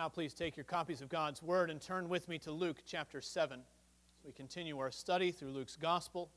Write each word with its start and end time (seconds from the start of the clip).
Now, 0.00 0.08
please 0.08 0.32
take 0.32 0.56
your 0.56 0.64
copies 0.64 1.02
of 1.02 1.10
God's 1.10 1.42
Word 1.42 1.68
and 1.68 1.78
turn 1.78 2.08
with 2.08 2.26
me 2.26 2.38
to 2.38 2.52
Luke 2.52 2.78
chapter 2.86 3.20
7 3.20 3.60
as 3.60 4.24
we 4.24 4.32
continue 4.32 4.78
our 4.78 4.90
study 4.90 5.30
through 5.30 5.50
Luke's 5.50 5.76
Gospel. 5.76 6.30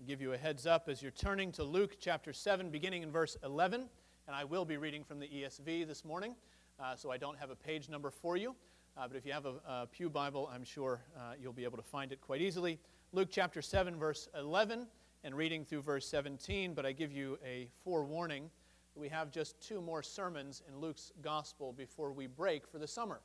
I'll 0.00 0.06
give 0.08 0.20
you 0.20 0.32
a 0.32 0.36
heads 0.36 0.66
up 0.66 0.88
as 0.88 1.00
you're 1.00 1.12
turning 1.12 1.52
to 1.52 1.62
Luke 1.62 1.98
chapter 2.00 2.32
7, 2.32 2.70
beginning 2.70 3.04
in 3.04 3.12
verse 3.12 3.36
11. 3.44 3.82
And 4.26 4.34
I 4.34 4.42
will 4.42 4.64
be 4.64 4.78
reading 4.78 5.04
from 5.04 5.20
the 5.20 5.28
ESV 5.28 5.86
this 5.86 6.04
morning, 6.04 6.34
uh, 6.80 6.96
so 6.96 7.12
I 7.12 7.18
don't 7.18 7.38
have 7.38 7.50
a 7.50 7.54
page 7.54 7.88
number 7.88 8.10
for 8.10 8.36
you. 8.36 8.56
Uh, 8.96 9.06
but 9.06 9.16
if 9.16 9.24
you 9.24 9.32
have 9.32 9.46
a, 9.46 9.54
a, 9.64 9.86
Pew 9.86 10.10
Bible, 10.10 10.50
I'm 10.52 10.64
sure 10.64 11.02
uh, 11.16 11.34
you'll 11.40 11.52
be 11.52 11.62
able 11.62 11.76
to 11.76 11.84
find 11.84 12.10
it 12.10 12.20
quite 12.20 12.40
easily. 12.40 12.80
Luke 13.12 13.28
chapter 13.30 13.62
7, 13.62 13.94
verse 13.94 14.28
11, 14.36 14.88
and 15.22 15.36
reading 15.36 15.64
through 15.64 15.82
verse 15.82 16.08
17. 16.08 16.74
But 16.74 16.84
I 16.84 16.90
give 16.90 17.12
you 17.12 17.38
a 17.46 17.68
forewarning 17.84 18.50
we 18.96 19.08
have 19.08 19.30
just 19.30 19.60
two 19.60 19.80
more 19.80 20.02
sermons 20.02 20.62
in 20.68 20.78
Luke's 20.78 21.12
gospel 21.22 21.72
before 21.72 22.12
we 22.12 22.26
break 22.26 22.66
for 22.66 22.78
the 22.78 22.86
summer. 22.86 23.20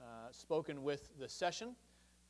Uh, 0.00 0.30
spoken 0.30 0.82
with 0.82 1.08
the 1.18 1.28
session, 1.28 1.74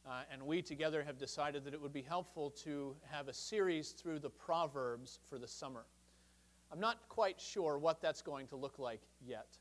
uh, 0.06 0.22
and 0.30 0.41
we 0.42 0.62
together 0.62 1.02
have 1.02 1.19
decided 1.19 1.64
that 1.64 1.75
it 1.75 1.80
would 1.80 1.92
be 1.92 2.02
helpful 2.02 2.50
to 2.50 2.94
have 3.10 3.28
a 3.28 3.32
series 3.32 3.91
through 3.91 4.19
the 4.19 4.30
Proverbs 4.30 5.19
for 5.28 5.38
the 5.38 5.48
summer. 5.48 5.84
I'm 6.70 6.80
not 6.80 7.08
quite 7.08 7.41
sure 7.41 7.78
what 7.78 8.00
that's 8.00 8.22
going 8.22 8.47
to 8.48 8.56
look 8.56 8.78
like 8.78 9.00
yet. 9.27 9.58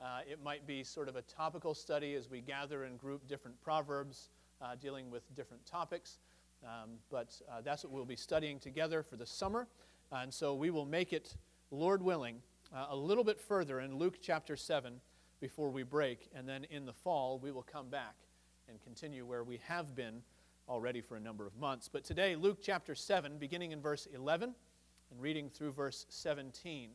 Uh, 0.00 0.20
it 0.30 0.42
might 0.42 0.66
be 0.66 0.84
sort 0.84 1.08
of 1.08 1.16
a 1.16 1.22
topical 1.22 1.74
study 1.74 2.14
as 2.14 2.28
we 2.28 2.40
gather 2.40 2.84
and 2.84 2.98
group 2.98 3.26
different 3.26 3.58
Proverbs 3.62 4.28
uh, 4.60 4.74
dealing 4.74 5.10
with 5.10 5.22
different 5.34 5.64
topics. 5.64 6.18
Um, 6.64 6.92
but 7.10 7.40
uh, 7.50 7.60
that's 7.62 7.84
what 7.84 7.92
we'll 7.92 8.04
be 8.04 8.16
studying 8.16 8.58
together 8.58 9.02
for 9.02 9.16
the 9.16 9.26
summer. 9.26 9.68
and 10.12 10.32
so 10.32 10.54
we 10.54 10.70
will 10.70 10.86
make 10.86 11.12
it 11.12 11.36
Lord 11.70 12.02
willing, 12.02 12.42
uh, 12.74 12.86
a 12.90 12.96
little 12.96 13.24
bit 13.24 13.40
further 13.40 13.80
in 13.80 13.96
Luke 13.96 14.18
chapter 14.20 14.56
7 14.56 15.00
before 15.40 15.70
we 15.70 15.82
break. 15.82 16.28
And 16.34 16.48
then 16.48 16.64
in 16.64 16.86
the 16.86 16.92
fall, 16.92 17.38
we 17.38 17.50
will 17.50 17.62
come 17.62 17.88
back 17.88 18.14
and 18.68 18.80
continue 18.82 19.26
where 19.26 19.44
we 19.44 19.60
have 19.66 19.94
been 19.94 20.22
already 20.68 21.00
for 21.00 21.16
a 21.16 21.20
number 21.20 21.46
of 21.46 21.56
months. 21.56 21.88
But 21.88 22.04
today, 22.04 22.36
Luke 22.36 22.58
chapter 22.62 22.94
7, 22.94 23.38
beginning 23.38 23.72
in 23.72 23.80
verse 23.80 24.06
11 24.14 24.54
and 25.10 25.20
reading 25.20 25.50
through 25.50 25.72
verse 25.72 26.06
17. 26.08 26.90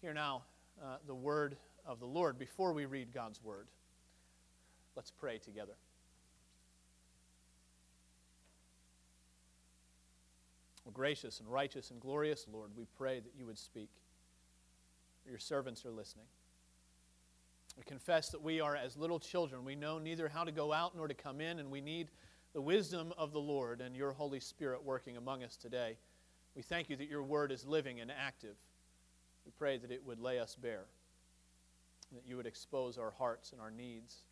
Hear 0.00 0.14
now 0.14 0.42
uh, 0.82 0.96
the 1.06 1.14
word 1.14 1.56
of 1.86 2.00
the 2.00 2.06
Lord 2.06 2.38
before 2.38 2.72
we 2.72 2.86
read 2.86 3.12
God's 3.12 3.42
word. 3.42 3.66
Let's 4.96 5.10
pray 5.10 5.38
together. 5.38 5.74
Gracious 10.92 11.40
and 11.40 11.48
righteous 11.48 11.90
and 11.90 12.00
glorious 12.00 12.46
Lord, 12.52 12.70
we 12.76 12.86
pray 12.96 13.20
that 13.20 13.32
you 13.38 13.46
would 13.46 13.58
speak. 13.58 13.90
Your 15.28 15.38
servants 15.38 15.84
are 15.84 15.90
listening. 15.90 16.26
We 17.76 17.84
confess 17.84 18.30
that 18.30 18.42
we 18.42 18.60
are 18.60 18.74
as 18.76 18.96
little 18.96 19.20
children. 19.20 19.64
We 19.64 19.76
know 19.76 19.98
neither 19.98 20.28
how 20.28 20.44
to 20.44 20.52
go 20.52 20.72
out 20.72 20.96
nor 20.96 21.08
to 21.08 21.14
come 21.14 21.40
in, 21.40 21.58
and 21.58 21.70
we 21.70 21.80
need 21.80 22.08
the 22.52 22.60
wisdom 22.60 23.12
of 23.16 23.32
the 23.32 23.40
Lord 23.40 23.80
and 23.80 23.94
your 23.94 24.12
Holy 24.12 24.40
Spirit 24.40 24.84
working 24.84 25.16
among 25.16 25.44
us 25.44 25.56
today. 25.56 25.96
We 26.56 26.62
thank 26.62 26.90
you 26.90 26.96
that 26.96 27.08
your 27.08 27.22
word 27.22 27.52
is 27.52 27.64
living 27.64 28.00
and 28.00 28.10
active. 28.10 28.56
We 29.46 29.52
pray 29.56 29.78
that 29.78 29.90
it 29.90 30.04
would 30.04 30.18
lay 30.18 30.38
us 30.40 30.56
bare, 30.60 30.86
that 32.12 32.26
you 32.26 32.36
would 32.36 32.46
expose 32.46 32.98
our 32.98 33.12
hearts 33.12 33.52
and 33.52 33.60
our 33.60 33.70
needs, 33.70 34.24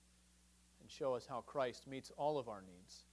and 0.80 0.90
show 0.90 1.14
us 1.14 1.26
how 1.28 1.42
Christ 1.42 1.86
meets 1.86 2.10
all 2.16 2.38
of 2.38 2.48
our 2.48 2.62
needs 2.62 3.04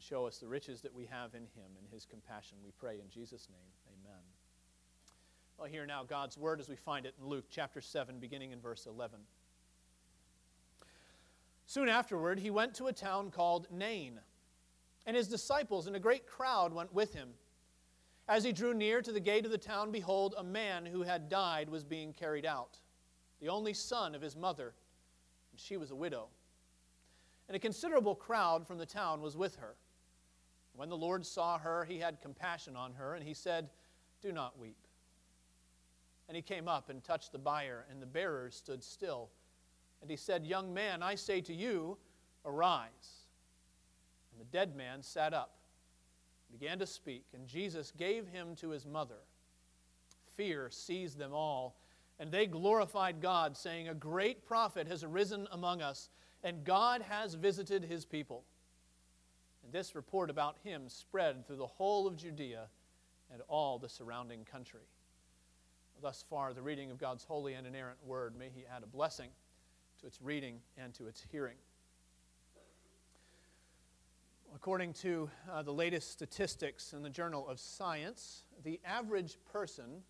and 0.00 0.06
show 0.06 0.26
us 0.26 0.38
the 0.38 0.48
riches 0.48 0.80
that 0.80 0.94
we 0.94 1.04
have 1.04 1.34
in 1.34 1.42
him 1.42 1.70
and 1.78 1.86
his 1.92 2.06
compassion. 2.06 2.56
We 2.64 2.70
pray 2.78 3.00
in 3.00 3.10
Jesus' 3.10 3.48
name. 3.50 4.00
Amen. 4.00 4.22
Well, 5.58 5.68
hear 5.68 5.84
now 5.84 6.04
God's 6.04 6.38
word 6.38 6.58
as 6.58 6.70
we 6.70 6.76
find 6.76 7.04
it 7.04 7.14
in 7.20 7.28
Luke 7.28 7.44
chapter 7.50 7.82
7, 7.82 8.18
beginning 8.18 8.52
in 8.52 8.60
verse 8.60 8.86
11. 8.86 9.18
Soon 11.66 11.90
afterward, 11.90 12.38
he 12.38 12.48
went 12.48 12.74
to 12.76 12.86
a 12.86 12.94
town 12.94 13.30
called 13.30 13.66
Nain, 13.70 14.20
and 15.04 15.14
his 15.14 15.28
disciples 15.28 15.86
and 15.86 15.94
a 15.94 16.00
great 16.00 16.26
crowd 16.26 16.72
went 16.72 16.94
with 16.94 17.12
him. 17.12 17.28
As 18.26 18.42
he 18.42 18.52
drew 18.52 18.72
near 18.72 19.02
to 19.02 19.12
the 19.12 19.20
gate 19.20 19.44
of 19.44 19.50
the 19.50 19.58
town, 19.58 19.92
behold, 19.92 20.34
a 20.38 20.42
man 20.42 20.86
who 20.86 21.02
had 21.02 21.28
died 21.28 21.68
was 21.68 21.84
being 21.84 22.14
carried 22.14 22.46
out, 22.46 22.78
the 23.38 23.50
only 23.50 23.74
son 23.74 24.14
of 24.14 24.22
his 24.22 24.34
mother, 24.34 24.72
and 25.52 25.60
she 25.60 25.76
was 25.76 25.90
a 25.90 25.96
widow 25.96 26.28
and 27.50 27.56
a 27.56 27.58
considerable 27.58 28.14
crowd 28.14 28.64
from 28.64 28.78
the 28.78 28.86
town 28.86 29.20
was 29.20 29.36
with 29.36 29.56
her. 29.56 29.74
When 30.80 30.88
the 30.88 30.96
Lord 30.96 31.26
saw 31.26 31.58
her, 31.58 31.84
he 31.84 31.98
had 31.98 32.22
compassion 32.22 32.74
on 32.74 32.94
her, 32.94 33.14
and 33.14 33.22
he 33.22 33.34
said, 33.34 33.68
Do 34.22 34.32
not 34.32 34.58
weep. 34.58 34.78
And 36.26 36.34
he 36.34 36.40
came 36.40 36.68
up 36.68 36.88
and 36.88 37.04
touched 37.04 37.32
the 37.32 37.38
bier, 37.38 37.84
and 37.90 38.00
the 38.00 38.06
bearers 38.06 38.54
stood 38.54 38.82
still. 38.82 39.28
And 40.00 40.10
he 40.10 40.16
said, 40.16 40.46
Young 40.46 40.72
man, 40.72 41.02
I 41.02 41.16
say 41.16 41.42
to 41.42 41.52
you, 41.52 41.98
arise. 42.46 43.26
And 44.32 44.40
the 44.40 44.50
dead 44.50 44.74
man 44.74 45.02
sat 45.02 45.34
up, 45.34 45.58
began 46.50 46.78
to 46.78 46.86
speak, 46.86 47.26
and 47.34 47.46
Jesus 47.46 47.92
gave 47.94 48.26
him 48.28 48.56
to 48.56 48.70
his 48.70 48.86
mother. 48.86 49.18
Fear 50.34 50.70
seized 50.70 51.18
them 51.18 51.34
all, 51.34 51.76
and 52.18 52.32
they 52.32 52.46
glorified 52.46 53.20
God, 53.20 53.54
saying, 53.54 53.90
A 53.90 53.94
great 53.94 54.46
prophet 54.46 54.88
has 54.88 55.04
arisen 55.04 55.46
among 55.52 55.82
us 55.82 56.08
and 56.42 56.64
God 56.64 57.02
has 57.02 57.34
visited 57.34 57.84
his 57.84 58.06
people. 58.06 58.44
This 59.72 59.94
report 59.94 60.30
about 60.30 60.56
him 60.64 60.88
spread 60.88 61.46
through 61.46 61.56
the 61.56 61.66
whole 61.66 62.06
of 62.06 62.16
Judea 62.16 62.66
and 63.32 63.42
all 63.48 63.78
the 63.78 63.88
surrounding 63.88 64.44
country. 64.44 64.88
Thus 66.02 66.24
far, 66.28 66.52
the 66.52 66.62
reading 66.62 66.90
of 66.90 66.98
God's 66.98 67.24
holy 67.24 67.54
and 67.54 67.66
inerrant 67.66 67.98
word, 68.04 68.34
may 68.36 68.48
he 68.54 68.64
add 68.66 68.82
a 68.82 68.86
blessing 68.86 69.30
to 70.00 70.06
its 70.06 70.20
reading 70.20 70.60
and 70.76 70.92
to 70.94 71.06
its 71.06 71.24
hearing. 71.30 71.56
According 74.54 74.94
to 74.94 75.30
uh, 75.50 75.62
the 75.62 75.72
latest 75.72 76.10
statistics 76.10 76.92
in 76.92 77.02
the 77.02 77.10
Journal 77.10 77.48
of 77.48 77.60
Science, 77.60 78.44
the 78.64 78.80
average 78.84 79.38
person 79.52 80.02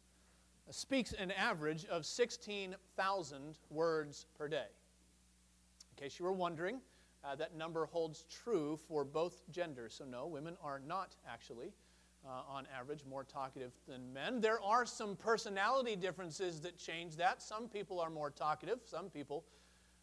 speaks 0.71 1.13
an 1.13 1.33
average 1.33 1.85
of 1.87 2.07
16,000 2.07 3.59
words 3.69 4.27
per 4.39 4.49
day 4.49 4.67
In 5.91 6.03
case 6.03 6.19
you 6.19 6.25
were 6.25 6.33
wondering, 6.33 6.81
uh, 7.25 7.35
that 7.37 7.57
number 7.57 7.87
holds 7.87 8.25
true 8.31 8.79
for 8.89 9.05
both 9.05 9.43
genders. 9.51 9.95
So, 9.95 10.05
no, 10.05 10.27
women 10.27 10.57
are 10.63 10.81
not 10.87 11.17
actually, 11.29 11.73
uh, 12.27 12.43
on 12.49 12.67
average, 12.79 13.05
more 13.09 13.25
talkative 13.25 13.73
than 13.87 14.13
men. 14.13 14.41
There 14.41 14.61
are 14.63 14.87
some 14.87 15.17
personality 15.17 15.97
differences 15.97 16.61
that 16.63 16.77
change 16.79 17.17
that. 17.17 17.43
Some 17.43 17.69
people 17.69 18.01
are 18.01 18.11
more 18.11 18.31
talkative, 18.31 18.81
some 18.85 19.11
people 19.11 19.45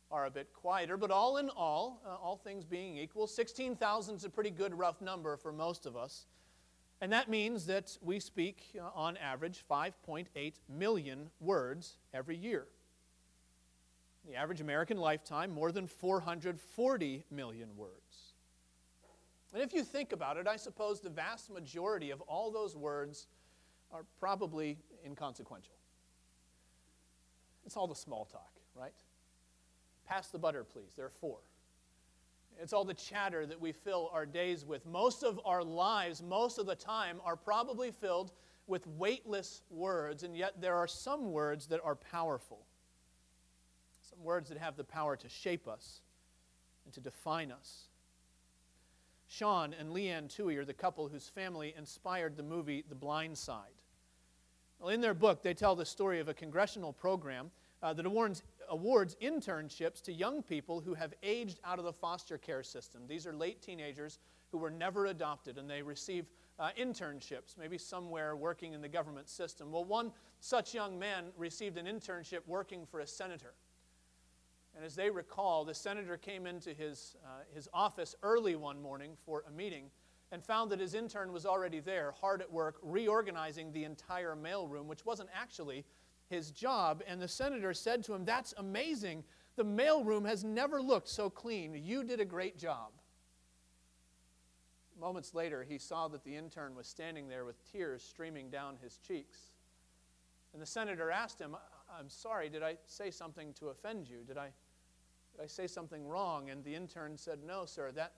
are 0.10 0.26
a 0.26 0.32
bit 0.32 0.54
quieter. 0.54 0.96
But 0.96 1.12
all 1.12 1.38
in 1.38 1.50
all, 1.50 2.02
uh, 2.06 2.16
all 2.16 2.38
things 2.38 2.64
being 2.64 2.98
equal, 2.98 3.28
16,000 3.28 4.16
is 4.16 4.24
a 4.24 4.30
pretty 4.30 4.52
good 4.52 4.74
rough 4.74 5.02
number 5.02 5.36
for 5.38 5.52
most 5.52 5.86
of 5.86 5.98
us. 5.98 6.28
And 7.02 7.12
that 7.14 7.30
means 7.30 7.66
that 7.68 7.96
we 8.02 8.20
speak, 8.20 8.64
uh, 8.80 8.90
on 8.96 9.18
average, 9.18 9.64
5.8 9.70 10.54
million 10.70 11.30
words 11.40 11.98
every 12.14 12.38
year 12.38 12.68
the 14.28 14.36
average 14.36 14.62
American 14.62 14.98
lifetime, 14.98 15.52
more 15.52 15.72
than 15.72 15.88
440 15.88 17.24
million 17.32 17.70
words. 17.78 18.34
And 19.54 19.64
if 19.64 19.74
you 19.74 19.84
think 19.84 20.12
about 20.12 20.38
it, 20.38 20.48
I 20.48 20.58
suppose 20.58 21.00
the 21.00 21.10
vast 21.10 21.50
majority 21.50 22.12
of 22.12 22.20
all 22.22 22.52
those 22.52 22.76
words 22.76 23.28
are 23.92 24.04
probably 24.20 24.78
inconsequential. 25.06 25.76
It's 27.66 27.78
all 27.78 27.88
the 27.88 27.96
small 27.96 28.26
talk, 28.26 28.52
right? 28.76 28.94
Pass 30.06 30.28
the 30.28 30.40
butter, 30.40 30.64
please. 30.64 30.94
There 30.96 31.06
are 31.06 31.10
four. 31.10 31.40
It's 32.62 32.74
all 32.74 32.86
the 32.86 32.94
chatter 32.94 33.46
that 33.46 33.60
we 33.60 33.72
fill 33.72 34.10
our 34.14 34.26
days 34.26 34.66
with. 34.66 34.86
Most 34.86 35.24
of 35.24 35.40
our 35.46 35.64
lives, 35.64 36.22
most 36.22 36.58
of 36.58 36.66
the 36.66 36.76
time, 36.76 37.22
are 37.24 37.36
probably 37.36 37.92
filled 37.92 38.32
with 38.68 38.86
weightless 38.88 39.62
words, 39.70 40.24
and 40.24 40.36
yet 40.36 40.60
there 40.60 40.76
are 40.76 40.88
some 40.88 41.32
words 41.32 41.68
that 41.68 41.80
are 41.84 41.96
powerful. 41.96 42.66
Words 44.24 44.50
that 44.50 44.58
have 44.58 44.76
the 44.76 44.84
power 44.84 45.16
to 45.16 45.30
shape 45.30 45.68
us 45.68 46.02
and 46.86 46.94
to 46.94 47.00
define 47.00 47.52
us. 47.52 47.88
Sean 49.28 49.76
and 49.78 49.92
Leigh 49.92 50.10
Anne 50.10 50.28
Tuohy 50.28 50.58
are 50.58 50.66
the 50.66 50.74
couple 50.74 51.08
whose 51.08 51.28
family 51.28 51.74
inspired 51.78 52.38
the 52.38 52.44
movie 52.44 52.84
The 52.88 52.96
Blind 52.96 53.38
Side. 53.38 53.82
Well, 54.80 54.90
in 54.90 55.02
their 55.02 55.14
book, 55.14 55.42
they 55.42 55.54
tell 55.54 55.76
the 55.76 55.86
story 55.86 56.20
of 56.20 56.30
a 56.30 56.34
congressional 56.34 56.94
program 56.94 57.52
uh, 57.84 57.94
that 57.94 58.06
awards, 58.06 58.44
awards 58.70 59.16
internships 59.22 60.02
to 60.04 60.14
young 60.14 60.42
people 60.42 60.80
who 60.80 60.94
have 60.94 61.14
aged 61.24 61.60
out 61.64 61.80
of 61.80 61.86
the 61.86 61.94
foster 61.94 62.38
care 62.38 62.64
system. 62.64 63.02
These 63.08 63.28
are 63.28 63.34
late 63.34 63.62
teenagers 63.62 64.20
who 64.52 64.58
were 64.58 64.72
never 64.72 65.08
adopted, 65.08 65.58
and 65.58 65.70
they 65.70 65.82
receive 65.82 66.26
uh, 66.60 66.70
internships, 66.80 67.58
maybe 67.58 67.78
somewhere 67.78 68.36
working 68.36 68.74
in 68.74 68.82
the 68.82 68.88
government 68.88 69.30
system. 69.30 69.72
Well, 69.72 69.84
one 69.84 70.12
such 70.40 70.74
young 70.74 70.98
man 70.98 71.26
received 71.38 71.78
an 71.78 71.86
internship 71.86 72.40
working 72.48 72.86
for 72.86 73.02
a 73.02 73.08
senator. 73.08 73.54
And 74.78 74.86
as 74.86 74.96
they 74.96 75.10
recall, 75.10 75.66
the 75.66 75.74
senator 75.74 76.18
came 76.18 76.46
into 76.46 76.72
his, 76.72 77.16
uh, 77.26 77.40
his 77.52 77.68
office 77.74 78.14
early 78.22 78.56
one 78.56 78.80
morning 78.80 79.18
for 79.26 79.44
a 79.48 79.52
meeting 79.52 79.90
and 80.32 80.44
found 80.44 80.70
that 80.70 80.80
his 80.80 80.94
intern 80.94 81.34
was 81.34 81.48
already 81.48 81.80
there, 81.80 82.14
hard 82.22 82.42
at 82.42 82.52
work, 82.52 82.76
reorganizing 82.84 83.72
the 83.72 83.86
entire 83.86 84.36
mailroom, 84.36 84.86
which 84.86 85.04
wasn't 85.04 85.30
actually 85.34 85.84
his 86.30 86.52
job. 86.52 87.02
And 87.08 87.20
the 87.20 87.28
senator 87.28 87.74
said 87.74 88.04
to 88.04 88.14
him, 88.14 88.24
That's 88.24 88.54
amazing. 88.60 89.24
The 89.56 89.66
mailroom 89.66 90.28
has 90.28 90.44
never 90.44 90.80
looked 90.80 91.10
so 91.10 91.28
clean. 91.28 91.74
You 91.84 92.04
did 92.04 92.20
a 92.20 92.26
great 92.26 92.60
job. 92.60 92.92
Moments 95.00 95.34
later, 95.34 95.66
he 95.68 95.80
saw 95.80 96.08
that 96.10 96.24
the 96.24 96.36
intern 96.36 96.76
was 96.76 96.86
standing 96.86 97.28
there 97.28 97.46
with 97.46 97.56
tears 97.72 98.04
streaming 98.04 98.52
down 98.52 98.78
his 98.84 98.98
cheeks. 98.98 99.40
And 100.54 100.62
the 100.62 100.68
senator 100.68 101.10
asked 101.10 101.40
him, 101.40 101.56
I'm 101.98 102.10
sorry, 102.10 102.50
did 102.50 102.64
I 102.64 102.78
say 102.86 103.12
something 103.12 103.54
to 103.54 103.70
offend 103.70 104.08
you? 104.08 104.20
Did 104.28 104.38
I, 104.38 104.50
did 105.38 105.44
I 105.44 105.48
say 105.48 105.68
something 105.68 106.08
wrong? 106.08 106.50
And 106.50 106.64
the 106.64 106.74
intern 106.74 107.18
said, 107.18 107.40
No, 107.46 107.66
sir, 107.66 107.92
that, 107.92 108.14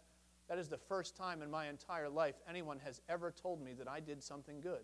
that 0.48 0.57
is 0.57 0.68
the 0.68 0.77
first 0.77 1.16
time 1.16 1.42
in 1.42 1.51
my 1.51 1.68
entire 1.68 2.10
life 2.10 2.36
anyone 2.48 2.80
has 2.80 3.01
ever 3.10 3.31
told 3.31 3.62
me 3.62 3.74
that 3.74 3.88
I 3.88 4.00
did 4.00 4.24
something 4.24 4.62
good. 4.62 4.83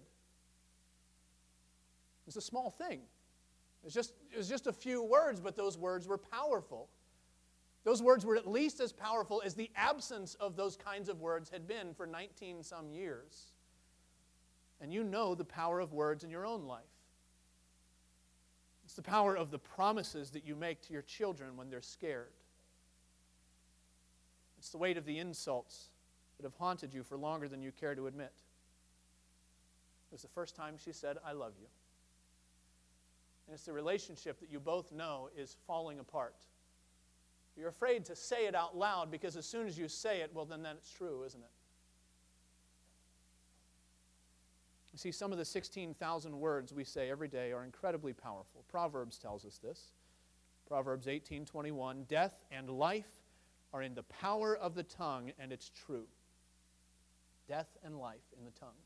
It's 2.27 2.35
a 2.35 2.41
small 2.41 2.69
thing. 2.69 2.99
It 2.99 3.85
was, 3.85 3.93
just, 3.93 4.13
it 4.33 4.37
was 4.37 4.49
just 4.49 4.67
a 4.67 4.73
few 4.73 5.03
words, 5.03 5.39
but 5.39 5.55
those 5.55 5.77
words 5.77 6.07
were 6.07 6.17
powerful. 6.17 6.89
Those 7.83 8.01
words 8.01 8.25
were 8.25 8.35
at 8.35 8.47
least 8.47 8.79
as 8.79 8.91
powerful 8.91 9.43
as 9.45 9.53
the 9.53 9.69
absence 9.75 10.33
of 10.35 10.55
those 10.55 10.75
kinds 10.75 11.07
of 11.07 11.21
words 11.21 11.51
had 11.51 11.67
been 11.67 11.93
for 11.93 12.07
19 12.07 12.63
some 12.63 12.89
years. 12.89 13.53
And 14.81 14.91
you 14.91 15.03
know 15.03 15.35
the 15.35 15.45
power 15.45 15.79
of 15.79 15.93
words 15.93 16.23
in 16.23 16.31
your 16.31 16.47
own 16.47 16.65
life. 16.65 16.83
It's 18.95 19.05
the 19.05 19.11
power 19.11 19.35
of 19.35 19.51
the 19.51 19.59
promises 19.59 20.29
that 20.29 20.47
you 20.47 20.55
make 20.55 20.81
to 20.83 20.93
your 20.93 21.01
children 21.01 21.57
when 21.57 21.69
they're 21.69 21.81
scared. 21.81 22.31
It's 24.57 24.69
the 24.69 24.77
weight 24.77 24.95
of 24.95 25.03
the 25.03 25.19
insults 25.19 25.89
that 26.37 26.45
have 26.45 26.53
haunted 26.53 26.93
you 26.93 27.03
for 27.03 27.17
longer 27.17 27.49
than 27.49 27.61
you 27.61 27.73
care 27.73 27.93
to 27.93 28.07
admit. 28.07 28.31
It 28.31 30.13
was 30.13 30.21
the 30.21 30.29
first 30.29 30.55
time 30.55 30.75
she 30.77 30.93
said, 30.93 31.17
I 31.25 31.33
love 31.33 31.51
you. 31.59 31.67
And 33.47 33.53
it's 33.53 33.65
the 33.65 33.73
relationship 33.73 34.39
that 34.39 34.49
you 34.49 34.61
both 34.61 34.93
know 34.93 35.27
is 35.37 35.57
falling 35.67 35.99
apart. 35.99 36.37
You're 37.57 37.67
afraid 37.67 38.05
to 38.05 38.15
say 38.15 38.47
it 38.47 38.55
out 38.55 38.77
loud 38.77 39.11
because 39.11 39.35
as 39.35 39.45
soon 39.45 39.67
as 39.67 39.77
you 39.77 39.89
say 39.89 40.21
it, 40.21 40.31
well, 40.33 40.45
then 40.45 40.63
that's 40.63 40.89
true, 40.89 41.25
isn't 41.25 41.41
it? 41.41 41.51
You 44.95 44.99
see, 44.99 45.11
some 45.11 45.33
of 45.33 45.37
the 45.37 45.43
16,000 45.43 46.39
words 46.39 46.73
we 46.73 46.85
say 46.85 47.09
every 47.09 47.27
day 47.27 47.51
are 47.51 47.65
incredibly 47.65 48.13
powerful. 48.13 48.63
Proverbs 48.69 49.19
tells 49.19 49.43
us 49.43 49.57
this. 49.57 49.91
Proverbs 50.67 51.05
18:21, 51.05 52.05
"Death 52.05 52.45
and 52.49 52.69
life 52.69 53.21
are 53.73 53.81
in 53.81 53.93
the 53.93 54.03
power 54.03 54.55
of 54.55 54.73
the 54.73 54.83
tongue, 54.83 55.31
and 55.31 55.51
it's 55.51 55.67
true." 55.67 56.07
Death 57.45 57.77
and 57.83 57.99
life 57.99 58.31
in 58.37 58.45
the 58.45 58.51
tongue. 58.51 58.77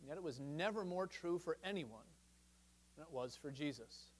And 0.00 0.08
yet 0.08 0.18
it 0.18 0.22
was 0.22 0.38
never 0.38 0.84
more 0.84 1.06
true 1.06 1.38
for 1.38 1.56
anyone 1.62 2.06
than 2.94 3.06
it 3.06 3.10
was 3.10 3.36
for 3.36 3.50
Jesus. 3.50 4.12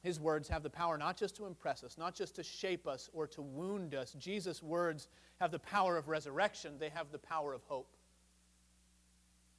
His 0.00 0.18
words 0.18 0.48
have 0.48 0.62
the 0.62 0.70
power 0.70 0.96
not 0.96 1.18
just 1.18 1.36
to 1.36 1.44
impress 1.44 1.84
us, 1.84 1.98
not 1.98 2.14
just 2.14 2.36
to 2.36 2.42
shape 2.42 2.86
us 2.86 3.10
or 3.12 3.26
to 3.26 3.42
wound 3.42 3.94
us. 3.94 4.14
Jesus' 4.14 4.62
words 4.62 5.06
have 5.36 5.50
the 5.50 5.58
power 5.58 5.98
of 5.98 6.08
resurrection, 6.08 6.78
they 6.78 6.88
have 6.88 7.12
the 7.12 7.18
power 7.18 7.52
of 7.52 7.62
hope. 7.64 7.94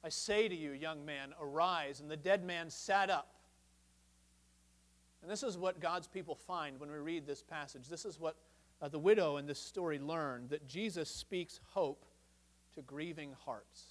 I 0.04 0.10
say 0.10 0.48
to 0.48 0.54
you, 0.54 0.72
young 0.72 1.04
man, 1.06 1.32
arise. 1.40 2.00
And 2.00 2.10
the 2.10 2.16
dead 2.16 2.44
man 2.44 2.68
sat 2.68 3.08
up. 3.08 3.30
And 5.22 5.30
this 5.30 5.42
is 5.42 5.56
what 5.56 5.80
God's 5.80 6.06
people 6.06 6.34
find 6.34 6.78
when 6.78 6.90
we 6.90 6.98
read 6.98 7.26
this 7.26 7.42
passage. 7.42 7.88
This 7.88 8.04
is 8.04 8.20
what 8.20 8.36
uh, 8.82 8.88
the 8.88 8.98
widow 8.98 9.38
in 9.38 9.46
this 9.46 9.58
story 9.58 9.98
learned 9.98 10.50
that 10.50 10.68
Jesus 10.68 11.08
speaks 11.08 11.60
hope 11.72 12.04
to 12.74 12.82
grieving 12.82 13.34
hearts. 13.46 13.84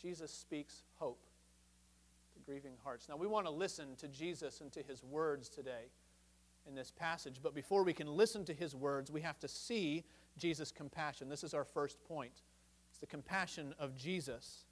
Jesus 0.00 0.30
speaks 0.30 0.84
hope 1.00 1.18
to 2.34 2.40
grieving 2.46 2.74
hearts. 2.84 3.08
Now, 3.08 3.16
we 3.16 3.26
want 3.26 3.46
to 3.46 3.52
listen 3.52 3.96
to 3.96 4.06
Jesus 4.06 4.60
and 4.60 4.70
to 4.72 4.82
his 4.82 5.02
words 5.02 5.48
today 5.48 5.90
in 6.68 6.76
this 6.76 6.92
passage, 6.92 7.40
but 7.42 7.54
before 7.54 7.82
we 7.82 7.92
can 7.92 8.06
listen 8.06 8.44
to 8.44 8.54
his 8.54 8.76
words, 8.76 9.10
we 9.10 9.22
have 9.22 9.40
to 9.40 9.48
see 9.48 10.04
Jesus' 10.38 10.70
compassion. 10.70 11.28
This 11.28 11.42
is 11.42 11.52
our 11.52 11.64
first 11.64 12.02
point. 12.04 12.42
It's 12.90 13.00
the 13.00 13.06
compassion 13.06 13.74
of 13.80 13.96
Jesus. 13.96 14.63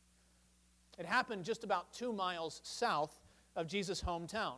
It 0.98 1.06
happened 1.06 1.44
just 1.44 1.64
about 1.64 1.92
two 1.92 2.12
miles 2.12 2.60
south 2.64 3.20
of 3.56 3.66
Jesus' 3.66 4.02
hometown. 4.02 4.56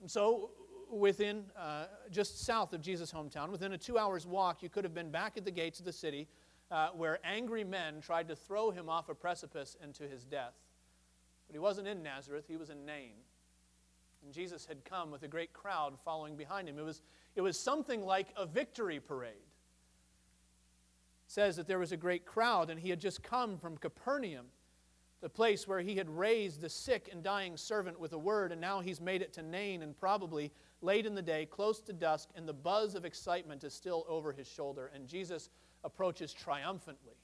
And 0.00 0.10
so, 0.10 0.50
within 0.90 1.44
uh, 1.58 1.86
just 2.10 2.44
south 2.44 2.72
of 2.72 2.80
Jesus' 2.80 3.12
hometown, 3.12 3.50
within 3.50 3.72
a 3.72 3.78
two 3.78 3.98
hours 3.98 4.26
walk, 4.26 4.62
you 4.62 4.68
could 4.68 4.84
have 4.84 4.94
been 4.94 5.10
back 5.10 5.36
at 5.36 5.44
the 5.44 5.50
gates 5.50 5.78
of 5.78 5.84
the 5.84 5.92
city 5.92 6.28
uh, 6.70 6.88
where 6.94 7.18
angry 7.24 7.64
men 7.64 8.00
tried 8.00 8.28
to 8.28 8.36
throw 8.36 8.70
him 8.70 8.88
off 8.88 9.08
a 9.08 9.14
precipice 9.14 9.76
into 9.82 10.04
his 10.04 10.24
death. 10.24 10.54
But 11.46 11.54
he 11.54 11.58
wasn't 11.58 11.88
in 11.88 12.02
Nazareth, 12.02 12.44
he 12.48 12.56
was 12.56 12.70
in 12.70 12.84
Nain. 12.84 13.12
And 14.24 14.32
Jesus 14.32 14.66
had 14.66 14.84
come 14.84 15.10
with 15.10 15.22
a 15.22 15.28
great 15.28 15.52
crowd 15.52 15.94
following 16.04 16.36
behind 16.36 16.68
him. 16.68 16.78
It 16.78 16.84
was, 16.84 17.02
it 17.36 17.40
was 17.40 17.58
something 17.58 18.04
like 18.04 18.28
a 18.36 18.44
victory 18.44 18.98
parade. 18.98 19.34
It 19.34 21.30
says 21.32 21.56
that 21.56 21.68
there 21.68 21.78
was 21.78 21.92
a 21.92 21.96
great 21.96 22.26
crowd, 22.26 22.70
and 22.70 22.80
he 22.80 22.90
had 22.90 23.00
just 23.00 23.22
come 23.22 23.56
from 23.56 23.76
Capernaum, 23.76 24.46
the 25.26 25.30
place 25.30 25.66
where 25.66 25.80
he 25.80 25.96
had 25.96 26.08
raised 26.08 26.60
the 26.60 26.68
sick 26.68 27.08
and 27.10 27.20
dying 27.20 27.56
servant 27.56 27.98
with 27.98 28.12
a 28.12 28.18
word, 28.18 28.52
and 28.52 28.60
now 28.60 28.78
he's 28.78 29.00
made 29.00 29.22
it 29.22 29.32
to 29.32 29.42
Nain, 29.42 29.82
and 29.82 29.98
probably 29.98 30.52
late 30.82 31.04
in 31.04 31.16
the 31.16 31.20
day, 31.20 31.44
close 31.44 31.80
to 31.80 31.92
dusk, 31.92 32.28
and 32.36 32.46
the 32.46 32.52
buzz 32.52 32.94
of 32.94 33.04
excitement 33.04 33.64
is 33.64 33.74
still 33.74 34.06
over 34.08 34.30
his 34.30 34.46
shoulder, 34.46 34.92
and 34.94 35.08
Jesus 35.08 35.50
approaches 35.82 36.32
triumphantly. 36.32 37.16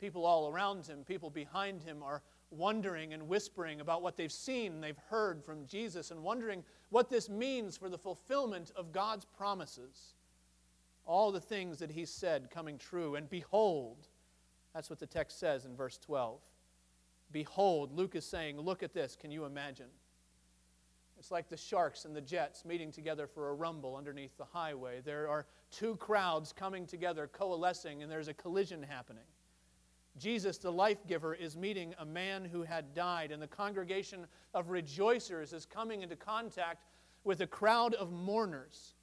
People 0.00 0.24
all 0.24 0.48
around 0.48 0.86
him, 0.86 1.00
people 1.04 1.28
behind 1.28 1.82
him 1.82 2.02
are 2.02 2.22
wondering 2.50 3.12
and 3.12 3.28
whispering 3.28 3.82
about 3.82 4.00
what 4.00 4.16
they've 4.16 4.32
seen 4.32 4.72
and 4.72 4.82
they've 4.82 4.96
heard 5.10 5.44
from 5.44 5.66
Jesus 5.66 6.10
and 6.10 6.22
wondering 6.22 6.64
what 6.88 7.10
this 7.10 7.28
means 7.28 7.76
for 7.76 7.90
the 7.90 7.98
fulfillment 7.98 8.72
of 8.76 8.92
God's 8.92 9.26
promises. 9.26 10.14
All 11.04 11.32
the 11.32 11.38
things 11.38 11.80
that 11.80 11.90
he 11.90 12.06
said 12.06 12.48
coming 12.50 12.78
true. 12.78 13.16
And 13.16 13.28
behold, 13.28 14.08
that's 14.72 14.88
what 14.88 15.00
the 15.00 15.06
text 15.06 15.38
says 15.38 15.66
in 15.66 15.76
verse 15.76 15.98
12. 15.98 16.40
Behold, 17.30 17.92
Luke 17.92 18.14
is 18.14 18.24
saying, 18.24 18.58
look 18.58 18.82
at 18.82 18.94
this. 18.94 19.16
Can 19.16 19.30
you 19.30 19.44
imagine? 19.44 19.88
It's 21.18 21.30
like 21.30 21.48
the 21.48 21.56
sharks 21.56 22.04
and 22.04 22.14
the 22.14 22.20
jets 22.20 22.64
meeting 22.64 22.92
together 22.92 23.26
for 23.26 23.50
a 23.50 23.54
rumble 23.54 23.96
underneath 23.96 24.36
the 24.38 24.44
highway. 24.44 25.00
There 25.04 25.28
are 25.28 25.46
two 25.70 25.96
crowds 25.96 26.52
coming 26.52 26.86
together, 26.86 27.26
coalescing, 27.26 28.02
and 28.02 28.10
there's 28.10 28.28
a 28.28 28.34
collision 28.34 28.82
happening. 28.82 29.24
Jesus, 30.16 30.58
the 30.58 30.72
life 30.72 31.06
giver, 31.06 31.34
is 31.34 31.56
meeting 31.56 31.94
a 31.98 32.04
man 32.04 32.44
who 32.44 32.62
had 32.62 32.94
died, 32.94 33.32
and 33.32 33.42
the 33.42 33.48
congregation 33.48 34.26
of 34.54 34.68
rejoicers 34.68 35.52
is 35.52 35.66
coming 35.66 36.02
into 36.02 36.16
contact 36.16 36.84
with 37.24 37.40
a 37.40 37.46
crowd 37.46 37.94
of 37.94 38.12
mourners 38.12 38.94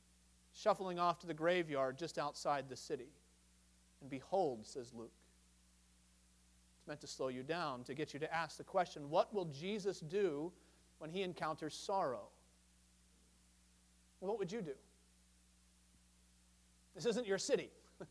shuffling 0.54 1.00
off 1.00 1.20
to 1.20 1.28
the 1.28 1.34
graveyard 1.34 1.98
just 1.98 2.18
outside 2.18 2.70
the 2.70 2.76
city. 2.76 3.10
And 4.02 4.10
behold, 4.10 4.66
says 4.66 4.94
Luke, 4.94 5.12
it's 6.86 6.88
meant 6.88 7.02
to 7.02 7.08
slow 7.08 7.30
you 7.30 7.42
down, 7.42 7.84
to 7.86 7.96
get 7.96 8.14
you 8.14 8.20
to 8.20 8.32
ask 8.32 8.58
the 8.58 8.64
question 8.64 9.10
what 9.10 9.34
will 9.34 9.46
Jesus 9.46 10.02
do 10.02 10.52
when 11.00 11.10
he 11.10 11.24
encounters 11.24 11.74
sorrow? 11.74 12.28
What 14.20 14.38
would 14.38 14.52
you 14.52 14.62
do? 14.62 14.74
This 16.94 17.08
isn't 17.08 17.26
your 17.26 17.40
city. 17.40 17.72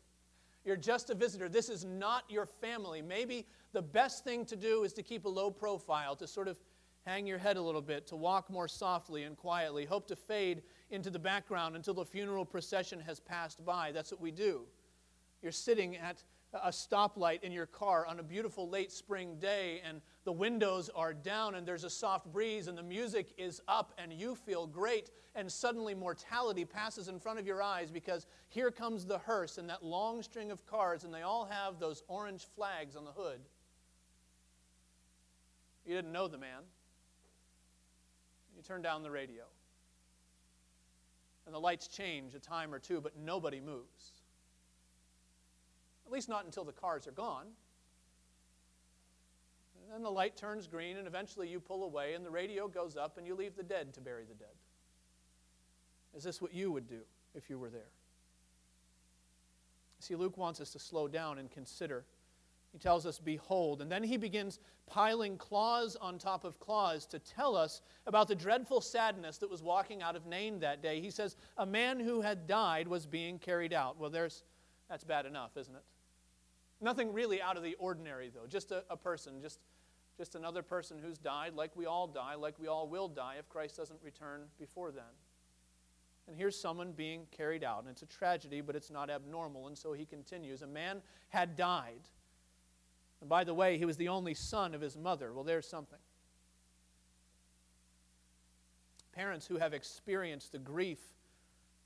You're 0.65 0.75
just 0.75 1.09
a 1.09 1.15
visitor. 1.15 1.47
This 1.47 1.69
is 1.69 1.85
not 1.85 2.25
your 2.27 2.45
family. 2.45 3.01
Maybe 3.01 3.47
the 3.71 3.81
best 3.81 4.25
thing 4.25 4.43
to 4.47 4.57
do 4.57 4.83
is 4.83 4.91
to 4.93 5.03
keep 5.03 5.23
a 5.23 5.29
low 5.29 5.49
profile, 5.49 6.17
to 6.17 6.27
sort 6.27 6.49
of 6.49 6.59
hang 7.05 7.25
your 7.25 7.37
head 7.37 7.55
a 7.55 7.61
little 7.61 7.81
bit, 7.81 8.05
to 8.07 8.17
walk 8.17 8.49
more 8.49 8.67
softly 8.67 9.23
and 9.23 9.37
quietly, 9.37 9.85
hope 9.85 10.05
to 10.07 10.17
fade 10.17 10.63
into 10.91 11.09
the 11.09 11.19
background 11.19 11.77
until 11.77 11.93
the 11.93 12.03
funeral 12.03 12.43
procession 12.43 12.99
has 12.99 13.21
passed 13.21 13.63
by. 13.63 13.93
That's 13.93 14.11
what 14.11 14.19
we 14.19 14.31
do. 14.31 14.63
You're 15.41 15.53
sitting 15.53 15.95
at 15.95 16.23
a 16.63 16.69
stoplight 16.69 17.43
in 17.43 17.51
your 17.51 17.65
car 17.65 18.05
on 18.05 18.19
a 18.19 18.23
beautiful 18.23 18.69
late 18.69 18.91
spring 18.91 19.37
day 19.39 19.81
and 19.87 20.01
the 20.23 20.31
windows 20.31 20.89
are 20.95 21.13
down 21.13 21.55
and 21.55 21.67
there's 21.67 21.83
a 21.83 21.89
soft 21.89 22.31
breeze 22.31 22.67
and 22.67 22.77
the 22.77 22.83
music 22.83 23.33
is 23.37 23.61
up 23.67 23.93
and 23.97 24.13
you 24.13 24.35
feel 24.35 24.65
great 24.65 25.09
and 25.35 25.51
suddenly 25.51 25.93
mortality 25.93 26.63
passes 26.65 27.07
in 27.07 27.19
front 27.19 27.37
of 27.37 27.45
your 27.45 27.61
eyes 27.61 27.91
because 27.91 28.25
here 28.49 28.71
comes 28.71 29.05
the 29.05 29.17
hearse 29.17 29.57
and 29.57 29.69
that 29.69 29.83
long 29.83 30.23
string 30.23 30.51
of 30.51 30.65
cars 30.65 31.03
and 31.03 31.13
they 31.13 31.21
all 31.21 31.45
have 31.45 31.79
those 31.79 32.03
orange 32.07 32.45
flags 32.55 32.95
on 32.95 33.05
the 33.05 33.11
hood. 33.11 33.39
You 35.85 35.95
didn't 35.95 36.11
know 36.11 36.27
the 36.27 36.37
man. 36.37 36.63
You 38.55 38.63
turn 38.63 38.81
down 38.81 39.03
the 39.03 39.11
radio. 39.11 39.43
And 41.45 41.53
the 41.53 41.59
lights 41.59 41.87
change 41.87 42.33
a 42.33 42.39
time 42.39 42.73
or 42.73 42.79
two, 42.79 43.01
but 43.01 43.17
nobody 43.17 43.61
moves. 43.61 44.14
At 46.05 46.11
least 46.11 46.29
not 46.29 46.45
until 46.45 46.63
the 46.63 46.71
cars 46.71 47.07
are 47.07 47.11
gone. 47.11 47.47
And 49.81 49.93
then 49.93 50.03
the 50.03 50.11
light 50.11 50.35
turns 50.35 50.67
green, 50.67 50.97
and 50.97 51.07
eventually 51.07 51.47
you 51.47 51.59
pull 51.59 51.83
away, 51.83 52.13
and 52.13 52.25
the 52.25 52.31
radio 52.31 52.67
goes 52.67 52.97
up, 52.97 53.17
and 53.17 53.27
you 53.27 53.35
leave 53.35 53.55
the 53.55 53.63
dead 53.63 53.93
to 53.93 54.01
bury 54.01 54.25
the 54.25 54.33
dead. 54.33 54.53
Is 56.15 56.23
this 56.23 56.41
what 56.41 56.53
you 56.53 56.71
would 56.71 56.87
do 56.87 57.01
if 57.35 57.49
you 57.49 57.59
were 57.59 57.69
there? 57.69 57.91
See, 59.99 60.15
Luke 60.15 60.37
wants 60.37 60.61
us 60.61 60.71
to 60.71 60.79
slow 60.79 61.07
down 61.07 61.39
and 61.39 61.49
consider 61.51 62.05
He 62.71 62.79
tells 62.79 63.05
us, 63.05 63.19
Behold. 63.19 63.81
And 63.81 63.91
then 63.91 64.03
he 64.03 64.17
begins 64.17 64.59
piling 64.87 65.37
clause 65.37 65.95
on 65.99 66.17
top 66.17 66.43
of 66.43 66.59
clause 66.59 67.05
to 67.07 67.19
tell 67.19 67.55
us 67.55 67.81
about 68.05 68.27
the 68.27 68.35
dreadful 68.35 68.81
sadness 68.81 69.37
that 69.37 69.49
was 69.49 69.63
walking 69.63 70.01
out 70.01 70.15
of 70.15 70.25
Nain 70.25 70.59
that 70.59 70.81
day. 70.81 70.99
He 70.99 71.09
says, 71.09 71.37
A 71.57 71.65
man 71.65 71.99
who 71.99 72.21
had 72.21 72.47
died 72.47 72.87
was 72.87 73.05
being 73.05 73.39
carried 73.39 73.73
out. 73.73 73.97
Well, 73.97 74.09
there's, 74.09 74.43
that's 74.89 75.03
bad 75.03 75.25
enough, 75.25 75.57
isn't 75.57 75.75
it? 75.75 75.83
Nothing 76.81 77.13
really 77.13 77.41
out 77.41 77.57
of 77.57 77.63
the 77.63 77.75
ordinary, 77.75 78.29
though. 78.33 78.47
Just 78.47 78.71
a, 78.71 78.83
a 78.89 78.97
person, 78.97 79.41
just, 79.41 79.59
just 80.17 80.35
another 80.35 80.61
person 80.61 80.97
who's 81.03 81.17
died, 81.17 81.53
like 81.55 81.71
we 81.75 81.85
all 81.85 82.07
die, 82.07 82.35
like 82.35 82.59
we 82.59 82.67
all 82.67 82.87
will 82.87 83.07
die 83.07 83.35
if 83.39 83.47
Christ 83.49 83.77
doesn't 83.77 83.99
return 84.03 84.41
before 84.59 84.91
then. 84.91 85.03
And 86.27 86.35
here's 86.35 86.59
someone 86.59 86.91
being 86.91 87.27
carried 87.31 87.63
out. 87.63 87.81
And 87.81 87.89
it's 87.89 88.01
a 88.01 88.07
tragedy, 88.07 88.61
but 88.61 88.75
it's 88.75 88.89
not 88.89 89.09
abnormal. 89.09 89.67
And 89.67 89.77
so 89.77 89.93
he 89.93 90.05
continues 90.05 90.61
A 90.63 90.67
man 90.67 91.01
had 91.29 91.55
died 91.55 92.09
and 93.21 93.29
by 93.29 93.43
the 93.43 93.53
way, 93.53 93.77
he 93.77 93.85
was 93.85 93.97
the 93.97 94.09
only 94.09 94.33
son 94.33 94.75
of 94.75 94.81
his 94.81 94.97
mother. 94.97 95.33
Well, 95.33 95.43
there's 95.43 95.67
something. 95.67 95.99
Parents 99.13 99.47
who 99.47 99.57
have 99.57 99.73
experienced 99.73 100.51
the 100.51 100.59
grief 100.59 100.99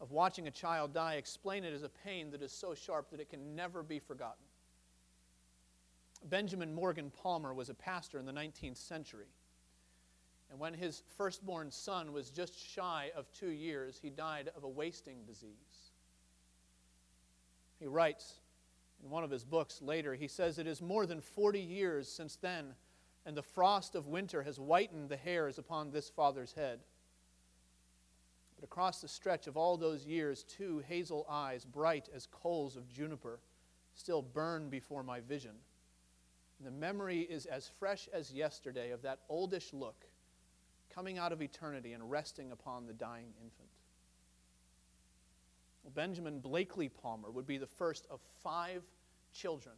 of 0.02 0.12
watching 0.12 0.48
a 0.48 0.52
child 0.52 0.94
die 0.94 1.16
explain 1.16 1.64
it 1.64 1.74
as 1.74 1.84
a 1.84 1.90
pain 1.90 2.32
that 2.32 2.42
is 2.42 2.52
so 2.52 2.74
sharp 2.74 3.10
that 3.12 3.20
it 3.20 3.30
can 3.30 3.56
never 3.56 3.84
be 3.84 4.00
forgotten. 4.00 4.44
Benjamin 6.26 6.74
Morgan 6.74 7.12
Palmer 7.12 7.54
was 7.54 7.70
a 7.70 7.74
pastor 7.74 8.20
in 8.20 8.26
the 8.26 8.32
19th 8.32 8.78
century. 8.78 9.28
And 10.50 10.60
when 10.60 10.74
his 10.74 11.04
firstborn 11.18 11.72
son 11.72 12.12
was 12.12 12.30
just 12.30 12.58
shy 12.58 13.12
of 13.16 13.32
two 13.34 13.50
years, 13.50 14.00
he 14.02 14.10
died 14.10 14.52
of 14.56 14.64
a 14.64 14.70
wasting 14.70 15.24
disease. 15.26 15.92
He 17.80 17.88
writes, 17.88 18.40
in 19.04 19.10
one 19.10 19.24
of 19.24 19.32
his 19.32 19.46
books 19.46 19.82
later, 19.82 20.14
he 20.14 20.28
says 20.28 20.60
it 20.60 20.68
is 20.68 20.82
more 20.82 21.06
than 21.06 21.22
40 21.22 21.60
years 21.60 22.10
since 22.10 22.36
then, 22.36 22.74
and 23.26 23.38
the 23.38 23.44
frost 23.44 23.96
of 23.96 24.08
winter 24.08 24.44
has 24.44 24.58
whitened 24.58 25.10
the 25.10 25.18
hairs 25.18 25.58
upon 25.58 25.92
this 25.92 26.10
father's 26.10 26.54
head. 26.54 26.80
But 28.56 28.66
across 28.66 29.00
the 29.00 29.08
stretch 29.08 29.48
of 29.48 29.56
all 29.56 29.78
those 29.78 30.06
years, 30.06 30.44
two 30.44 30.84
hazel 30.88 31.26
eyes, 31.30 31.64
bright 31.64 32.10
as 32.14 32.26
coals 32.26 32.76
of 32.76 32.90
juniper, 32.90 33.40
still 33.94 34.22
burn 34.22 34.70
before 34.70 35.04
my 35.04 35.22
vision. 35.22 35.54
The 36.62 36.72
memory 36.72 37.22
is 37.22 37.46
as 37.46 37.70
fresh 37.80 38.10
as 38.12 38.34
yesterday 38.34 38.92
of 38.92 39.02
that 39.04 39.20
oldish 39.30 39.72
look 39.74 40.06
coming 40.94 41.18
out 41.18 41.32
of 41.32 41.42
eternity 41.42 41.94
and 41.94 42.12
resting 42.12 42.52
upon 42.52 42.86
the 42.86 42.94
dying 42.94 43.32
infant. 43.42 43.70
Well, 45.84 45.92
Benjamin 45.96 46.40
Blakely 46.40 46.90
Palmer 46.90 47.32
would 47.32 47.48
be 47.48 47.58
the 47.58 47.68
first 47.68 48.06
of 48.10 48.20
five 48.44 48.84
children 49.32 49.76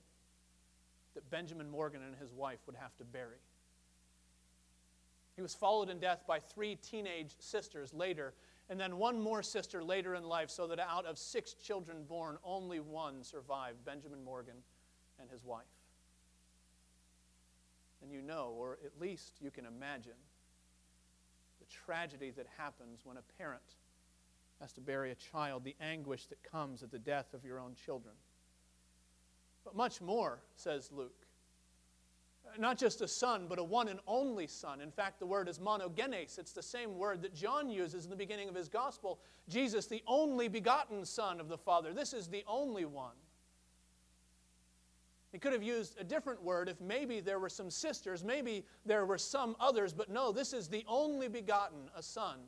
that 1.13 1.29
Benjamin 1.29 1.69
Morgan 1.69 2.01
and 2.01 2.15
his 2.15 2.31
wife 2.31 2.59
would 2.65 2.75
have 2.75 2.95
to 2.97 3.03
bury. 3.03 3.38
He 5.35 5.41
was 5.41 5.53
followed 5.53 5.89
in 5.89 6.00
death 6.00 6.23
by 6.27 6.39
three 6.39 6.75
teenage 6.75 7.35
sisters 7.39 7.93
later, 7.93 8.33
and 8.69 8.79
then 8.79 8.97
one 8.97 9.19
more 9.19 9.43
sister 9.43 9.83
later 9.83 10.15
in 10.15 10.23
life, 10.23 10.50
so 10.50 10.67
that 10.67 10.79
out 10.79 11.05
of 11.05 11.17
six 11.17 11.53
children 11.53 12.03
born, 12.07 12.38
only 12.43 12.79
one 12.79 13.23
survived 13.23 13.83
Benjamin 13.85 14.23
Morgan 14.23 14.55
and 15.19 15.29
his 15.29 15.43
wife. 15.43 15.65
And 18.01 18.12
you 18.12 18.22
know, 18.22 18.53
or 18.58 18.79
at 18.86 19.00
least 19.00 19.34
you 19.41 19.51
can 19.51 19.65
imagine, 19.65 20.17
the 21.60 21.65
tragedy 21.67 22.31
that 22.31 22.48
happens 22.58 23.01
when 23.03 23.17
a 23.17 23.24
parent 23.38 23.75
has 24.60 24.72
to 24.74 24.81
bury 24.81 25.12
a 25.12 25.15
child, 25.15 25.63
the 25.63 25.75
anguish 25.81 26.27
that 26.27 26.41
comes 26.43 26.84
at 26.84 26.91
the 26.91 27.00
death 27.00 27.34
of 27.34 27.43
your 27.43 27.60
own 27.60 27.74
children. 27.74 28.13
But 29.63 29.75
much 29.75 30.01
more, 30.01 30.39
says 30.55 30.91
Luke. 30.91 31.25
Not 32.58 32.77
just 32.77 33.01
a 33.01 33.08
son, 33.08 33.46
but 33.48 33.60
a 33.60 33.63
one 33.63 33.88
and 33.88 34.00
only 34.08 34.48
son. 34.48 34.81
In 34.81 34.91
fact, 34.91 35.20
the 35.20 35.25
word 35.25 35.48
is 35.48 35.60
monogenes. 35.60 36.38
It's 36.38 36.51
the 36.51 36.63
same 36.63 36.98
word 36.98 37.22
that 37.22 37.34
John 37.34 37.70
uses 37.70 38.03
in 38.03 38.10
the 38.10 38.15
beginning 38.15 38.50
of 38.50 38.55
his 38.55 38.67
gospel. 38.67 39.20
Jesus, 39.48 39.86
the 39.86 40.03
only 40.08 40.48
begotten 40.48 41.05
Son 41.05 41.39
of 41.39 41.48
the 41.48 41.58
Father. 41.58 41.93
This 41.93 42.13
is 42.13 42.27
the 42.27 42.43
only 42.48 42.86
one. 42.86 43.15
He 45.31 45.39
could 45.39 45.53
have 45.53 45.63
used 45.63 46.00
a 46.00 46.03
different 46.03 46.43
word 46.43 46.67
if 46.67 46.81
maybe 46.81 47.21
there 47.21 47.39
were 47.39 47.50
some 47.50 47.69
sisters, 47.69 48.23
maybe 48.23 48.65
there 48.85 49.05
were 49.05 49.17
some 49.17 49.55
others, 49.59 49.93
but 49.93 50.09
no, 50.09 50.31
this 50.31 50.51
is 50.51 50.67
the 50.67 50.83
only 50.88 51.29
begotten, 51.29 51.89
a 51.95 52.03
son. 52.03 52.39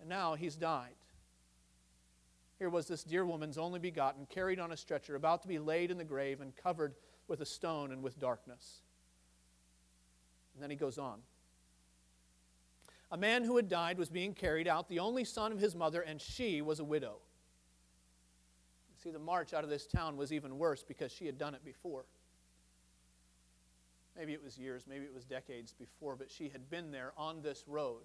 And 0.00 0.08
now 0.08 0.34
he's 0.34 0.56
died. 0.56 0.94
Here 2.58 2.70
was 2.70 2.86
this 2.86 3.04
dear 3.04 3.26
woman's 3.26 3.58
only 3.58 3.80
begotten, 3.80 4.26
carried 4.26 4.60
on 4.60 4.72
a 4.72 4.76
stretcher, 4.76 5.14
about 5.14 5.42
to 5.42 5.48
be 5.48 5.58
laid 5.58 5.90
in 5.90 5.98
the 5.98 6.04
grave 6.04 6.40
and 6.40 6.56
covered 6.56 6.94
with 7.28 7.40
a 7.40 7.46
stone 7.46 7.92
and 7.92 8.02
with 8.02 8.18
darkness. 8.18 8.80
And 10.54 10.62
then 10.62 10.70
he 10.70 10.76
goes 10.76 10.96
on. 10.96 11.20
A 13.10 13.16
man 13.16 13.44
who 13.44 13.56
had 13.56 13.68
died 13.68 13.98
was 13.98 14.08
being 14.08 14.32
carried 14.32 14.66
out, 14.66 14.88
the 14.88 15.00
only 15.00 15.24
son 15.24 15.52
of 15.52 15.58
his 15.58 15.74
mother, 15.74 16.00
and 16.00 16.18
she 16.18 16.62
was 16.62 16.80
a 16.80 16.84
widow. 16.84 17.18
See, 19.02 19.10
the 19.10 19.18
march 19.18 19.52
out 19.52 19.64
of 19.64 19.70
this 19.70 19.86
town 19.86 20.16
was 20.16 20.32
even 20.32 20.58
worse 20.58 20.84
because 20.84 21.10
she 21.10 21.26
had 21.26 21.36
done 21.36 21.54
it 21.54 21.64
before. 21.64 22.04
Maybe 24.16 24.32
it 24.32 24.42
was 24.42 24.58
years, 24.58 24.84
maybe 24.88 25.04
it 25.04 25.14
was 25.14 25.24
decades 25.24 25.72
before, 25.72 26.14
but 26.14 26.30
she 26.30 26.48
had 26.50 26.70
been 26.70 26.92
there 26.92 27.12
on 27.16 27.42
this 27.42 27.64
road. 27.66 28.02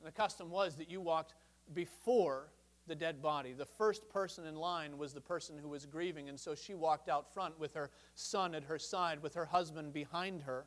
And 0.00 0.06
the 0.06 0.12
custom 0.12 0.50
was 0.50 0.76
that 0.76 0.88
you 0.88 1.00
walked 1.00 1.34
before 1.74 2.48
the 2.86 2.94
dead 2.94 3.20
body. 3.20 3.52
The 3.52 3.66
first 3.66 4.08
person 4.08 4.46
in 4.46 4.54
line 4.54 4.96
was 4.96 5.12
the 5.12 5.20
person 5.20 5.58
who 5.58 5.68
was 5.68 5.84
grieving, 5.84 6.30
and 6.30 6.40
so 6.40 6.54
she 6.54 6.74
walked 6.74 7.10
out 7.10 7.34
front 7.34 7.58
with 7.58 7.74
her 7.74 7.90
son 8.14 8.54
at 8.54 8.64
her 8.64 8.78
side, 8.78 9.22
with 9.22 9.34
her 9.34 9.44
husband 9.44 9.92
behind 9.92 10.42
her. 10.42 10.64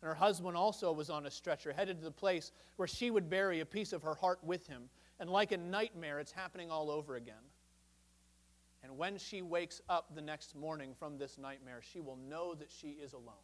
And 0.00 0.08
her 0.08 0.14
husband 0.16 0.56
also 0.56 0.90
was 0.90 1.10
on 1.10 1.26
a 1.26 1.30
stretcher, 1.30 1.72
headed 1.72 1.98
to 1.98 2.04
the 2.04 2.10
place 2.10 2.50
where 2.74 2.88
she 2.88 3.12
would 3.12 3.30
bury 3.30 3.60
a 3.60 3.66
piece 3.66 3.92
of 3.92 4.02
her 4.02 4.16
heart 4.16 4.40
with 4.42 4.66
him. 4.66 4.88
And 5.20 5.30
like 5.30 5.52
a 5.52 5.58
nightmare, 5.58 6.18
it's 6.18 6.32
happening 6.32 6.70
all 6.70 6.90
over 6.90 7.14
again. 7.14 7.34
And 8.82 8.98
when 8.98 9.16
she 9.16 9.42
wakes 9.42 9.80
up 9.88 10.14
the 10.14 10.22
next 10.22 10.56
morning 10.56 10.94
from 10.98 11.16
this 11.16 11.38
nightmare, 11.38 11.80
she 11.80 12.00
will 12.00 12.18
know 12.28 12.54
that 12.54 12.70
she 12.70 12.90
is 12.90 13.12
alone. 13.12 13.34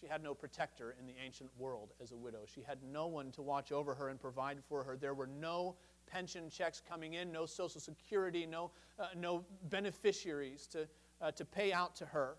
She 0.00 0.06
had 0.06 0.22
no 0.22 0.32
protector 0.32 0.94
in 0.98 1.06
the 1.06 1.14
ancient 1.22 1.50
world 1.58 1.92
as 2.00 2.12
a 2.12 2.16
widow. 2.16 2.40
She 2.46 2.62
had 2.62 2.78
no 2.82 3.08
one 3.08 3.32
to 3.32 3.42
watch 3.42 3.72
over 3.72 3.94
her 3.94 4.08
and 4.08 4.20
provide 4.20 4.58
for 4.68 4.84
her. 4.84 4.96
There 4.96 5.14
were 5.14 5.26
no 5.26 5.74
pension 6.06 6.48
checks 6.48 6.80
coming 6.88 7.14
in, 7.14 7.32
no 7.32 7.46
Social 7.46 7.80
Security, 7.80 8.46
no, 8.46 8.70
uh, 8.98 9.08
no 9.16 9.44
beneficiaries 9.64 10.66
to, 10.68 10.88
uh, 11.20 11.32
to 11.32 11.44
pay 11.44 11.72
out 11.72 11.96
to 11.96 12.06
her. 12.06 12.36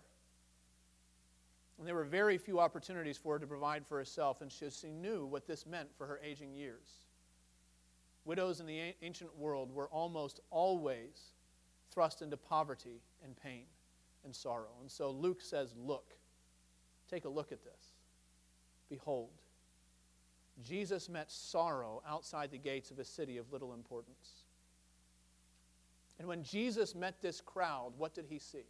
And 1.78 1.86
there 1.86 1.94
were 1.94 2.04
very 2.04 2.38
few 2.38 2.60
opportunities 2.60 3.16
for 3.16 3.34
her 3.34 3.38
to 3.38 3.46
provide 3.46 3.86
for 3.86 3.98
herself, 3.98 4.40
and 4.40 4.50
she, 4.50 4.68
she 4.70 4.90
knew 4.90 5.26
what 5.26 5.46
this 5.46 5.66
meant 5.66 5.88
for 5.96 6.06
her 6.06 6.20
aging 6.24 6.54
years. 6.54 7.06
Widows 8.30 8.60
in 8.60 8.66
the 8.66 8.94
ancient 9.02 9.36
world 9.36 9.74
were 9.74 9.88
almost 9.88 10.38
always 10.50 11.32
thrust 11.90 12.22
into 12.22 12.36
poverty 12.36 13.02
and 13.24 13.34
pain 13.34 13.64
and 14.24 14.32
sorrow. 14.32 14.70
And 14.80 14.88
so 14.88 15.10
Luke 15.10 15.42
says, 15.42 15.74
Look. 15.76 16.14
Take 17.10 17.24
a 17.24 17.28
look 17.28 17.50
at 17.50 17.64
this. 17.64 17.96
Behold, 18.88 19.30
Jesus 20.62 21.08
met 21.08 21.28
sorrow 21.28 22.04
outside 22.08 22.52
the 22.52 22.58
gates 22.58 22.92
of 22.92 23.00
a 23.00 23.04
city 23.04 23.36
of 23.36 23.52
little 23.52 23.74
importance. 23.74 24.44
And 26.20 26.28
when 26.28 26.44
Jesus 26.44 26.94
met 26.94 27.20
this 27.20 27.40
crowd, 27.40 27.94
what 27.98 28.14
did 28.14 28.26
he 28.28 28.38
see? 28.38 28.68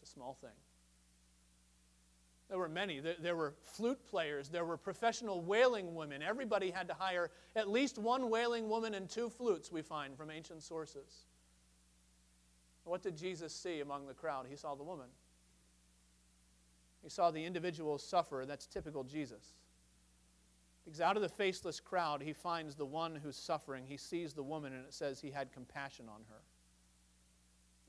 It's 0.00 0.08
a 0.08 0.10
small 0.14 0.38
thing. 0.40 0.56
There 2.52 2.58
were 2.58 2.68
many. 2.68 3.00
There, 3.00 3.14
there, 3.18 3.34
were 3.34 3.54
flute 3.62 3.98
players. 4.10 4.50
There 4.50 4.66
were 4.66 4.76
professional 4.76 5.40
wailing 5.40 5.94
women. 5.94 6.22
Everybody 6.22 6.70
had 6.70 6.86
to 6.88 6.92
hire 6.92 7.30
at 7.56 7.70
least 7.70 7.96
one 7.96 8.28
wailing 8.28 8.68
woman 8.68 8.92
and 8.92 9.08
two 9.08 9.30
flutes, 9.30 9.72
we 9.72 9.80
find 9.80 10.14
from 10.18 10.30
ancient 10.30 10.62
sources. 10.62 11.24
What 12.84 13.00
did 13.02 13.16
Jesus 13.16 13.54
see 13.54 13.80
among 13.80 14.06
the 14.06 14.12
crowd? 14.12 14.44
He 14.50 14.56
saw 14.56 14.74
the 14.74 14.82
woman. 14.82 15.06
He 17.02 17.08
saw 17.08 17.30
the 17.30 17.42
individual 17.42 17.96
suffer. 17.96 18.44
That's 18.46 18.66
typical 18.66 19.02
Jesus. 19.02 19.54
Because 20.84 21.00
out 21.00 21.16
of 21.16 21.22
the 21.22 21.30
faceless 21.30 21.80
crowd, 21.80 22.20
he 22.20 22.34
finds 22.34 22.74
the 22.74 22.84
one 22.84 23.14
who's 23.14 23.36
suffering. 23.36 23.84
He 23.88 23.96
sees 23.96 24.34
the 24.34 24.42
woman, 24.42 24.74
and 24.74 24.84
it 24.84 24.92
says 24.92 25.22
he 25.22 25.30
had 25.30 25.52
compassion 25.52 26.04
on 26.06 26.20
her. 26.28 26.42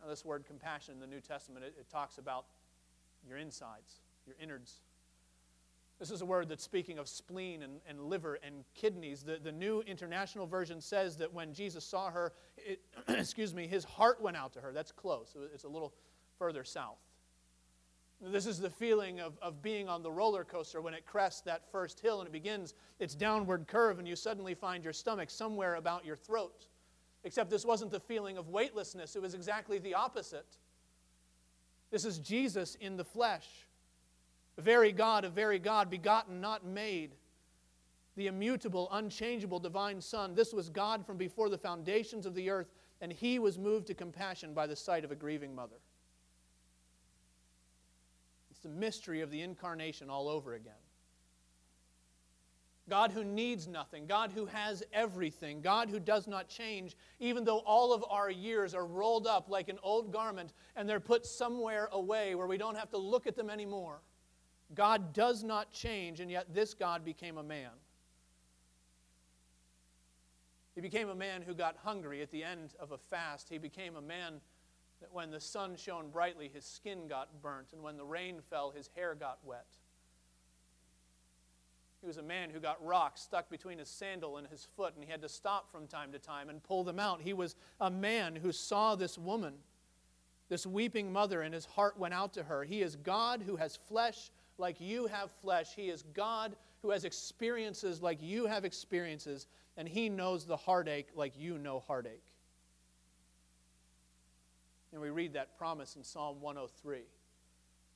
Now, 0.01 0.07
this 0.07 0.23
word 0.23 0.45
compassion 0.45 0.93
in 0.93 1.01
the 1.01 1.07
New 1.07 1.19
Testament, 1.19 1.65
it, 1.65 1.75
it 1.77 1.89
talks 1.89 2.17
about 2.17 2.45
your 3.27 3.37
insides, 3.37 3.99
your 4.25 4.35
innards. 4.41 4.81
This 5.99 6.11
is 6.11 6.21
a 6.21 6.25
word 6.25 6.49
that's 6.49 6.63
speaking 6.63 6.97
of 6.97 7.07
spleen 7.07 7.63
and, 7.63 7.79
and 7.87 8.01
liver 8.01 8.39
and 8.43 8.65
kidneys. 8.73 9.23
The, 9.23 9.39
the 9.41 9.51
New 9.51 9.81
International 9.81 10.45
Version 10.45 10.81
says 10.81 11.15
that 11.17 11.33
when 11.33 11.53
Jesus 11.53 11.85
saw 11.85 12.11
her, 12.11 12.33
it, 12.57 12.81
excuse 13.07 13.53
me, 13.53 13.67
his 13.67 13.83
heart 13.83 14.21
went 14.21 14.35
out 14.35 14.53
to 14.53 14.59
her. 14.59 14.73
That's 14.73 14.91
close, 14.91 15.35
it's 15.53 15.63
a 15.63 15.69
little 15.69 15.93
further 16.37 16.63
south. 16.63 16.97
This 18.21 18.45
is 18.45 18.57
the 18.57 18.69
feeling 18.69 19.19
of, 19.19 19.37
of 19.41 19.61
being 19.61 19.89
on 19.89 20.01
the 20.01 20.11
roller 20.11 20.45
coaster 20.45 20.81
when 20.81 20.93
it 20.93 21.05
crests 21.05 21.41
that 21.41 21.69
first 21.71 21.99
hill 21.99 22.19
and 22.19 22.27
it 22.27 22.31
begins 22.31 22.73
its 22.99 23.15
downward 23.15 23.67
curve, 23.67 23.99
and 23.99 24.07
you 24.07 24.15
suddenly 24.15 24.53
find 24.53 24.83
your 24.83 24.93
stomach 24.93 25.29
somewhere 25.29 25.75
about 25.75 26.05
your 26.05 26.15
throat. 26.15 26.67
Except 27.25 27.49
this 27.49 27.65
wasn't 27.65 27.91
the 27.91 27.99
feeling 27.99 28.37
of 28.37 28.49
weightlessness, 28.49 29.15
it 29.15 29.21
was 29.21 29.33
exactly 29.33 29.77
the 29.77 29.93
opposite. 29.93 30.57
This 31.91 32.05
is 32.05 32.17
Jesus 32.19 32.75
in 32.75 32.97
the 32.97 33.03
flesh. 33.03 33.47
Very 34.57 34.91
God, 34.91 35.25
a 35.25 35.29
very 35.29 35.59
God, 35.59 35.89
begotten, 35.89 36.39
not 36.39 36.65
made. 36.65 37.15
The 38.15 38.27
immutable, 38.27 38.87
unchangeable 38.91 39.59
divine 39.59 39.99
Son. 39.99 40.35
This 40.35 40.53
was 40.53 40.69
God 40.69 41.05
from 41.05 41.17
before 41.17 41.49
the 41.49 41.57
foundations 41.57 42.25
of 42.25 42.35
the 42.35 42.49
earth, 42.49 42.67
and 43.01 43.11
he 43.11 43.39
was 43.39 43.57
moved 43.57 43.87
to 43.87 43.93
compassion 43.93 44.53
by 44.53 44.67
the 44.67 44.75
sight 44.75 45.03
of 45.03 45.11
a 45.11 45.15
grieving 45.15 45.55
mother. 45.55 45.77
It's 48.51 48.59
the 48.59 48.69
mystery 48.69 49.21
of 49.21 49.31
the 49.31 49.41
incarnation 49.41 50.09
all 50.09 50.29
over 50.29 50.53
again. 50.53 50.73
God 52.89 53.11
who 53.11 53.23
needs 53.23 53.67
nothing, 53.67 54.05
God 54.07 54.31
who 54.31 54.45
has 54.45 54.83
everything, 54.91 55.61
God 55.61 55.89
who 55.89 55.99
does 55.99 56.27
not 56.27 56.49
change, 56.49 56.97
even 57.19 57.45
though 57.45 57.59
all 57.59 57.93
of 57.93 58.03
our 58.09 58.29
years 58.29 58.75
are 58.75 58.85
rolled 58.85 59.25
up 59.25 59.49
like 59.49 59.69
an 59.69 59.79
old 59.81 60.11
garment 60.11 60.53
and 60.75 60.87
they're 60.87 60.99
put 60.99 61.25
somewhere 61.25 61.87
away 61.93 62.35
where 62.35 62.45
we 62.45 62.57
don't 62.57 62.77
have 62.77 62.89
to 62.89 62.97
look 62.97 63.25
at 63.25 63.37
them 63.37 63.49
anymore. 63.49 64.01
God 64.75 65.13
does 65.13 65.43
not 65.43 65.71
change, 65.71 66.19
and 66.19 66.31
yet 66.31 66.53
this 66.53 66.73
God 66.73 67.05
became 67.05 67.37
a 67.37 67.43
man. 67.43 67.71
He 70.75 70.81
became 70.81 71.09
a 71.09 71.15
man 71.15 71.41
who 71.43 71.53
got 71.53 71.77
hungry 71.83 72.21
at 72.21 72.31
the 72.31 72.43
end 72.43 72.73
of 72.79 72.91
a 72.91 72.97
fast. 72.97 73.47
He 73.49 73.57
became 73.57 73.95
a 73.95 74.01
man 74.01 74.41
that 75.01 75.13
when 75.13 75.29
the 75.29 75.39
sun 75.39 75.75
shone 75.75 76.09
brightly, 76.09 76.49
his 76.51 76.65
skin 76.65 77.07
got 77.07 77.41
burnt, 77.41 77.73
and 77.73 77.83
when 77.83 77.97
the 77.97 78.05
rain 78.05 78.39
fell, 78.49 78.71
his 78.71 78.89
hair 78.95 79.15
got 79.15 79.37
wet. 79.43 79.67
He 82.01 82.07
was 82.07 82.17
a 82.17 82.23
man 82.23 82.49
who 82.49 82.59
got 82.59 82.83
rocks 82.85 83.21
stuck 83.21 83.49
between 83.49 83.77
his 83.77 83.87
sandal 83.87 84.37
and 84.37 84.47
his 84.47 84.67
foot, 84.75 84.93
and 84.95 85.03
he 85.03 85.09
had 85.09 85.21
to 85.21 85.29
stop 85.29 85.71
from 85.71 85.87
time 85.87 86.11
to 86.11 86.19
time 86.19 86.49
and 86.49 86.61
pull 86.61 86.83
them 86.83 86.99
out. 86.99 87.21
He 87.21 87.33
was 87.33 87.55
a 87.79 87.89
man 87.89 88.35
who 88.35 88.51
saw 88.51 88.95
this 88.95 89.17
woman, 89.17 89.53
this 90.49 90.65
weeping 90.65 91.13
mother, 91.13 91.43
and 91.43 91.53
his 91.53 91.65
heart 91.65 91.97
went 91.97 92.13
out 92.13 92.33
to 92.33 92.43
her. 92.43 92.65
He 92.65 92.81
is 92.81 92.97
God 92.97 93.43
who 93.45 93.55
has 93.55 93.77
flesh 93.77 94.31
like 94.57 94.79
you 94.79 95.07
have 95.07 95.31
flesh. 95.41 95.73
He 95.75 95.89
is 95.89 96.03
God 96.13 96.55
who 96.81 96.91
has 96.91 97.05
experiences 97.05 98.01
like 98.01 98.21
you 98.21 98.45
have 98.45 98.65
experiences, 98.65 99.47
and 99.77 99.87
He 99.87 100.09
knows 100.09 100.45
the 100.45 100.57
heartache 100.57 101.07
like 101.15 101.33
you 101.37 101.57
know 101.57 101.83
heartache. 101.87 102.23
And 104.91 105.01
we 105.01 105.09
read 105.09 105.33
that 105.33 105.57
promise 105.57 105.95
in 105.95 106.03
Psalm 106.03 106.39
103. 106.39 106.99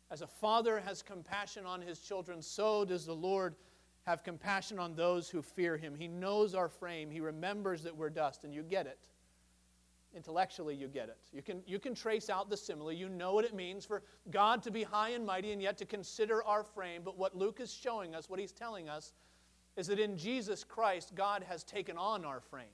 As 0.10 0.22
a 0.22 0.28
father 0.28 0.80
has 0.80 1.02
compassion 1.02 1.65
on 1.65 1.82
his 1.82 2.00
children, 2.00 2.41
so 2.41 2.86
does 2.86 3.06
the 3.06 3.13
Lord 3.13 3.56
have 4.04 4.24
compassion 4.24 4.80
on 4.80 4.96
those 4.96 5.30
who 5.30 5.41
fear 5.41 5.76
him. 5.78 5.93
He 5.93 6.08
knows 6.08 6.56
our 6.56 6.70
frame, 6.70 7.12
he 7.12 7.20
remembers 7.20 7.84
that 7.84 7.96
we're 7.96 8.10
dust, 8.10 8.46
and 8.46 8.54
you 8.54 8.63
get 8.63 8.88
it. 8.88 9.10
Intellectually, 10.17 10.73
you 10.73 10.88
get 10.88 11.10
it. 11.10 11.19
You 11.32 11.43
can, 11.43 11.62
you 11.67 11.77
can 11.77 11.93
trace 11.93 12.27
out 12.27 12.49
the 12.49 12.58
simile. 12.58 12.91
You 12.91 13.08
know 13.08 13.36
what 13.36 13.45
it 13.45 13.53
means 13.53 13.86
for 13.86 14.01
God 14.32 14.63
to 14.63 14.71
be 14.71 14.82
high 14.82 15.10
and 15.10 15.23
mighty 15.23 15.51
and 15.51 15.62
yet 15.62 15.77
to 15.77 15.86
consider 15.86 16.43
our 16.43 16.63
frame. 16.63 17.03
But 17.06 17.19
what 17.19 17.38
Luke 17.38 17.60
is 17.62 17.71
showing 17.71 18.15
us, 18.15 18.27
what 18.27 18.39
he's 18.39 18.51
telling 18.51 18.89
us, 18.89 19.13
is 19.77 19.86
that 19.88 19.99
in 19.99 20.17
Jesus 20.17 20.63
Christ, 20.63 21.13
God 21.13 21.45
has 21.47 21.63
taken 21.63 21.99
on 21.99 22.25
our 22.25 22.39
frame. 22.39 22.65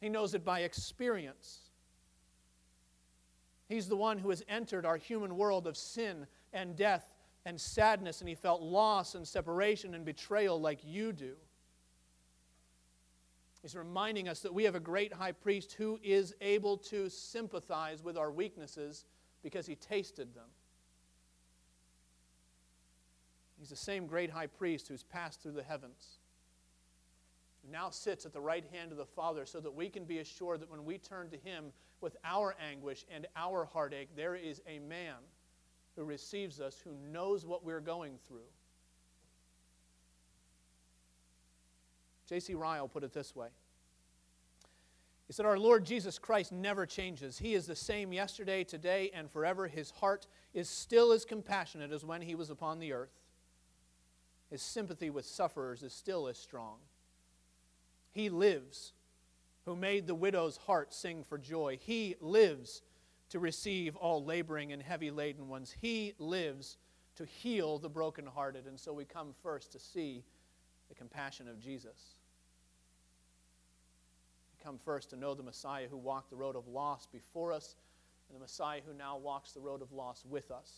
He 0.00 0.08
knows 0.08 0.34
it 0.34 0.44
by 0.44 0.60
experience. 0.60 1.58
He's 3.68 3.88
the 3.88 3.96
one 3.96 4.18
who 4.18 4.30
has 4.30 4.44
entered 4.48 4.86
our 4.86 4.96
human 4.96 5.36
world 5.36 5.66
of 5.66 5.76
sin 5.76 6.28
and 6.52 6.76
death 6.76 7.12
and 7.44 7.60
sadness, 7.60 8.20
and 8.20 8.28
he 8.28 8.36
felt 8.36 8.62
loss 8.62 9.16
and 9.16 9.26
separation 9.26 9.94
and 9.94 10.04
betrayal 10.04 10.60
like 10.60 10.78
you 10.84 11.12
do. 11.12 11.32
He's 13.64 13.74
reminding 13.74 14.28
us 14.28 14.40
that 14.40 14.52
we 14.52 14.64
have 14.64 14.74
a 14.74 14.80
great 14.80 15.10
high 15.10 15.32
priest 15.32 15.72
who 15.72 15.98
is 16.02 16.34
able 16.42 16.76
to 16.76 17.08
sympathize 17.08 18.02
with 18.02 18.18
our 18.18 18.30
weaknesses 18.30 19.06
because 19.42 19.66
he 19.66 19.74
tasted 19.74 20.34
them. 20.34 20.44
He's 23.58 23.70
the 23.70 23.76
same 23.76 24.06
great 24.06 24.28
high 24.28 24.48
priest 24.48 24.88
who's 24.88 25.02
passed 25.02 25.42
through 25.42 25.52
the 25.52 25.62
heavens, 25.62 26.18
who 27.64 27.72
now 27.72 27.88
sits 27.88 28.26
at 28.26 28.34
the 28.34 28.40
right 28.40 28.66
hand 28.70 28.92
of 28.92 28.98
the 28.98 29.06
Father, 29.06 29.46
so 29.46 29.60
that 29.60 29.74
we 29.74 29.88
can 29.88 30.04
be 30.04 30.18
assured 30.18 30.60
that 30.60 30.70
when 30.70 30.84
we 30.84 30.98
turn 30.98 31.30
to 31.30 31.38
him 31.38 31.72
with 32.02 32.18
our 32.22 32.54
anguish 32.70 33.06
and 33.10 33.26
our 33.34 33.64
heartache, 33.64 34.10
there 34.14 34.34
is 34.34 34.60
a 34.68 34.78
man 34.78 35.16
who 35.96 36.04
receives 36.04 36.60
us, 36.60 36.82
who 36.84 36.92
knows 37.10 37.46
what 37.46 37.64
we're 37.64 37.80
going 37.80 38.18
through. 38.28 38.50
J.C. 42.28 42.54
Ryle 42.54 42.88
put 42.88 43.04
it 43.04 43.12
this 43.12 43.34
way. 43.36 43.48
He 45.26 45.32
said, 45.32 45.46
Our 45.46 45.58
Lord 45.58 45.84
Jesus 45.84 46.18
Christ 46.18 46.52
never 46.52 46.86
changes. 46.86 47.38
He 47.38 47.54
is 47.54 47.66
the 47.66 47.76
same 47.76 48.12
yesterday, 48.12 48.64
today, 48.64 49.10
and 49.14 49.30
forever. 49.30 49.68
His 49.68 49.90
heart 49.90 50.26
is 50.52 50.68
still 50.68 51.12
as 51.12 51.24
compassionate 51.24 51.92
as 51.92 52.04
when 52.04 52.22
he 52.22 52.34
was 52.34 52.50
upon 52.50 52.78
the 52.78 52.92
earth. 52.92 53.12
His 54.50 54.62
sympathy 54.62 55.10
with 55.10 55.24
sufferers 55.24 55.82
is 55.82 55.92
still 55.92 56.28
as 56.28 56.38
strong. 56.38 56.76
He 58.10 58.28
lives, 58.28 58.92
who 59.64 59.74
made 59.74 60.06
the 60.06 60.14
widow's 60.14 60.58
heart 60.58 60.92
sing 60.92 61.24
for 61.24 61.38
joy. 61.38 61.78
He 61.80 62.16
lives 62.20 62.82
to 63.30 63.38
receive 63.38 63.96
all 63.96 64.22
laboring 64.22 64.72
and 64.72 64.82
heavy 64.82 65.10
laden 65.10 65.48
ones. 65.48 65.74
He 65.80 66.12
lives 66.18 66.76
to 67.16 67.24
heal 67.24 67.78
the 67.78 67.88
brokenhearted. 67.88 68.66
And 68.66 68.78
so 68.78 68.92
we 68.92 69.04
come 69.04 69.32
first 69.42 69.72
to 69.72 69.78
see 69.78 70.22
the 70.88 70.94
compassion 70.94 71.48
of 71.48 71.58
Jesus. 71.58 72.13
Come 74.64 74.78
first 74.78 75.10
to 75.10 75.16
know 75.16 75.34
the 75.34 75.42
Messiah 75.42 75.86
who 75.90 75.98
walked 75.98 76.30
the 76.30 76.36
road 76.36 76.56
of 76.56 76.66
loss 76.66 77.06
before 77.06 77.52
us 77.52 77.76
and 78.28 78.36
the 78.36 78.40
Messiah 78.40 78.80
who 78.86 78.94
now 78.94 79.18
walks 79.18 79.52
the 79.52 79.60
road 79.60 79.82
of 79.82 79.92
loss 79.92 80.24
with 80.28 80.50
us. 80.50 80.72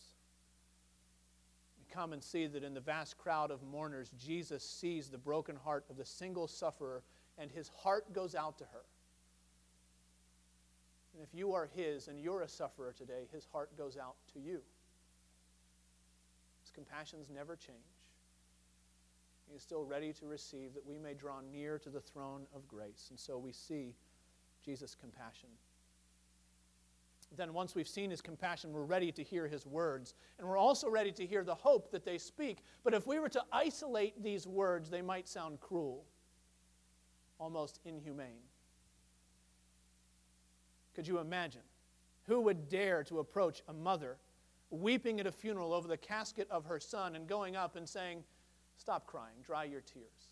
We 1.79 1.85
come 1.93 2.11
and 2.11 2.21
see 2.21 2.47
that 2.47 2.63
in 2.63 2.73
the 2.73 2.81
vast 2.81 3.17
crowd 3.17 3.49
of 3.49 3.63
mourners, 3.63 4.11
Jesus 4.19 4.63
sees 4.63 5.09
the 5.09 5.17
broken 5.17 5.55
heart 5.55 5.85
of 5.89 5.95
the 5.95 6.03
single 6.03 6.47
sufferer, 6.47 7.01
and 7.37 7.49
his 7.49 7.69
heart 7.69 8.11
goes 8.11 8.35
out 8.35 8.57
to 8.57 8.65
her. 8.65 8.83
And 11.17 11.25
if 11.25 11.33
you 11.33 11.53
are 11.53 11.67
His 11.75 12.09
and 12.09 12.19
you're 12.19 12.43
a 12.43 12.47
sufferer 12.47 12.93
today, 12.95 13.27
His 13.33 13.47
heart 13.51 13.75
goes 13.75 13.97
out 13.97 14.15
to 14.33 14.39
you. 14.39 14.61
His 16.61 16.69
compassions 16.69 17.27
never 17.33 17.55
change. 17.55 17.77
He 19.49 19.55
is 19.55 19.61
still 19.61 19.83
ready 19.83 20.11
to 20.13 20.25
receive 20.25 20.73
that 20.73 20.85
we 20.85 20.97
may 20.97 21.13
draw 21.13 21.39
near 21.51 21.79
to 21.79 21.89
the 21.89 22.01
throne 22.01 22.45
of 22.53 22.67
grace. 22.67 23.07
And 23.09 23.19
so 23.19 23.37
we 23.37 23.51
see 23.51 23.95
Jesus' 24.63 24.95
compassion. 24.95 25.49
Then, 27.35 27.53
once 27.53 27.75
we've 27.75 27.87
seen 27.87 28.09
his 28.09 28.21
compassion, 28.21 28.71
we're 28.71 28.83
ready 28.83 29.11
to 29.11 29.23
hear 29.23 29.47
his 29.47 29.65
words. 29.65 30.13
And 30.39 30.47
we're 30.47 30.57
also 30.57 30.89
ready 30.89 31.11
to 31.11 31.25
hear 31.25 31.43
the 31.43 31.55
hope 31.55 31.91
that 31.91 32.05
they 32.05 32.17
speak. 32.17 32.59
But 32.83 32.93
if 32.93 33.05
we 33.05 33.19
were 33.19 33.29
to 33.29 33.43
isolate 33.51 34.21
these 34.23 34.47
words, 34.47 34.89
they 34.89 35.01
might 35.01 35.27
sound 35.27 35.59
cruel, 35.59 36.05
almost 37.37 37.79
inhumane. 37.83 38.43
Could 40.95 41.07
you 41.07 41.19
imagine? 41.19 41.61
Who 42.23 42.41
would 42.41 42.69
dare 42.69 43.03
to 43.03 43.19
approach 43.19 43.61
a 43.67 43.73
mother 43.73 44.17
weeping 44.69 45.19
at 45.19 45.27
a 45.27 45.31
funeral 45.31 45.73
over 45.73 45.87
the 45.87 45.97
casket 45.97 46.47
of 46.49 46.65
her 46.65 46.79
son 46.79 47.15
and 47.15 47.27
going 47.27 47.55
up 47.55 47.75
and 47.75 47.87
saying, 47.87 48.23
Stop 48.77 49.07
crying, 49.07 49.35
dry 49.43 49.65
your 49.65 49.81
tears. 49.81 50.29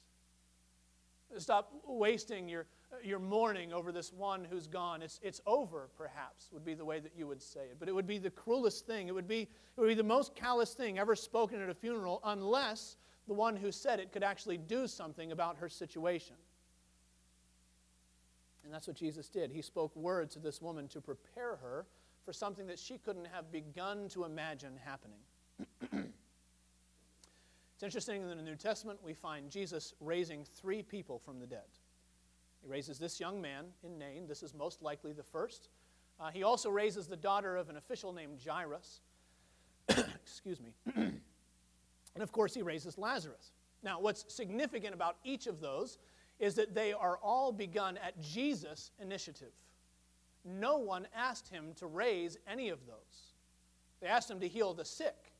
Stop 1.38 1.74
wasting 1.88 2.48
your, 2.48 2.68
your 3.04 3.20
mourning 3.20 3.74
over 3.74 3.92
this 3.92 4.14
one 4.14 4.46
who's 4.46 4.68
gone. 4.68 5.02
It's, 5.02 5.20
it's 5.24 5.42
over, 5.46 5.90
perhaps, 5.98 6.50
would 6.54 6.64
be 6.64 6.76
the 6.76 6.86
way 6.86 7.00
that 7.00 7.12
you 7.18 7.28
would 7.28 7.42
say 7.42 7.62
it. 7.62 7.78
But 7.80 7.90
it 7.90 7.96
would 7.96 8.08
be 8.08 8.20
the 8.20 8.30
cruelest 8.30 8.86
thing. 8.86 9.08
It 9.08 9.14
would 9.14 9.28
be, 9.28 9.42
it 9.42 9.50
would 9.82 9.88
be 9.88 9.96
the 9.96 10.04
most 10.04 10.36
callous 10.36 10.74
thing 10.74 11.00
ever 11.00 11.16
spoken 11.16 11.62
at 11.62 11.70
a 11.70 11.74
funeral 11.74 12.22
unless 12.24 12.98
the 13.28 13.34
one 13.34 13.56
who 13.56 13.72
said 13.72 14.00
it 14.00 14.12
could 14.12 14.24
actually 14.24 14.58
do 14.58 14.88
something 14.88 15.32
about 15.32 15.58
her 15.58 15.68
situation. 15.68 16.36
And 18.64 18.74
that's 18.74 18.88
what 18.88 18.96
Jesus 18.96 19.28
did. 19.28 19.52
He 19.52 19.62
spoke 19.62 19.96
words 19.96 20.34
to 20.36 20.40
this 20.40 20.62
woman 20.62 20.88
to 20.90 21.02
prepare 21.02 21.58
her 21.58 21.86
for 22.24 22.34
something 22.34 22.66
that 22.68 22.80
she 22.80 22.98
couldn't 22.98 23.28
have 23.28 23.52
begun 23.52 24.08
to 24.10 24.26
imagine 24.26 24.74
happening. 24.84 25.20
it's 27.76 27.84
interesting 27.84 28.26
that 28.26 28.32
in 28.32 28.38
the 28.38 28.44
New 28.44 28.56
Testament, 28.56 29.00
we 29.04 29.14
find 29.14 29.52
Jesus 29.52 29.94
raising 30.00 30.46
three 30.46 30.82
people 30.82 31.20
from 31.20 31.40
the 31.42 31.46
dead. 31.46 31.68
He 32.62 32.70
raises 32.70 32.98
this 32.98 33.20
young 33.20 33.42
man 33.42 33.66
in 33.84 34.00
Nain. 34.00 34.28
This 34.28 34.44
is 34.44 34.54
most 34.54 34.82
likely 34.82 35.12
the 35.12 35.24
first. 35.24 35.68
Uh, 36.18 36.32
he 36.32 36.44
also 36.44 36.70
raises 36.70 37.06
the 37.06 37.18
daughter 37.18 37.58
of 37.58 37.70
an 37.70 37.76
official 37.76 38.14
named 38.14 38.40
Jairus. 38.46 39.02
Excuse 39.90 40.62
me. 40.62 40.72
and 40.96 41.22
of 42.22 42.32
course, 42.32 42.54
he 42.54 42.62
raises 42.62 42.98
Lazarus. 42.98 43.52
Now, 43.84 44.00
what's 44.00 44.34
significant 44.34 44.94
about 44.94 45.18
each 45.26 45.46
of 45.46 45.60
those 45.60 46.00
is 46.40 46.56
that 46.56 46.74
they 46.74 46.94
are 46.94 47.18
all 47.22 47.52
begun 47.52 47.98
at 47.98 48.20
Jesus' 48.22 48.92
initiative. 49.02 49.52
No 50.46 50.78
one 50.78 51.08
asked 51.14 51.50
him 51.50 51.74
to 51.76 51.88
raise 51.88 52.38
any 52.48 52.70
of 52.70 52.80
those. 52.88 53.34
They 54.00 54.08
asked 54.08 54.32
him 54.32 54.40
to 54.40 54.48
heal 54.48 54.74
the 54.74 54.86
sick, 54.86 55.34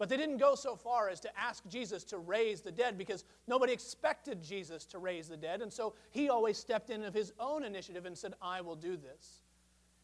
But 0.00 0.08
they 0.08 0.16
didn't 0.16 0.38
go 0.38 0.54
so 0.54 0.76
far 0.76 1.10
as 1.10 1.20
to 1.20 1.38
ask 1.38 1.62
Jesus 1.68 2.04
to 2.04 2.16
raise 2.16 2.62
the 2.62 2.72
dead 2.72 2.96
because 2.96 3.26
nobody 3.46 3.74
expected 3.74 4.42
Jesus 4.42 4.86
to 4.86 4.98
raise 4.98 5.28
the 5.28 5.36
dead. 5.36 5.60
And 5.60 5.70
so 5.70 5.92
he 6.10 6.30
always 6.30 6.56
stepped 6.56 6.88
in 6.88 7.04
of 7.04 7.12
his 7.12 7.34
own 7.38 7.64
initiative 7.64 8.06
and 8.06 8.16
said, 8.16 8.32
I 8.40 8.62
will 8.62 8.76
do 8.76 8.96
this. 8.96 9.42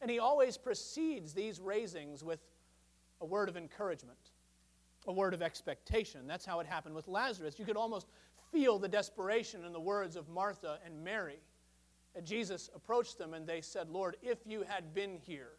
And 0.03 0.11
he 0.11 0.19
always 0.19 0.59
precedes 0.59 1.33
these 1.33 1.61
raisings 1.61 2.23
with 2.23 2.41
a 3.23 3.25
word 3.25 3.49
of 3.49 3.57
encouragement, 3.57 4.19
a 5.07 5.13
word 5.15 5.33
of 5.33 5.41
expectation. 5.41 6.27
That's 6.27 6.45
how 6.45 6.61
it 6.61 6.67
happened 6.67 6.95
with 6.95 7.09
Lazarus. 7.09 7.59
You 7.59 7.65
could 7.65 7.79
almost 7.79 8.07
feel 8.53 8.79
the 8.79 8.89
desperation 8.89 9.65
in 9.65 9.73
the 9.73 9.81
words 9.81 10.15
of 10.15 10.29
Martha 10.29 10.79
and 10.85 11.03
Mary. 11.03 11.41
And 12.15 12.27
Jesus 12.27 12.69
approached 12.75 13.17
them 13.17 13.33
and 13.33 13.47
they 13.47 13.63
said, 13.63 13.89
Lord, 13.89 14.19
if 14.21 14.41
you 14.45 14.63
had 14.69 14.93
been 14.93 15.17
here, 15.27 15.53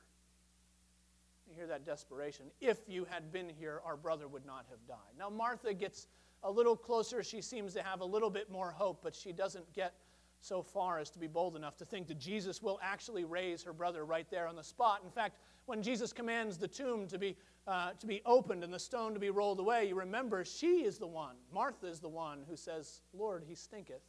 hear 1.57 1.67
that 1.67 1.85
desperation. 1.85 2.45
If 2.61 2.77
you 2.87 3.05
had 3.09 3.31
been 3.31 3.49
here, 3.49 3.81
our 3.85 3.97
brother 3.97 4.27
would 4.27 4.45
not 4.45 4.65
have 4.69 4.79
died. 4.87 5.17
Now, 5.17 5.29
Martha 5.29 5.73
gets 5.73 6.07
a 6.43 6.51
little 6.51 6.75
closer. 6.75 7.23
She 7.23 7.41
seems 7.41 7.73
to 7.73 7.83
have 7.83 8.01
a 8.01 8.05
little 8.05 8.29
bit 8.29 8.51
more 8.51 8.71
hope, 8.71 8.99
but 9.03 9.15
she 9.15 9.31
doesn't 9.31 9.71
get 9.73 9.93
so 10.39 10.61
far 10.61 10.99
as 10.99 11.09
to 11.09 11.19
be 11.19 11.27
bold 11.27 11.55
enough 11.55 11.75
to 11.77 11.85
think 11.85 12.07
that 12.07 12.19
Jesus 12.19 12.61
will 12.61 12.79
actually 12.83 13.25
raise 13.25 13.63
her 13.63 13.73
brother 13.73 14.05
right 14.05 14.29
there 14.29 14.47
on 14.47 14.55
the 14.55 14.63
spot. 14.63 15.01
In 15.03 15.09
fact, 15.09 15.39
when 15.65 15.81
Jesus 15.81 16.13
commands 16.13 16.57
the 16.57 16.67
tomb 16.67 17.07
to 17.07 17.17
be, 17.17 17.35
uh, 17.67 17.91
to 17.99 18.07
be 18.07 18.21
opened 18.25 18.63
and 18.63 18.73
the 18.73 18.79
stone 18.79 19.13
to 19.13 19.19
be 19.19 19.31
rolled 19.31 19.59
away, 19.59 19.87
you 19.87 19.95
remember 19.95 20.45
she 20.45 20.85
is 20.85 20.97
the 20.97 21.07
one, 21.07 21.35
Martha 21.51 21.87
is 21.87 21.99
the 21.99 22.07
one 22.07 22.43
who 22.47 22.55
says, 22.55 23.01
Lord, 23.13 23.43
he 23.47 23.55
stinketh. 23.55 24.03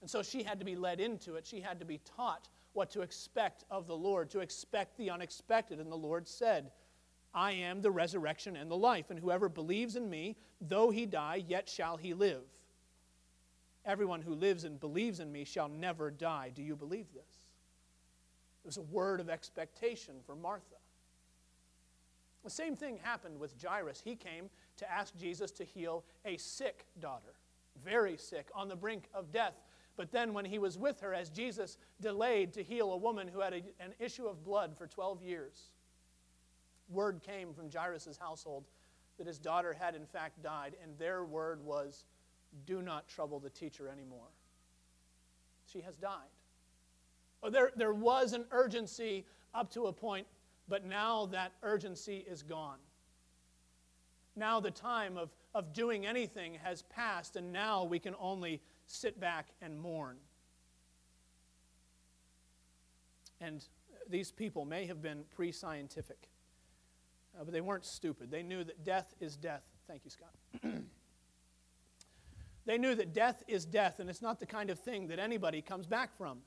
And 0.00 0.08
so 0.10 0.22
she 0.22 0.42
had 0.42 0.58
to 0.58 0.64
be 0.64 0.76
led 0.76 1.00
into 1.00 1.34
it. 1.34 1.46
She 1.46 1.60
had 1.60 1.78
to 1.80 1.84
be 1.84 2.00
taught 2.16 2.48
what 2.72 2.90
to 2.92 3.02
expect 3.02 3.64
of 3.70 3.86
the 3.86 3.96
Lord, 3.96 4.30
to 4.30 4.40
expect 4.40 4.96
the 4.96 5.10
unexpected. 5.10 5.78
And 5.78 5.90
the 5.90 5.96
Lord 5.96 6.26
said, 6.26 6.70
I 7.34 7.52
am 7.52 7.80
the 7.80 7.90
resurrection 7.90 8.56
and 8.56 8.70
the 8.70 8.76
life, 8.76 9.10
and 9.10 9.18
whoever 9.18 9.48
believes 9.48 9.96
in 9.96 10.08
me, 10.08 10.36
though 10.60 10.90
he 10.90 11.06
die, 11.06 11.44
yet 11.46 11.68
shall 11.68 11.96
he 11.96 12.14
live. 12.14 12.42
Everyone 13.84 14.20
who 14.20 14.34
lives 14.34 14.64
and 14.64 14.78
believes 14.78 15.20
in 15.20 15.30
me 15.30 15.44
shall 15.44 15.68
never 15.68 16.10
die. 16.10 16.50
Do 16.54 16.62
you 16.62 16.76
believe 16.76 17.06
this? 17.14 17.22
It 18.64 18.66
was 18.66 18.76
a 18.76 18.82
word 18.82 19.20
of 19.20 19.30
expectation 19.30 20.16
for 20.26 20.34
Martha. 20.34 20.76
The 22.44 22.50
same 22.50 22.74
thing 22.74 22.98
happened 23.02 23.38
with 23.38 23.54
Jairus. 23.62 24.02
He 24.04 24.16
came 24.16 24.50
to 24.78 24.90
ask 24.90 25.16
Jesus 25.16 25.50
to 25.52 25.64
heal 25.64 26.04
a 26.24 26.36
sick 26.36 26.86
daughter, 26.98 27.34
very 27.84 28.16
sick, 28.16 28.48
on 28.54 28.68
the 28.68 28.76
brink 28.76 29.08
of 29.14 29.32
death. 29.32 29.54
But 29.96 30.12
then, 30.12 30.32
when 30.32 30.44
he 30.44 30.58
was 30.58 30.78
with 30.78 31.00
her, 31.00 31.12
as 31.12 31.30
Jesus 31.30 31.76
delayed 32.00 32.52
to 32.54 32.62
heal 32.62 32.92
a 32.92 32.96
woman 32.96 33.28
who 33.28 33.40
had 33.40 33.52
a, 33.52 33.62
an 33.80 33.92
issue 33.98 34.26
of 34.26 34.44
blood 34.44 34.76
for 34.76 34.86
12 34.86 35.22
years, 35.22 35.70
word 36.88 37.20
came 37.22 37.52
from 37.52 37.70
Jairus' 37.70 38.18
household 38.18 38.64
that 39.18 39.26
his 39.26 39.38
daughter 39.38 39.76
had 39.78 39.94
in 39.94 40.06
fact 40.06 40.42
died, 40.42 40.76
and 40.82 40.98
their 40.98 41.24
word 41.24 41.62
was, 41.62 42.06
Do 42.66 42.80
not 42.80 43.08
trouble 43.08 43.38
the 43.38 43.50
teacher 43.50 43.88
anymore. 43.88 44.28
She 45.66 45.80
has 45.82 45.96
died. 45.96 46.30
Oh, 47.42 47.50
there, 47.50 47.70
there 47.76 47.92
was 47.92 48.32
an 48.32 48.44
urgency 48.50 49.26
up 49.54 49.70
to 49.72 49.86
a 49.86 49.92
point, 49.92 50.26
but 50.68 50.84
now 50.84 51.26
that 51.26 51.52
urgency 51.62 52.24
is 52.28 52.42
gone. 52.42 52.78
Now 54.36 54.60
the 54.60 54.70
time 54.70 55.16
of, 55.16 55.30
of 55.54 55.72
doing 55.72 56.06
anything 56.06 56.54
has 56.62 56.82
passed, 56.82 57.36
and 57.36 57.52
now 57.52 57.84
we 57.84 57.98
can 57.98 58.14
only 58.18 58.60
sit 58.90 59.20
back 59.20 59.48
and 59.62 59.78
mourn. 59.78 60.16
And 63.40 63.64
these 64.08 64.32
people 64.32 64.64
may 64.64 64.86
have 64.86 65.00
been 65.00 65.24
pre 65.34 65.52
scientific, 65.52 66.28
uh, 67.38 67.44
but 67.44 67.52
they 67.52 67.60
weren't 67.60 67.86
stupid. 67.86 68.30
They 68.30 68.42
knew 68.42 68.64
that 68.64 68.84
death 68.84 69.14
is 69.20 69.36
death. 69.36 69.64
Thank 69.86 70.02
you, 70.04 70.10
Scott. 70.10 70.34
they 72.66 72.78
knew 72.78 72.94
that 72.94 73.14
death 73.14 73.42
is 73.46 73.64
death, 73.64 74.00
and 74.00 74.10
it's 74.10 74.22
not 74.22 74.40
the 74.40 74.46
kind 74.46 74.70
of 74.70 74.78
thing 74.78 75.06
that 75.08 75.18
anybody 75.18 75.62
comes 75.62 75.86
back 75.86 76.14
from. 76.16 76.38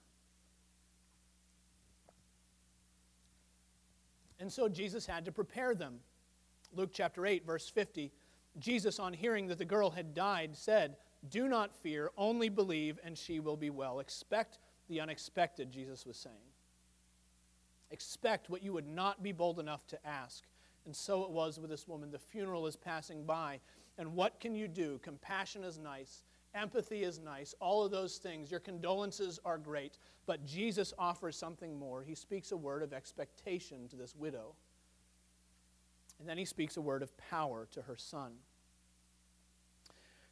And 4.39 4.51
so 4.51 4.67
Jesus 4.67 5.05
had 5.05 5.25
to 5.25 5.31
prepare 5.31 5.73
them. 5.73 5.99
Luke 6.75 6.89
chapter 6.91 7.25
8, 7.25 7.45
verse 7.45 7.69
50. 7.69 8.11
Jesus, 8.59 8.99
on 8.99 9.13
hearing 9.13 9.47
that 9.47 9.57
the 9.57 9.65
girl 9.65 9.91
had 9.91 10.13
died, 10.13 10.55
said, 10.55 10.97
do 11.29 11.47
not 11.47 11.75
fear, 11.75 12.11
only 12.17 12.49
believe, 12.49 12.99
and 13.03 13.17
she 13.17 13.39
will 13.39 13.57
be 13.57 13.69
well. 13.69 13.99
Expect 13.99 14.59
the 14.89 14.99
unexpected, 14.99 15.71
Jesus 15.71 16.05
was 16.05 16.17
saying. 16.17 16.35
Expect 17.91 18.49
what 18.49 18.63
you 18.63 18.73
would 18.73 18.87
not 18.87 19.23
be 19.23 19.31
bold 19.31 19.59
enough 19.59 19.85
to 19.87 20.05
ask. 20.05 20.43
And 20.85 20.95
so 20.95 21.23
it 21.23 21.29
was 21.29 21.59
with 21.59 21.69
this 21.69 21.87
woman. 21.87 22.11
The 22.11 22.19
funeral 22.19 22.67
is 22.67 22.75
passing 22.75 23.23
by. 23.23 23.59
And 23.97 24.15
what 24.15 24.39
can 24.39 24.55
you 24.55 24.67
do? 24.67 24.99
Compassion 25.01 25.63
is 25.63 25.79
nice. 25.79 26.23
Empathy 26.55 27.03
is 27.03 27.19
nice. 27.19 27.55
All 27.59 27.85
of 27.85 27.91
those 27.91 28.17
things. 28.17 28.51
Your 28.51 28.59
condolences 28.59 29.39
are 29.45 29.57
great. 29.57 29.97
But 30.25 30.45
Jesus 30.45 30.93
offers 30.97 31.37
something 31.37 31.77
more. 31.77 32.03
He 32.03 32.15
speaks 32.15 32.51
a 32.51 32.57
word 32.57 32.83
of 32.83 32.93
expectation 32.93 33.87
to 33.89 33.95
this 33.95 34.15
widow. 34.15 34.55
And 36.19 36.27
then 36.27 36.37
he 36.37 36.45
speaks 36.45 36.77
a 36.77 36.81
word 36.81 37.03
of 37.03 37.15
power 37.17 37.67
to 37.71 37.81
her 37.83 37.95
son. 37.95 38.33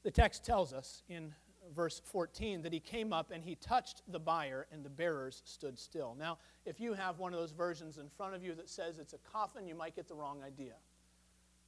The 0.03 0.11
text 0.11 0.43
tells 0.43 0.73
us 0.73 1.03
in 1.09 1.33
verse 1.75 2.01
14 2.05 2.63
that 2.63 2.73
he 2.73 2.79
came 2.79 3.13
up 3.13 3.31
and 3.31 3.43
he 3.43 3.55
touched 3.55 4.01
the 4.07 4.19
bier 4.19 4.67
and 4.71 4.83
the 4.83 4.89
bearers 4.89 5.43
stood 5.45 5.77
still. 5.77 6.15
Now, 6.17 6.39
if 6.65 6.79
you 6.79 6.93
have 6.93 7.19
one 7.19 7.33
of 7.33 7.39
those 7.39 7.51
versions 7.51 7.97
in 7.97 8.09
front 8.09 8.33
of 8.33 8.43
you 8.43 8.55
that 8.55 8.69
says 8.69 8.97
it's 8.97 9.13
a 9.13 9.19
coffin, 9.19 9.67
you 9.67 9.75
might 9.75 9.95
get 9.95 10.07
the 10.07 10.15
wrong 10.15 10.41
idea. 10.43 10.73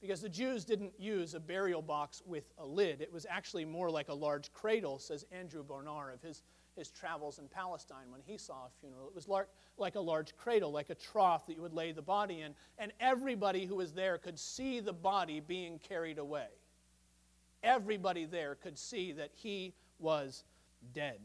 Because 0.02 0.20
the 0.20 0.30
Jews 0.30 0.66
didn't 0.66 0.94
use 0.98 1.34
a 1.34 1.40
burial 1.40 1.82
box 1.82 2.22
with 2.26 2.52
a 2.58 2.66
lid. 2.66 3.00
It 3.00 3.14
was 3.14 3.26
actually 3.30 3.64
more 3.64 3.90
like 3.90 4.10
a 4.10 4.14
large 4.14 4.52
cradle, 4.52 5.00
says 5.00 5.26
Andrew 5.32 5.64
Bonar 5.64 6.12
of 6.12 6.22
his, 6.22 6.44
his 6.76 6.90
travels 6.90 7.40
in 7.40 7.48
Palestine 7.48 8.10
when 8.10 8.20
he 8.26 8.38
saw 8.38 8.66
a 8.66 8.70
funeral. 8.82 9.08
It 9.08 9.16
was 9.16 9.30
like, 9.30 9.48
like 9.78 9.96
a 9.96 10.02
large 10.02 10.36
cradle, 10.36 10.72
like 10.72 10.90
a 10.90 10.96
trough 10.96 11.46
that 11.46 11.56
you 11.56 11.62
would 11.62 11.74
lay 11.74 11.94
the 11.94 12.02
body 12.02 12.42
in, 12.42 12.54
and 12.80 12.92
everybody 13.00 13.66
who 13.66 13.76
was 13.76 13.94
there 13.94 14.18
could 14.18 14.38
see 14.38 14.82
the 14.82 14.92
body 14.92 15.40
being 15.40 15.80
carried 15.80 16.18
away 16.18 16.48
everybody 17.64 18.26
there 18.26 18.56
could 18.56 18.78
see 18.78 19.12
that 19.14 19.32
he 19.34 19.74
was 20.00 20.44
dead. 20.94 21.20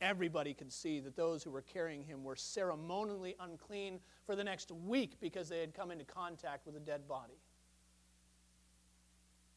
Everybody 0.00 0.52
could 0.52 0.72
see 0.72 0.98
that 1.00 1.16
those 1.16 1.44
who 1.44 1.50
were 1.50 1.62
carrying 1.62 2.02
him 2.02 2.24
were 2.24 2.34
ceremonially 2.34 3.36
unclean 3.38 4.00
for 4.26 4.34
the 4.34 4.42
next 4.42 4.72
week 4.72 5.12
because 5.20 5.48
they 5.48 5.60
had 5.60 5.74
come 5.74 5.92
into 5.92 6.04
contact 6.04 6.66
with 6.66 6.76
a 6.76 6.80
dead 6.80 7.06
body. 7.06 7.38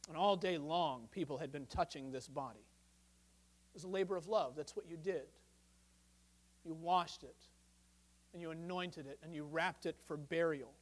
And 0.08 0.16
all 0.16 0.36
day 0.36 0.60
long, 0.60 1.08
people 1.12 1.40
had 1.40 1.52
been 1.52 1.66
touching 1.66 2.12
this 2.12 2.28
body. 2.28 2.60
It 2.60 3.74
was 3.74 3.86
a 3.86 3.88
labor 3.88 4.16
of 4.16 4.28
love. 4.28 4.54
That's 4.56 4.76
what 4.76 4.88
you 4.88 4.98
did. 4.98 5.26
You 6.64 6.76
washed 6.76 7.24
it, 7.24 7.36
and 8.34 8.42
you 8.42 8.52
anointed 8.52 9.08
it, 9.08 9.18
and 9.24 9.34
you 9.34 9.46
wrapped 9.46 9.88
it 9.88 9.96
for 10.06 10.16
burial. 10.16 10.74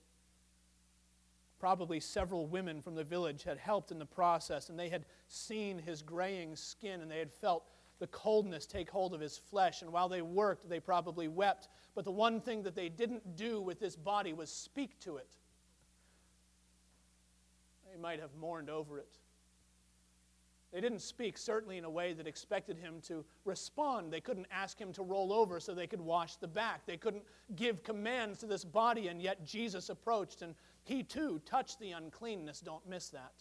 Probably 1.63 2.02
several 2.02 2.45
women 2.45 2.82
from 2.82 2.93
the 2.93 3.06
village 3.06 3.43
had 3.43 3.58
helped 3.58 3.93
in 3.93 3.97
the 3.97 4.06
process, 4.06 4.67
and 4.67 4.78
they 4.78 4.89
had 4.89 5.06
seen 5.30 5.80
his 5.80 6.02
graying 6.02 6.58
skin, 6.58 6.99
and 6.99 7.10
they 7.10 7.19
had 7.19 7.32
felt 7.32 7.69
the 7.99 8.08
coldness 8.08 8.65
take 8.65 8.89
hold 8.89 9.13
of 9.13 9.21
his 9.21 9.38
flesh. 9.38 9.82
And 9.82 9.93
while 9.93 10.10
they 10.10 10.21
worked, 10.21 10.67
they 10.67 10.82
probably 10.82 11.30
wept. 11.30 11.69
But 11.95 12.04
the 12.04 12.12
one 12.12 12.41
thing 12.41 12.63
that 12.63 12.76
they 12.76 12.89
didn't 12.89 13.38
do 13.38 13.62
with 13.62 13.80
this 13.80 13.95
body 13.95 14.34
was 14.34 14.49
speak 14.49 14.99
to 14.99 15.15
it. 15.15 15.38
They 17.89 17.97
might 17.97 18.19
have 18.19 18.36
mourned 18.36 18.69
over 18.69 18.99
it. 18.99 19.17
They 20.73 20.82
didn't 20.82 20.99
speak, 20.99 21.38
certainly 21.38 21.78
in 21.78 21.86
a 21.86 21.89
way 21.89 22.12
that 22.12 22.28
expected 22.28 22.78
him 22.78 22.95
to 23.04 23.23
respond. 23.45 24.12
They 24.12 24.19
couldn't 24.19 24.47
ask 24.52 24.78
him 24.78 24.91
to 24.93 25.02
roll 25.02 25.32
over 25.32 25.62
so 25.62 25.73
they 25.73 25.88
could 25.88 26.02
wash 26.02 26.36
the 26.36 26.47
back. 26.47 26.86
They 26.86 26.97
couldn't 26.97 27.23
give 27.56 27.84
commands 27.84 28.39
to 28.39 28.47
this 28.47 28.65
body, 28.65 29.08
and 29.08 29.21
yet 29.21 29.45
Jesus 29.45 29.88
approached 29.89 30.41
and 30.41 30.56
he 30.83 31.03
too 31.03 31.41
touched 31.45 31.79
the 31.79 31.91
uncleanness. 31.91 32.59
Don't 32.59 32.87
miss 32.87 33.09
that. 33.09 33.33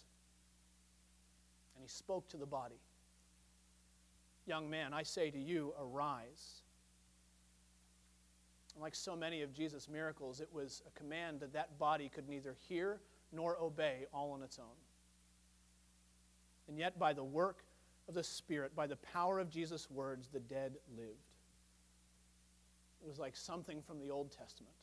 And 1.74 1.82
he 1.82 1.88
spoke 1.88 2.28
to 2.28 2.36
the 2.36 2.46
body 2.46 2.80
Young 4.46 4.68
man, 4.68 4.92
I 4.92 5.04
say 5.04 5.30
to 5.30 5.38
you, 5.38 5.72
arise. 5.80 6.62
Like 8.80 8.94
so 8.94 9.14
many 9.14 9.42
of 9.42 9.52
Jesus' 9.52 9.88
miracles, 9.88 10.40
it 10.40 10.48
was 10.52 10.82
a 10.86 10.98
command 10.98 11.40
that 11.40 11.52
that 11.52 11.78
body 11.78 12.08
could 12.08 12.28
neither 12.28 12.56
hear 12.68 13.00
nor 13.30 13.56
obey 13.60 14.06
all 14.12 14.32
on 14.32 14.42
its 14.42 14.58
own. 14.58 14.76
And 16.68 16.78
yet, 16.78 16.98
by 16.98 17.12
the 17.12 17.24
work 17.24 17.64
of 18.08 18.14
the 18.14 18.24
Spirit, 18.24 18.74
by 18.74 18.86
the 18.86 18.96
power 18.96 19.38
of 19.38 19.50
Jesus' 19.50 19.90
words, 19.90 20.28
the 20.32 20.40
dead 20.40 20.76
lived. 20.96 21.10
It 23.02 23.08
was 23.08 23.18
like 23.18 23.36
something 23.36 23.82
from 23.82 24.00
the 24.00 24.10
Old 24.10 24.32
Testament. 24.32 24.74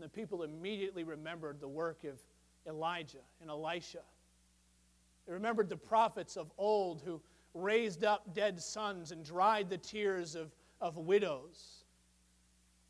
And 0.00 0.06
the 0.06 0.18
people 0.18 0.44
immediately 0.44 1.04
remembered 1.04 1.60
the 1.60 1.68
work 1.68 2.04
of 2.04 2.18
Elijah 2.66 3.18
and 3.42 3.50
Elisha. 3.50 4.00
They 5.26 5.34
remembered 5.34 5.68
the 5.68 5.76
prophets 5.76 6.38
of 6.38 6.50
old 6.56 7.02
who 7.02 7.20
raised 7.52 8.02
up 8.02 8.34
dead 8.34 8.62
sons 8.62 9.12
and 9.12 9.22
dried 9.22 9.68
the 9.68 9.76
tears 9.76 10.36
of, 10.36 10.54
of 10.80 10.96
widows. 10.96 11.84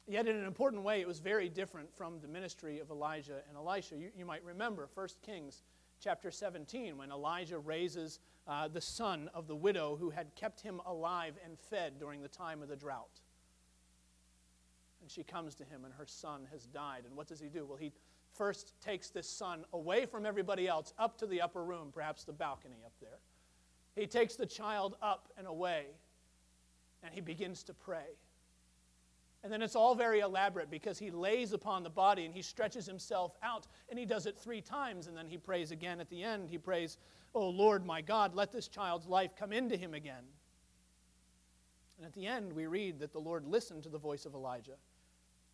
Yet, 0.06 0.28
in 0.28 0.36
an 0.36 0.44
important 0.44 0.84
way, 0.84 1.00
it 1.00 1.08
was 1.08 1.18
very 1.18 1.48
different 1.48 1.92
from 1.92 2.20
the 2.20 2.28
ministry 2.28 2.78
of 2.78 2.92
Elijah 2.92 3.40
and 3.48 3.56
Elisha. 3.56 3.96
You, 3.96 4.10
you 4.16 4.24
might 4.24 4.44
remember 4.44 4.88
1 4.94 5.08
Kings 5.26 5.64
chapter 5.98 6.30
17 6.30 6.96
when 6.96 7.10
Elijah 7.10 7.58
raises 7.58 8.20
uh, 8.46 8.68
the 8.68 8.80
son 8.80 9.28
of 9.34 9.48
the 9.48 9.56
widow 9.56 9.96
who 9.96 10.10
had 10.10 10.32
kept 10.36 10.60
him 10.60 10.80
alive 10.86 11.34
and 11.44 11.58
fed 11.58 11.98
during 11.98 12.22
the 12.22 12.28
time 12.28 12.62
of 12.62 12.68
the 12.68 12.76
drought. 12.76 13.20
She 15.10 15.24
comes 15.24 15.54
to 15.56 15.64
him, 15.64 15.84
and 15.84 15.92
her 15.94 16.06
son 16.06 16.46
has 16.52 16.66
died. 16.66 17.02
And 17.06 17.16
what 17.16 17.26
does 17.26 17.40
he 17.40 17.48
do? 17.48 17.66
Well, 17.66 17.76
he 17.76 17.92
first 18.32 18.74
takes 18.80 19.10
this 19.10 19.28
son 19.28 19.64
away 19.72 20.06
from 20.06 20.24
everybody 20.24 20.68
else 20.68 20.94
up 20.98 21.18
to 21.18 21.26
the 21.26 21.40
upper 21.40 21.64
room, 21.64 21.90
perhaps 21.92 22.24
the 22.24 22.32
balcony 22.32 22.78
up 22.84 22.92
there. 23.00 23.18
He 23.96 24.06
takes 24.06 24.36
the 24.36 24.46
child 24.46 24.96
up 25.02 25.32
and 25.36 25.46
away, 25.46 25.86
and 27.02 27.12
he 27.12 27.20
begins 27.20 27.64
to 27.64 27.74
pray. 27.74 28.16
And 29.42 29.52
then 29.52 29.62
it's 29.62 29.74
all 29.74 29.94
very 29.94 30.20
elaborate 30.20 30.70
because 30.70 30.98
he 30.98 31.10
lays 31.10 31.52
upon 31.54 31.82
the 31.82 31.90
body 31.90 32.26
and 32.26 32.34
he 32.34 32.42
stretches 32.42 32.84
himself 32.84 33.36
out 33.42 33.66
and 33.88 33.98
he 33.98 34.04
does 34.04 34.26
it 34.26 34.36
three 34.38 34.60
times 34.60 35.06
and 35.06 35.16
then 35.16 35.26
he 35.26 35.38
prays 35.38 35.70
again 35.70 35.98
at 35.98 36.10
the 36.10 36.22
end. 36.22 36.50
He 36.50 36.58
prays, 36.58 36.98
Oh 37.34 37.48
Lord 37.48 37.86
my 37.86 38.02
God, 38.02 38.34
let 38.34 38.52
this 38.52 38.68
child's 38.68 39.06
life 39.06 39.34
come 39.34 39.50
into 39.50 39.78
him 39.78 39.94
again. 39.94 40.24
And 41.96 42.06
at 42.06 42.12
the 42.12 42.26
end, 42.26 42.52
we 42.52 42.66
read 42.66 42.98
that 42.98 43.14
the 43.14 43.18
Lord 43.18 43.46
listened 43.46 43.82
to 43.84 43.88
the 43.88 43.98
voice 43.98 44.26
of 44.26 44.34
Elijah 44.34 44.76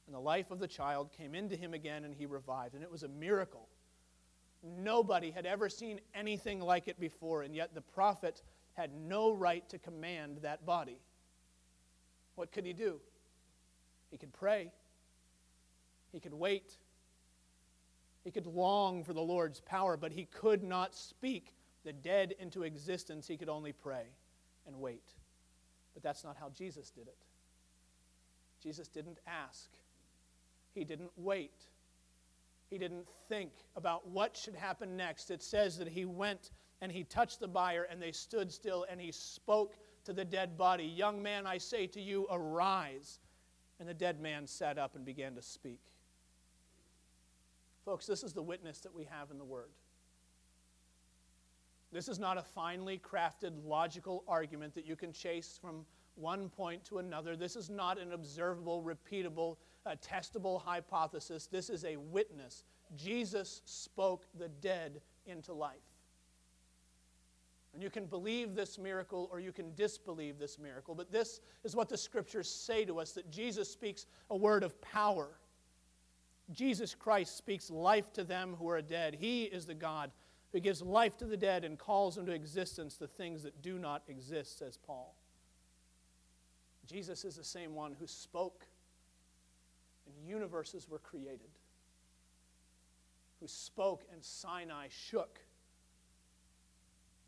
and 0.07 0.14
the 0.14 0.21
life 0.21 0.51
of 0.51 0.59
the 0.59 0.69
child 0.69 1.11
came 1.12 1.35
into 1.35 1.57
him 1.57 1.75
again 1.75 2.05
and 2.05 2.14
he 2.14 2.27
revived. 2.27 2.75
And 2.75 2.83
it 2.83 2.90
was 2.90 3.03
a 3.03 3.09
miracle. 3.09 3.69
Nobody 4.62 5.31
had 5.31 5.47
ever 5.47 5.69
seen 5.69 6.01
anything 6.14 6.61
like 6.61 6.88
it 6.88 6.99
before, 6.99 7.42
and 7.42 7.55
yet 7.55 7.75
the 7.75 7.81
prophet 7.81 8.42
had 8.75 8.90
no 8.95 9.33
right 9.33 9.69
to 9.69 9.79
command 9.79 10.38
that 10.42 10.64
body. 10.66 10.99
What 12.35 12.53
could 12.53 12.66
he 12.66 12.73
do? 12.73 13.01
He 14.11 14.19
could 14.19 14.33
pray, 14.33 14.71
he 16.12 16.21
could 16.21 16.35
wait, 16.35 16.77
he 18.25 18.31
could 18.31 18.47
long 18.47 19.05
for 19.05 19.12
the 19.12 19.21
Lord's 19.21 19.61
power, 19.61 19.97
but 19.97 20.12
he 20.12 20.25
could 20.25 20.62
not 20.62 20.95
speak 20.95 21.55
the 21.85 21.92
dead 21.92 22.35
into 22.40 22.64
existence. 22.64 23.29
He 23.29 23.37
could 23.37 23.49
only 23.49 23.73
pray 23.73 24.07
and 24.66 24.81
wait. 24.81 25.12
But 25.95 26.03
that's 26.03 26.25
not 26.25 26.37
how 26.37 26.51
Jesus 26.51 26.90
did 26.90 27.07
it. 27.07 27.16
Jesus 28.61 28.88
didn't 28.88 29.19
ask, 29.27 29.71
he 30.77 30.85
didn't 30.85 31.11
wait. 31.17 31.62
He 32.71 32.79
didn't 32.79 33.09
think 33.29 33.51
about 33.77 34.07
what 34.09 34.37
should 34.37 34.55
happen 34.55 34.97
next. 34.97 35.31
It 35.31 35.43
says 35.43 35.79
that 35.79 35.89
he 35.89 36.05
went 36.05 36.51
and 36.83 36.93
he 36.93 37.05
touched 37.05 37.41
the 37.41 37.49
bier, 37.49 37.89
and 37.91 38.03
they 38.03 38.12
stood 38.12 38.53
still, 38.53 38.85
and 38.91 39.01
he 39.01 39.11
spoke 39.11 39.77
to 40.05 40.12
the 40.12 40.27
dead 40.27 40.59
body 40.59 40.85
Young 40.85 41.23
man, 41.23 41.47
I 41.47 41.57
say 41.57 41.87
to 41.87 42.01
you, 42.01 42.27
arise. 42.31 43.19
And 43.81 43.89
the 43.89 43.95
dead 43.95 44.21
man 44.21 44.47
sat 44.47 44.79
up 44.79 44.95
and 44.95 45.05
began 45.05 45.35
to 45.35 45.43
speak. 45.43 45.81
Folks, 47.85 48.07
this 48.07 48.23
is 48.23 48.35
the 48.35 48.43
witness 48.43 48.81
that 48.81 48.95
we 48.95 49.05
have 49.05 49.31
in 49.31 49.39
the 49.39 49.45
Word. 49.45 49.71
This 51.93 52.09
is 52.09 52.19
not 52.19 52.37
a 52.37 52.43
finely 52.43 52.99
crafted 52.99 53.53
logical 53.65 54.23
argument 54.29 54.75
that 54.75 54.87
you 54.87 54.97
can 54.97 55.12
chase 55.12 55.59
from 55.61 55.87
one 56.17 56.49
point 56.51 56.85
to 56.87 56.99
another. 56.99 57.37
This 57.37 57.57
is 57.57 57.71
not 57.71 57.99
an 57.99 58.12
observable, 58.12 58.83
repeatable, 58.83 59.57
uh, 59.87 59.94
testable 59.96 60.61
hypothesis. 60.61 61.46
This 61.46 61.70
is 61.70 61.85
a 61.85 61.96
witness. 61.96 62.64
Jesus 62.96 63.62
spoke 63.64 64.27
the 64.38 64.49
dead 64.49 65.01
into 65.27 65.53
life. 65.53 65.77
And 67.75 67.83
you 67.83 67.90
can 67.90 68.07
believe 68.07 68.55
this 68.55 68.79
miracle 68.79 69.29
or 69.31 69.38
you 69.38 69.53
can 69.53 69.75
disbelieve 69.75 70.38
this 70.38 70.59
miracle. 70.59 70.94
But 70.94 71.12
this 71.12 71.40
is 71.62 71.77
what 71.77 71.90
the 71.90 71.96
scriptures 71.96 72.49
say 72.49 72.87
to 72.87 72.99
us 72.99 73.12
that 73.12 73.31
Jesus 73.31 73.70
speaks 73.70 74.07
a 74.31 74.37
word 74.37 74.62
of 74.62 74.81
power. 74.81 75.29
Jesus 76.53 76.94
Christ 76.94 77.37
speaks 77.37 77.70
life 77.70 78.12
to 78.14 78.25
them 78.25 78.57
who 78.59 78.68
are 78.70 78.81
dead. 78.81 79.14
He 79.14 79.44
is 79.44 79.66
the 79.66 79.75
God 79.75 80.11
who 80.53 80.61
gives 80.61 80.81
life 80.81 81.18
to 81.18 81.27
the 81.27 81.37
dead 81.37 81.64
and 81.64 81.79
calls 81.79 82.16
into 82.16 82.33
existence 82.33 82.96
the 82.96 83.09
things 83.09 83.42
that 83.42 83.61
do 83.61 83.79
not 83.79 84.03
exist, 84.09 84.59
says 84.59 84.79
Paul. 84.79 85.14
Jesus 86.87 87.27
is 87.27 87.37
the 87.37 87.44
same 87.44 87.75
one 87.75 87.94
who 87.99 88.07
spoke 88.07 88.64
universes 90.25 90.89
were 90.89 90.99
created, 90.99 91.51
who 93.41 93.47
spoke 93.47 94.05
and 94.13 94.23
Sinai 94.25 94.87
shook. 94.91 95.41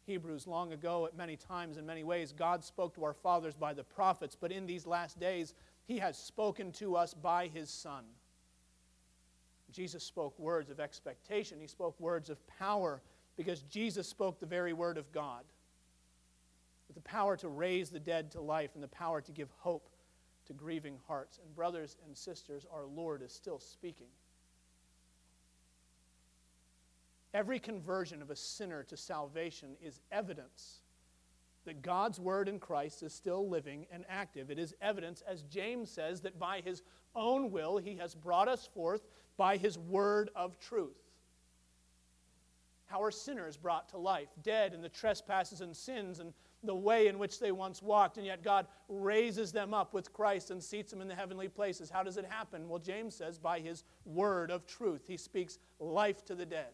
Hebrews 0.06 0.46
long 0.46 0.72
ago, 0.72 1.04
at 1.04 1.16
many 1.16 1.36
times, 1.36 1.76
in 1.76 1.84
many 1.84 2.02
ways, 2.02 2.32
God 2.32 2.64
spoke 2.64 2.94
to 2.94 3.04
our 3.04 3.12
fathers 3.12 3.56
by 3.56 3.74
the 3.74 3.84
prophets, 3.84 4.36
but 4.40 4.50
in 4.50 4.64
these 4.64 4.86
last 4.86 5.20
days, 5.20 5.52
He 5.86 5.98
has 5.98 6.16
spoken 6.16 6.72
to 6.72 6.96
us 6.96 7.12
by 7.12 7.48
His 7.48 7.68
Son. 7.68 8.04
Jesus 9.70 10.02
spoke 10.02 10.38
words 10.38 10.70
of 10.70 10.80
expectation, 10.80 11.60
He 11.60 11.66
spoke 11.66 11.98
words 12.00 12.30
of 12.30 12.38
power, 12.46 13.02
because 13.36 13.62
Jesus 13.62 14.08
spoke 14.08 14.40
the 14.40 14.46
very 14.46 14.72
word 14.72 14.96
of 14.96 15.12
God. 15.12 15.44
With 16.88 16.96
the 16.96 17.02
power 17.02 17.36
to 17.36 17.48
raise 17.48 17.90
the 17.90 18.00
dead 18.00 18.30
to 18.30 18.40
life 18.40 18.70
and 18.74 18.82
the 18.82 18.88
power 18.88 19.20
to 19.20 19.32
give 19.32 19.50
hope 19.58 19.90
to 20.48 20.52
grieving 20.52 20.98
hearts. 21.06 21.38
And, 21.42 21.54
brothers 21.54 21.96
and 22.04 22.16
sisters, 22.16 22.66
our 22.72 22.86
Lord 22.86 23.22
is 23.22 23.32
still 23.32 23.60
speaking. 23.60 24.08
Every 27.32 27.58
conversion 27.58 28.20
of 28.22 28.30
a 28.30 28.36
sinner 28.36 28.82
to 28.84 28.96
salvation 28.96 29.76
is 29.82 30.00
evidence 30.10 30.80
that 31.66 31.82
God's 31.82 32.18
word 32.18 32.48
in 32.48 32.58
Christ 32.58 33.02
is 33.02 33.12
still 33.12 33.46
living 33.46 33.86
and 33.92 34.04
active. 34.08 34.50
It 34.50 34.58
is 34.58 34.74
evidence, 34.80 35.22
as 35.28 35.42
James 35.42 35.90
says, 35.90 36.22
that 36.22 36.38
by 36.38 36.62
his 36.64 36.82
own 37.14 37.50
will 37.50 37.76
he 37.76 37.96
has 37.96 38.14
brought 38.14 38.48
us 38.48 38.66
forth 38.66 39.02
by 39.36 39.58
his 39.58 39.76
word 39.76 40.30
of 40.34 40.58
truth. 40.58 40.96
How 42.86 43.02
are 43.02 43.10
sinners 43.10 43.58
brought 43.58 43.90
to 43.90 43.98
life, 43.98 44.28
dead 44.42 44.72
in 44.72 44.80
the 44.80 44.88
trespasses 44.88 45.60
and 45.60 45.76
sins 45.76 46.20
and 46.20 46.32
the 46.64 46.74
way 46.74 47.06
in 47.06 47.18
which 47.18 47.38
they 47.38 47.52
once 47.52 47.82
walked, 47.82 48.16
and 48.16 48.26
yet 48.26 48.42
God 48.42 48.66
raises 48.88 49.52
them 49.52 49.72
up 49.72 49.94
with 49.94 50.12
Christ 50.12 50.50
and 50.50 50.62
seats 50.62 50.90
them 50.90 51.00
in 51.00 51.08
the 51.08 51.14
heavenly 51.14 51.48
places? 51.48 51.90
How 51.90 52.02
does 52.02 52.16
it 52.16 52.26
happen? 52.26 52.68
Well, 52.68 52.80
James 52.80 53.14
says, 53.14 53.38
by 53.38 53.60
his 53.60 53.84
word 54.04 54.50
of 54.50 54.66
truth. 54.66 55.04
He 55.06 55.16
speaks 55.16 55.58
life 55.78 56.24
to 56.26 56.34
the 56.34 56.46
dead. 56.46 56.72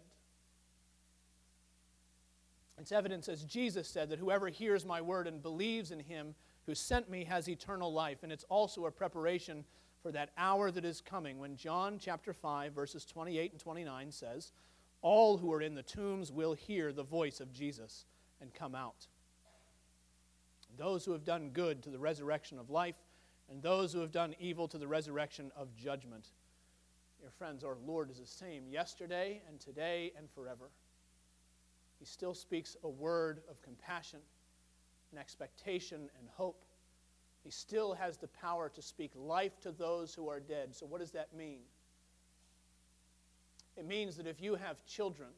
It's 2.78 2.92
evidence, 2.92 3.28
as 3.28 3.44
Jesus 3.44 3.88
said, 3.88 4.10
that 4.10 4.18
whoever 4.18 4.48
hears 4.48 4.84
my 4.84 5.00
word 5.00 5.26
and 5.26 5.42
believes 5.42 5.90
in 5.90 6.00
him 6.00 6.34
who 6.66 6.74
sent 6.74 7.08
me 7.08 7.24
has 7.24 7.48
eternal 7.48 7.92
life. 7.92 8.22
And 8.22 8.32
it's 8.32 8.44
also 8.48 8.86
a 8.86 8.90
preparation 8.90 9.64
for 10.02 10.10
that 10.12 10.30
hour 10.36 10.70
that 10.70 10.84
is 10.84 11.00
coming 11.00 11.38
when 11.38 11.56
John 11.56 11.98
chapter 11.98 12.32
5, 12.32 12.72
verses 12.72 13.04
28 13.04 13.52
and 13.52 13.60
29 13.60 14.10
says, 14.10 14.52
All 15.02 15.38
who 15.38 15.52
are 15.52 15.62
in 15.62 15.74
the 15.74 15.82
tombs 15.82 16.32
will 16.32 16.52
hear 16.52 16.92
the 16.92 17.02
voice 17.02 17.40
of 17.40 17.52
Jesus 17.52 18.06
and 18.40 18.52
come 18.52 18.74
out. 18.74 19.06
Those 20.76 21.04
who 21.04 21.12
have 21.12 21.24
done 21.24 21.50
good 21.50 21.82
to 21.82 21.90
the 21.90 21.98
resurrection 21.98 22.58
of 22.58 22.70
life, 22.70 22.96
and 23.50 23.62
those 23.62 23.92
who 23.92 24.00
have 24.00 24.12
done 24.12 24.34
evil 24.38 24.68
to 24.68 24.78
the 24.78 24.88
resurrection 24.88 25.50
of 25.56 25.74
judgment. 25.76 26.28
Dear 27.20 27.30
friends, 27.30 27.64
our 27.64 27.76
Lord 27.86 28.10
is 28.10 28.18
the 28.18 28.26
same 28.26 28.68
yesterday 28.68 29.42
and 29.48 29.60
today 29.60 30.12
and 30.16 30.30
forever. 30.30 30.70
He 31.98 32.04
still 32.04 32.34
speaks 32.34 32.76
a 32.82 32.88
word 32.88 33.42
of 33.50 33.62
compassion 33.62 34.20
and 35.10 35.20
expectation 35.20 36.10
and 36.18 36.28
hope. 36.28 36.64
He 37.42 37.50
still 37.50 37.94
has 37.94 38.16
the 38.16 38.28
power 38.28 38.68
to 38.70 38.82
speak 38.82 39.12
life 39.14 39.60
to 39.60 39.70
those 39.70 40.14
who 40.14 40.28
are 40.28 40.40
dead. 40.40 40.74
So, 40.74 40.86
what 40.86 41.00
does 41.00 41.12
that 41.12 41.34
mean? 41.36 41.60
It 43.76 43.86
means 43.86 44.16
that 44.16 44.26
if 44.26 44.40
you 44.40 44.54
have 44.54 44.84
children 44.86 45.30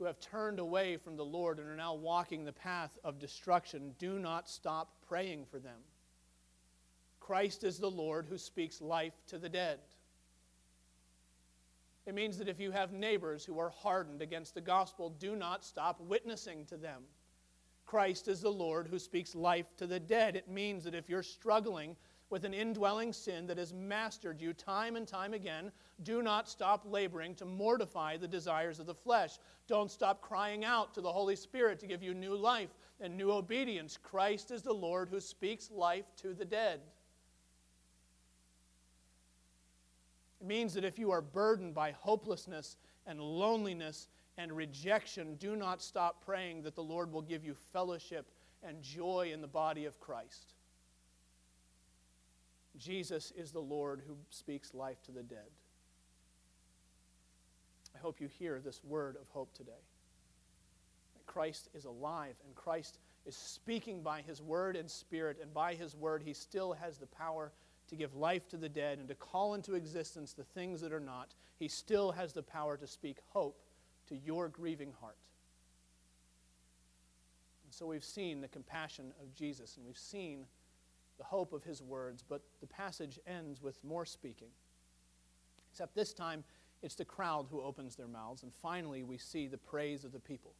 who 0.00 0.06
have 0.06 0.18
turned 0.18 0.58
away 0.58 0.96
from 0.96 1.14
the 1.14 1.24
Lord 1.24 1.58
and 1.58 1.68
are 1.68 1.76
now 1.76 1.92
walking 1.92 2.42
the 2.42 2.54
path 2.54 2.98
of 3.04 3.18
destruction, 3.18 3.94
do 3.98 4.18
not 4.18 4.48
stop 4.48 4.94
praying 5.06 5.44
for 5.44 5.58
them. 5.58 5.76
Christ 7.20 7.64
is 7.64 7.78
the 7.78 7.90
Lord 7.90 8.24
who 8.26 8.38
speaks 8.38 8.80
life 8.80 9.12
to 9.26 9.36
the 9.36 9.50
dead. 9.50 9.80
It 12.06 12.14
means 12.14 12.38
that 12.38 12.48
if 12.48 12.58
you 12.58 12.70
have 12.70 12.94
neighbors 12.94 13.44
who 13.44 13.58
are 13.58 13.68
hardened 13.68 14.22
against 14.22 14.54
the 14.54 14.62
gospel, 14.62 15.10
do 15.10 15.36
not 15.36 15.66
stop 15.66 16.00
witnessing 16.00 16.64
to 16.64 16.78
them. 16.78 17.02
Christ 17.84 18.26
is 18.26 18.40
the 18.40 18.48
Lord 18.48 18.88
who 18.88 18.98
speaks 18.98 19.34
life 19.34 19.76
to 19.76 19.86
the 19.86 20.00
dead. 20.00 20.34
It 20.34 20.48
means 20.48 20.82
that 20.84 20.94
if 20.94 21.10
you're 21.10 21.22
struggling 21.22 21.94
with 22.30 22.44
an 22.44 22.54
indwelling 22.54 23.12
sin 23.12 23.46
that 23.48 23.58
has 23.58 23.74
mastered 23.74 24.40
you 24.40 24.52
time 24.52 24.94
and 24.94 25.06
time 25.06 25.34
again, 25.34 25.72
do 26.04 26.22
not 26.22 26.48
stop 26.48 26.84
laboring 26.88 27.34
to 27.34 27.44
mortify 27.44 28.16
the 28.16 28.28
desires 28.28 28.78
of 28.78 28.86
the 28.86 28.94
flesh. 28.94 29.38
Don't 29.66 29.90
stop 29.90 30.22
crying 30.22 30.64
out 30.64 30.94
to 30.94 31.00
the 31.00 31.12
Holy 31.12 31.34
Spirit 31.34 31.80
to 31.80 31.86
give 31.86 32.02
you 32.02 32.14
new 32.14 32.36
life 32.36 32.70
and 33.00 33.16
new 33.16 33.32
obedience. 33.32 33.98
Christ 34.00 34.52
is 34.52 34.62
the 34.62 34.72
Lord 34.72 35.08
who 35.08 35.20
speaks 35.20 35.70
life 35.70 36.04
to 36.18 36.32
the 36.32 36.44
dead. 36.44 36.80
It 40.40 40.46
means 40.46 40.72
that 40.74 40.84
if 40.84 40.98
you 40.98 41.10
are 41.10 41.20
burdened 41.20 41.74
by 41.74 41.90
hopelessness 41.90 42.76
and 43.06 43.20
loneliness 43.20 44.08
and 44.38 44.52
rejection, 44.52 45.34
do 45.34 45.56
not 45.56 45.82
stop 45.82 46.24
praying 46.24 46.62
that 46.62 46.76
the 46.76 46.82
Lord 46.82 47.12
will 47.12 47.22
give 47.22 47.44
you 47.44 47.54
fellowship 47.54 48.30
and 48.62 48.80
joy 48.82 49.30
in 49.32 49.40
the 49.40 49.48
body 49.48 49.84
of 49.84 49.98
Christ. 49.98 50.54
Jesus 52.80 53.32
is 53.36 53.52
the 53.52 53.60
Lord 53.60 54.02
who 54.06 54.16
speaks 54.30 54.74
life 54.74 55.02
to 55.02 55.12
the 55.12 55.22
dead. 55.22 55.50
I 57.94 57.98
hope 57.98 58.20
you 58.20 58.28
hear 58.28 58.60
this 58.60 58.82
word 58.82 59.16
of 59.20 59.28
hope 59.28 59.52
today. 59.52 59.72
That 61.14 61.26
Christ 61.26 61.68
is 61.74 61.84
alive 61.84 62.36
and 62.46 62.54
Christ 62.54 62.98
is 63.26 63.36
speaking 63.36 64.02
by 64.02 64.22
his 64.22 64.40
word 64.40 64.76
and 64.76 64.90
spirit, 64.90 65.38
and 65.42 65.52
by 65.52 65.74
his 65.74 65.94
word, 65.94 66.22
he 66.24 66.32
still 66.32 66.72
has 66.72 66.96
the 66.96 67.06
power 67.06 67.52
to 67.88 67.96
give 67.96 68.14
life 68.14 68.48
to 68.48 68.56
the 68.56 68.68
dead 68.68 68.98
and 68.98 69.08
to 69.08 69.14
call 69.14 69.54
into 69.54 69.74
existence 69.74 70.32
the 70.32 70.44
things 70.44 70.80
that 70.80 70.92
are 70.92 71.00
not. 71.00 71.34
He 71.58 71.68
still 71.68 72.12
has 72.12 72.32
the 72.32 72.42
power 72.42 72.76
to 72.78 72.86
speak 72.86 73.18
hope 73.28 73.60
to 74.08 74.16
your 74.16 74.48
grieving 74.48 74.94
heart. 75.00 75.16
And 77.64 77.74
so 77.74 77.86
we've 77.86 78.04
seen 78.04 78.40
the 78.40 78.48
compassion 78.48 79.12
of 79.22 79.34
Jesus 79.34 79.76
and 79.76 79.84
we've 79.84 79.98
seen 79.98 80.46
the 81.20 81.24
hope 81.24 81.52
of 81.52 81.62
his 81.62 81.82
words, 81.82 82.24
but 82.26 82.40
the 82.62 82.66
passage 82.66 83.20
ends 83.26 83.60
with 83.60 83.76
more 83.84 84.06
speaking. 84.06 84.48
Except 85.70 85.94
this 85.94 86.14
time, 86.14 86.42
it's 86.82 86.94
the 86.94 87.04
crowd 87.04 87.46
who 87.50 87.60
opens 87.60 87.94
their 87.94 88.08
mouths, 88.08 88.42
and 88.42 88.50
finally, 88.54 89.02
we 89.02 89.18
see 89.18 89.46
the 89.46 89.58
praise 89.58 90.04
of 90.04 90.12
the 90.12 90.18
people. 90.18 90.52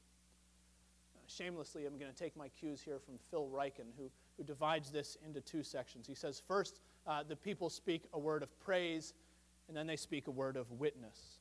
Uh, 1.17 1.21
shamelessly, 1.29 1.87
I'm 1.87 1.99
going 1.99 2.13
to 2.13 2.19
take 2.19 2.37
my 2.37 2.49
cues 2.49 2.83
here 2.83 2.99
from 2.99 3.15
Phil 3.31 3.49
Ryken, 3.49 3.87
who, 3.97 4.11
who 4.37 4.45
divides 4.45 4.91
this 4.91 5.17
into 5.25 5.41
two 5.41 5.63
sections. 5.63 6.07
He 6.07 6.15
says, 6.15 6.43
first, 6.47 6.81
uh, 7.07 7.23
the 7.27 7.37
people 7.37 7.71
speak 7.71 8.03
a 8.13 8.19
word 8.19 8.43
of 8.43 8.61
praise, 8.61 9.15
and 9.67 9.75
then 9.75 9.87
they 9.87 9.97
speak 9.97 10.27
a 10.27 10.31
word 10.31 10.59
of 10.59 10.71
witness. 10.73 11.39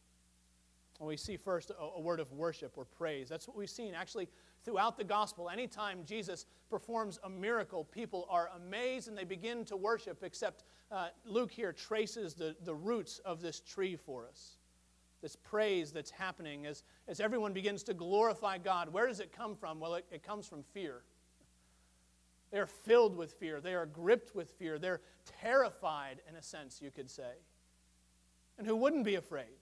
And 1.00 1.10
we 1.10 1.18
see 1.18 1.36
first 1.36 1.72
a, 1.72 1.98
a 1.98 2.00
word 2.00 2.22
of 2.22 2.32
worship 2.32 2.78
or 2.78 2.86
praise. 2.86 3.28
That's 3.28 3.50
what 3.50 3.58
we've 3.58 3.70
seen 3.70 3.94
actually 3.94 4.30
throughout 4.64 4.98
the 4.98 5.04
gospel. 5.04 5.50
Anytime 5.50 6.06
Jesus 6.06 6.46
performs 6.70 7.20
a 7.24 7.30
miracle, 7.30 7.84
people 7.84 8.28
are 8.30 8.50
amazed 8.56 9.08
and 9.08 9.18
they 9.18 9.24
begin 9.24 9.66
to 9.66 9.76
worship, 9.76 10.24
except 10.24 10.64
uh, 10.92 11.08
Luke 11.26 11.52
here 11.52 11.74
traces 11.74 12.34
the, 12.34 12.56
the 12.64 12.74
roots 12.74 13.20
of 13.26 13.42
this 13.42 13.60
tree 13.60 13.96
for 13.96 14.28
us. 14.28 14.58
This 15.22 15.36
praise 15.36 15.92
that's 15.92 16.12
happening 16.12 16.66
as, 16.66 16.84
as 17.08 17.20
everyone 17.20 17.52
begins 17.52 17.84
to 17.84 17.94
glorify 17.94 18.58
God. 18.58 18.94
Where 18.94 19.08
does 19.08 19.20
it 19.20 19.36
come 19.36 19.56
from? 19.56 19.80
Well, 19.80 19.96
it, 19.96 20.06
it 20.12 20.24
comes 20.24 20.48
from 20.48 20.64
fear. 20.64 21.02
They're 22.52 22.68
filled 22.68 23.16
with 23.16 23.34
fear. 23.34 23.62
They 23.62 23.76
are 23.76 23.86
gripped 23.86 24.34
with 24.34 24.50
fear. 24.52 24.80
They're 24.80 25.02
terrified, 25.42 26.22
in 26.28 26.36
a 26.36 26.42
sense, 26.42 26.82
you 26.82 26.90
could 26.90 27.10
say. 27.10 27.34
And 28.58 28.66
who 28.66 28.76
wouldn't 28.76 29.06
be 29.06 29.16
afraid? 29.16 29.58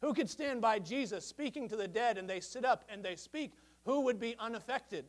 Who 0.00 0.12
could 0.12 0.28
stand 0.28 0.60
by 0.60 0.78
Jesus 0.78 1.24
speaking 1.24 1.68
to 1.68 1.76
the 1.76 1.88
dead 1.88 2.18
and 2.18 2.28
they 2.28 2.40
sit 2.40 2.64
up 2.64 2.84
and 2.88 3.02
they 3.02 3.16
speak? 3.16 3.54
Who 3.86 4.02
would 4.02 4.20
be 4.20 4.36
unaffected? 4.38 5.06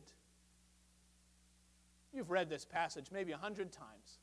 You've 2.16 2.30
read 2.30 2.48
this 2.48 2.64
passage 2.64 3.08
maybe 3.12 3.32
a 3.32 3.36
hundred 3.36 3.70
times. 3.72 4.18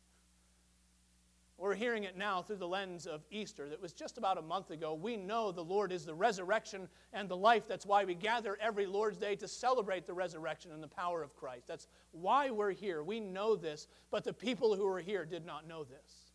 We're 1.60 1.76
hearing 1.76 2.06
it 2.06 2.18
now 2.18 2.42
through 2.42 2.56
the 2.56 2.68
lens 2.68 3.06
of 3.06 3.22
Easter 3.30 3.70
that 3.70 3.80
was 3.80 3.94
just 3.94 4.18
about 4.18 4.40
a 4.40 4.42
month 4.42 4.72
ago. 4.72 4.96
We 4.96 5.16
know 5.16 5.52
the 5.52 5.64
Lord 5.64 5.92
is 5.92 6.04
the 6.04 6.16
resurrection 6.16 6.90
and 7.14 7.30
the 7.30 7.38
life. 7.38 7.68
That's 7.68 7.86
why 7.86 8.04
we 8.04 8.16
gather 8.16 8.58
every 8.60 8.88
Lord's 8.88 9.18
Day 9.18 9.36
to 9.36 9.48
celebrate 9.48 10.08
the 10.08 10.14
resurrection 10.14 10.72
and 10.72 10.82
the 10.82 10.88
power 10.88 11.22
of 11.22 11.36
Christ. 11.36 11.68
That's 11.68 11.88
why 12.12 12.50
we're 12.50 12.72
here. 12.72 13.04
We 13.04 13.20
know 13.20 13.56
this, 13.56 13.88
but 14.10 14.24
the 14.24 14.34
people 14.34 14.76
who 14.76 14.86
were 14.86 15.00
here 15.00 15.24
did 15.24 15.46
not 15.46 15.68
know 15.68 15.84
this. 15.84 16.32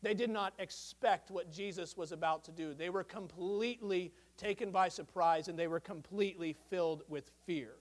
They 0.00 0.14
did 0.14 0.30
not 0.30 0.54
expect 0.60 1.32
what 1.32 1.50
Jesus 1.50 1.96
was 1.96 2.12
about 2.12 2.44
to 2.44 2.52
do. 2.52 2.72
They 2.72 2.88
were 2.88 3.02
completely 3.02 4.12
taken 4.36 4.70
by 4.70 4.88
surprise 4.88 5.48
and 5.48 5.58
they 5.58 5.66
were 5.66 5.80
completely 5.80 6.54
filled 6.70 7.02
with 7.08 7.32
fear. 7.44 7.74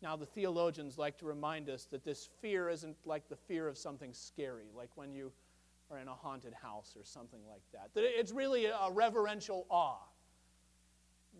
Now, 0.00 0.16
the 0.16 0.26
theologians 0.26 0.96
like 0.96 1.18
to 1.18 1.26
remind 1.26 1.68
us 1.68 1.86
that 1.90 2.04
this 2.04 2.28
fear 2.40 2.68
isn't 2.68 2.96
like 3.04 3.28
the 3.28 3.36
fear 3.36 3.66
of 3.66 3.76
something 3.76 4.12
scary, 4.12 4.66
like 4.74 4.90
when 4.94 5.12
you 5.12 5.32
are 5.90 5.98
in 5.98 6.08
a 6.08 6.14
haunted 6.14 6.54
house 6.54 6.94
or 6.96 7.04
something 7.04 7.40
like 7.48 7.62
that. 7.72 7.90
That 7.94 8.04
it's 8.04 8.30
really 8.30 8.66
a 8.66 8.88
reverential 8.92 9.66
awe. 9.70 10.06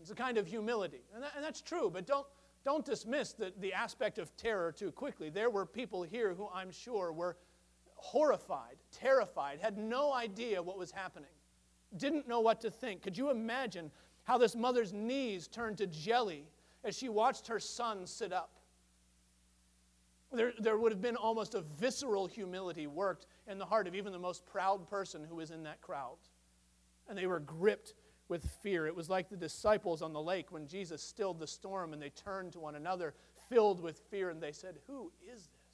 It's 0.01 0.11
a 0.11 0.15
kind 0.15 0.39
of 0.39 0.47
humility. 0.47 1.03
And, 1.15 1.23
that, 1.23 1.33
and 1.37 1.45
that's 1.45 1.61
true, 1.61 1.91
but 1.93 2.07
don't, 2.07 2.27
don't 2.65 2.85
dismiss 2.85 3.33
the, 3.33 3.53
the 3.61 3.73
aspect 3.73 4.19
of 4.19 4.37
terror 4.37 4.73
too 4.73 4.91
quickly. 4.91 5.31
There 5.31 5.51
were 5.51 5.67
people 5.67 6.03
here 6.03 6.35
who 6.35 6.49
I'm 6.53 6.71
sure 6.71 7.13
were 7.13 7.37
horrified, 7.95 8.77
terrified, 8.93 9.59
had 9.61 9.77
no 9.77 10.13
idea 10.13 10.63
what 10.63 10.79
was 10.79 10.91
happening, 10.91 11.31
didn't 11.97 12.29
know 12.29 12.41
what 12.41 12.61
to 12.63 12.71
think. 12.71 13.03
Could 13.03 13.19
you 13.19 13.31
imagine 13.31 13.91
how 14.25 14.39
this 14.39 14.55
mother's 14.55 14.93
knees 14.93 15.49
turned 15.49 15.79
to 15.79 15.87
jelly 15.87 16.45
as 16.85 16.97
she 16.97 17.09
watched 17.09 17.49
her 17.49 17.61
son 17.61 18.07
sit 18.07 18.33
up? 18.33 18.59
There, 20.33 20.53
there 20.59 20.77
would 20.77 20.93
have 20.93 21.01
been 21.01 21.17
almost 21.17 21.55
a 21.55 21.63
visceral 21.63 22.27
humility 22.27 22.87
worked 22.87 23.27
in 23.47 23.59
the 23.59 23.65
heart 23.65 23.87
of 23.87 23.95
even 23.95 24.13
the 24.13 24.19
most 24.19 24.45
proud 24.45 24.89
person 24.89 25.25
who 25.25 25.37
was 25.37 25.51
in 25.51 25.63
that 25.63 25.81
crowd. 25.81 26.19
And 27.09 27.17
they 27.17 27.27
were 27.27 27.41
gripped 27.41 27.95
with 28.29 28.45
fear. 28.63 28.87
It 28.87 28.95
was 28.95 29.09
like 29.09 29.31
the 29.31 29.37
disciples 29.37 30.03
on 30.03 30.13
the 30.13 30.21
lake 30.21 30.53
when 30.53 30.67
Jesus 30.67 31.03
stilled 31.03 31.39
the 31.39 31.47
storm 31.47 31.93
and 31.95 32.03
they 32.03 32.11
turned 32.11 32.53
to 32.53 32.61
one 32.61 32.75
another, 32.75 33.15
filled 33.49 33.81
with 33.81 33.99
fear, 34.11 34.29
and 34.29 34.41
they 34.41 34.53
said, 34.53 34.77
Who 34.87 35.11
is 35.23 35.49
this? 35.49 35.69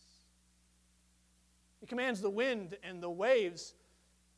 He 1.81 1.87
commands 1.87 2.21
the 2.21 2.31
wind 2.31 2.77
and 2.83 3.03
the 3.03 3.11
waves, 3.11 3.75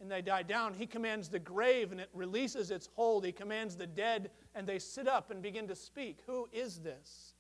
and 0.00 0.10
they 0.10 0.22
die 0.22 0.42
down. 0.42 0.74
He 0.74 0.86
commands 0.86 1.28
the 1.28 1.38
grave, 1.38 1.92
and 1.92 2.00
it 2.00 2.10
releases 2.12 2.70
its 2.70 2.88
hold. 2.94 3.24
He 3.24 3.32
commands 3.32 3.76
the 3.76 3.86
dead, 3.86 4.30
and 4.56 4.66
they 4.66 4.78
sit 4.78 5.06
up 5.06 5.30
and 5.30 5.42
begin 5.42 5.68
to 5.68 5.76
speak. 5.76 6.20
Who 6.26 6.48
is 6.50 6.78
this? 6.78 7.34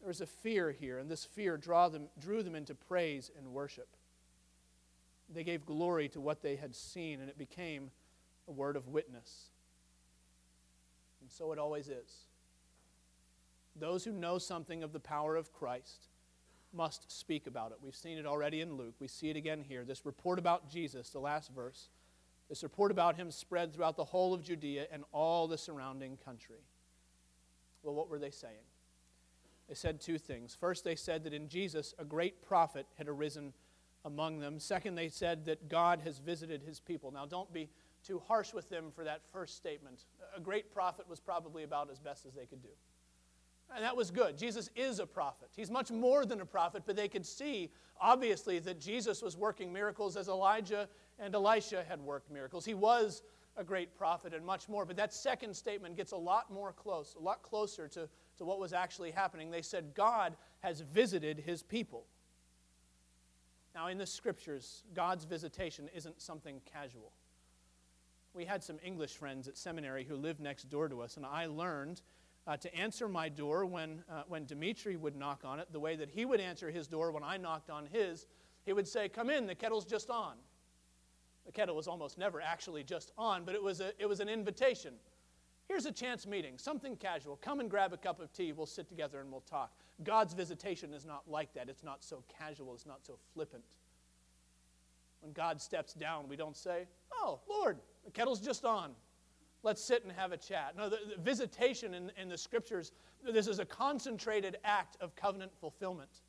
There 0.00 0.08
was 0.08 0.22
a 0.22 0.26
fear 0.26 0.72
here, 0.72 0.98
and 0.98 1.08
this 1.08 1.24
fear 1.24 1.56
draw 1.56 1.88
them, 1.88 2.08
drew 2.18 2.42
them 2.42 2.56
into 2.56 2.74
praise 2.74 3.30
and 3.36 3.52
worship. 3.52 3.88
They 5.32 5.44
gave 5.44 5.66
glory 5.66 6.08
to 6.08 6.20
what 6.20 6.42
they 6.42 6.56
had 6.56 6.74
seen, 6.74 7.20
and 7.20 7.28
it 7.28 7.38
became 7.38 7.90
a 8.48 8.52
word 8.52 8.74
of 8.74 8.88
witness. 8.88 9.50
And 11.20 11.30
so 11.30 11.52
it 11.52 11.58
always 11.58 11.88
is. 11.88 12.24
Those 13.76 14.04
who 14.04 14.12
know 14.12 14.38
something 14.38 14.82
of 14.82 14.92
the 14.92 15.00
power 15.00 15.36
of 15.36 15.52
Christ 15.52 16.08
must 16.74 17.12
speak 17.12 17.46
about 17.46 17.70
it. 17.70 17.78
We've 17.82 17.94
seen 17.94 18.18
it 18.18 18.26
already 18.26 18.60
in 18.62 18.76
Luke. 18.76 18.94
We 18.98 19.08
see 19.08 19.28
it 19.28 19.36
again 19.36 19.62
here. 19.62 19.84
This 19.84 20.06
report 20.06 20.38
about 20.38 20.70
Jesus, 20.70 21.10
the 21.10 21.20
last 21.20 21.50
verse, 21.54 21.90
this 22.52 22.62
report 22.62 22.90
about 22.90 23.16
him 23.16 23.30
spread 23.30 23.72
throughout 23.72 23.96
the 23.96 24.04
whole 24.04 24.34
of 24.34 24.42
Judea 24.42 24.86
and 24.92 25.04
all 25.10 25.48
the 25.48 25.56
surrounding 25.56 26.18
country. 26.18 26.60
Well, 27.82 27.94
what 27.94 28.10
were 28.10 28.18
they 28.18 28.30
saying? 28.30 28.66
They 29.70 29.74
said 29.74 30.02
two 30.02 30.18
things. 30.18 30.54
First, 30.54 30.84
they 30.84 30.94
said 30.94 31.24
that 31.24 31.32
in 31.32 31.48
Jesus 31.48 31.94
a 31.98 32.04
great 32.04 32.42
prophet 32.42 32.84
had 32.98 33.08
arisen 33.08 33.54
among 34.04 34.40
them. 34.40 34.58
Second, 34.60 34.96
they 34.96 35.08
said 35.08 35.46
that 35.46 35.70
God 35.70 36.02
has 36.04 36.18
visited 36.18 36.62
his 36.62 36.78
people. 36.78 37.10
Now, 37.10 37.24
don't 37.24 37.50
be 37.54 37.70
too 38.04 38.20
harsh 38.28 38.52
with 38.52 38.68
them 38.68 38.92
for 38.94 39.02
that 39.02 39.22
first 39.32 39.56
statement. 39.56 40.04
A 40.36 40.40
great 40.40 40.70
prophet 40.70 41.08
was 41.08 41.20
probably 41.20 41.62
about 41.62 41.90
as 41.90 42.00
best 42.00 42.26
as 42.26 42.34
they 42.34 42.44
could 42.44 42.62
do. 42.62 42.68
And 43.74 43.84
that 43.84 43.96
was 43.96 44.10
good. 44.10 44.36
Jesus 44.36 44.68
is 44.76 44.98
a 44.98 45.06
prophet. 45.06 45.48
He's 45.56 45.70
much 45.70 45.90
more 45.90 46.26
than 46.26 46.40
a 46.40 46.46
prophet, 46.46 46.82
but 46.84 46.96
they 46.96 47.08
could 47.08 47.24
see, 47.24 47.70
obviously, 48.00 48.58
that 48.60 48.80
Jesus 48.80 49.22
was 49.22 49.36
working 49.36 49.72
miracles 49.72 50.16
as 50.16 50.28
Elijah 50.28 50.88
and 51.18 51.34
Elisha 51.34 51.84
had 51.88 52.00
worked 52.00 52.30
miracles. 52.30 52.64
He 52.64 52.74
was 52.74 53.22
a 53.56 53.64
great 53.64 53.96
prophet 53.96 54.34
and 54.34 54.44
much 54.44 54.68
more. 54.68 54.84
But 54.84 54.96
that 54.96 55.12
second 55.12 55.54
statement 55.54 55.96
gets 55.96 56.12
a 56.12 56.16
lot 56.16 56.50
more 56.50 56.72
close, 56.72 57.14
a 57.18 57.22
lot 57.22 57.42
closer 57.42 57.88
to, 57.88 58.08
to 58.38 58.44
what 58.44 58.58
was 58.58 58.72
actually 58.72 59.10
happening. 59.10 59.50
They 59.50 59.62
said, 59.62 59.94
God 59.94 60.36
has 60.60 60.80
visited 60.80 61.38
his 61.38 61.62
people. 61.62 62.06
Now, 63.74 63.88
in 63.88 63.98
the 63.98 64.06
scriptures, 64.06 64.84
God's 64.94 65.24
visitation 65.24 65.88
isn't 65.94 66.20
something 66.20 66.60
casual. 66.70 67.12
We 68.34 68.44
had 68.44 68.62
some 68.62 68.78
English 68.82 69.16
friends 69.16 69.48
at 69.48 69.56
seminary 69.56 70.04
who 70.04 70.16
lived 70.16 70.40
next 70.40 70.70
door 70.70 70.88
to 70.88 71.00
us, 71.02 71.16
and 71.16 71.26
I 71.26 71.46
learned 71.46 72.00
uh, 72.46 72.56
to 72.56 72.74
answer 72.74 73.08
my 73.08 73.28
door 73.28 73.64
when, 73.64 74.02
uh, 74.10 74.22
when 74.28 74.44
Dimitri 74.44 74.96
would 74.96 75.16
knock 75.16 75.42
on 75.44 75.60
it, 75.60 75.68
the 75.72 75.80
way 75.80 75.96
that 75.96 76.10
he 76.10 76.24
would 76.24 76.40
answer 76.40 76.70
his 76.70 76.86
door 76.88 77.12
when 77.12 77.22
I 77.22 77.36
knocked 77.36 77.70
on 77.70 77.86
his. 77.86 78.26
He 78.64 78.72
would 78.72 78.88
say, 78.88 79.08
Come 79.08 79.30
in, 79.30 79.46
the 79.46 79.54
kettle's 79.54 79.84
just 79.84 80.10
on. 80.10 80.34
The 81.46 81.52
kettle 81.52 81.74
was 81.74 81.88
almost 81.88 82.18
never 82.18 82.40
actually 82.40 82.84
just 82.84 83.12
on, 83.18 83.44
but 83.44 83.54
it 83.54 83.62
was, 83.62 83.80
a, 83.80 83.92
it 83.98 84.08
was 84.08 84.20
an 84.20 84.28
invitation. 84.28 84.94
Here's 85.68 85.86
a 85.86 85.92
chance 85.92 86.26
meeting, 86.26 86.58
something 86.58 86.96
casual. 86.96 87.36
Come 87.36 87.60
and 87.60 87.70
grab 87.70 87.92
a 87.92 87.96
cup 87.96 88.20
of 88.20 88.32
tea. 88.32 88.52
We'll 88.52 88.66
sit 88.66 88.88
together 88.88 89.20
and 89.20 89.30
we'll 89.30 89.40
talk. 89.40 89.72
God's 90.04 90.34
visitation 90.34 90.92
is 90.92 91.04
not 91.04 91.22
like 91.28 91.54
that. 91.54 91.68
It's 91.68 91.82
not 91.82 92.04
so 92.04 92.22
casual, 92.38 92.74
it's 92.74 92.86
not 92.86 93.04
so 93.04 93.18
flippant. 93.32 93.64
When 95.20 95.32
God 95.32 95.60
steps 95.60 95.94
down, 95.94 96.28
we 96.28 96.36
don't 96.36 96.56
say, 96.56 96.86
Oh, 97.12 97.40
Lord, 97.48 97.78
the 98.04 98.10
kettle's 98.10 98.40
just 98.40 98.64
on. 98.64 98.92
Let's 99.62 99.82
sit 99.82 100.02
and 100.02 100.12
have 100.12 100.32
a 100.32 100.36
chat. 100.36 100.74
No, 100.76 100.88
the, 100.88 100.98
the 101.16 101.22
visitation 101.22 101.94
in, 101.94 102.10
in 102.20 102.28
the 102.28 102.36
scriptures, 102.38 102.92
this 103.24 103.46
is 103.46 103.60
a 103.60 103.64
concentrated 103.64 104.58
act 104.64 104.96
of 105.00 105.14
covenant 105.14 105.52
fulfillment. 105.60 106.22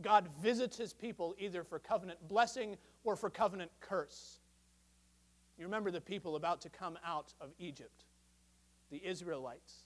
God 0.00 0.28
visits 0.40 0.76
his 0.76 0.92
people 0.92 1.34
either 1.38 1.64
for 1.64 1.78
covenant 1.78 2.18
blessing 2.28 2.76
or 3.04 3.16
for 3.16 3.30
covenant 3.30 3.70
curse. 3.80 4.38
You 5.58 5.64
remember 5.64 5.90
the 5.90 6.00
people 6.00 6.36
about 6.36 6.60
to 6.62 6.70
come 6.70 6.98
out 7.04 7.34
of 7.40 7.50
Egypt, 7.58 8.04
the 8.90 9.04
Israelites. 9.04 9.84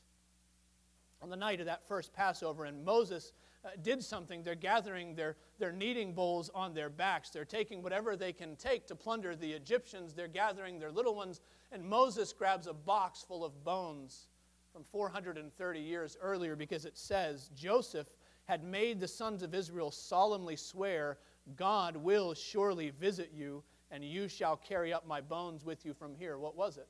on 1.22 1.31
the 1.31 1.37
night 1.37 1.61
of 1.61 1.66
that 1.66 1.87
first 1.87 2.12
Passover, 2.12 2.64
and 2.64 2.85
Moses 2.85 3.33
uh, 3.64 3.70
did 3.83 4.03
something. 4.03 4.43
They're 4.43 4.55
gathering 4.55 5.14
their, 5.14 5.37
their 5.59 5.72
kneading 5.72 6.12
bowls 6.12 6.51
on 6.55 6.74
their 6.74 6.91
backs. 6.91 7.31
They're 7.31 7.45
taking 7.45 7.83
whatever 7.83 8.16
they 8.16 8.33
can 8.33 8.57
take 8.57 8.87
to 8.89 8.95
plunder 8.95 9.35
the 9.35 9.53
Egyptians. 9.53 10.14
They're 10.14 10.29
gathering 10.29 10.79
their 10.79 10.93
little 10.93 11.14
ones, 11.14 11.41
and 11.77 11.85
Moses 11.85 12.33
grabs 12.33 12.66
a 12.66 12.72
box 12.72 13.22
full 13.22 13.45
of 13.45 13.62
bones 13.62 14.29
from 14.72 14.83
430 14.83 15.79
years 15.79 16.16
earlier 16.22 16.57
because 16.57 16.87
it 16.87 16.97
says 16.97 17.51
Joseph 17.55 18.09
had 18.47 18.64
made 18.64 18.99
the 18.99 19.07
sons 19.07 19.43
of 19.43 19.55
Israel 19.55 19.91
solemnly 19.91 20.57
swear, 20.57 21.18
God 21.55 21.95
will 21.95 22.33
surely 22.33 22.89
visit 22.99 23.31
you, 23.35 23.62
and 23.91 24.03
you 24.03 24.27
shall 24.27 24.57
carry 24.57 24.91
up 24.91 25.07
my 25.07 25.20
bones 25.20 25.66
with 25.66 25.85
you 25.85 25.93
from 25.93 26.14
here. 26.14 26.39
What 26.39 26.57
was 26.57 26.79
it? 26.79 26.89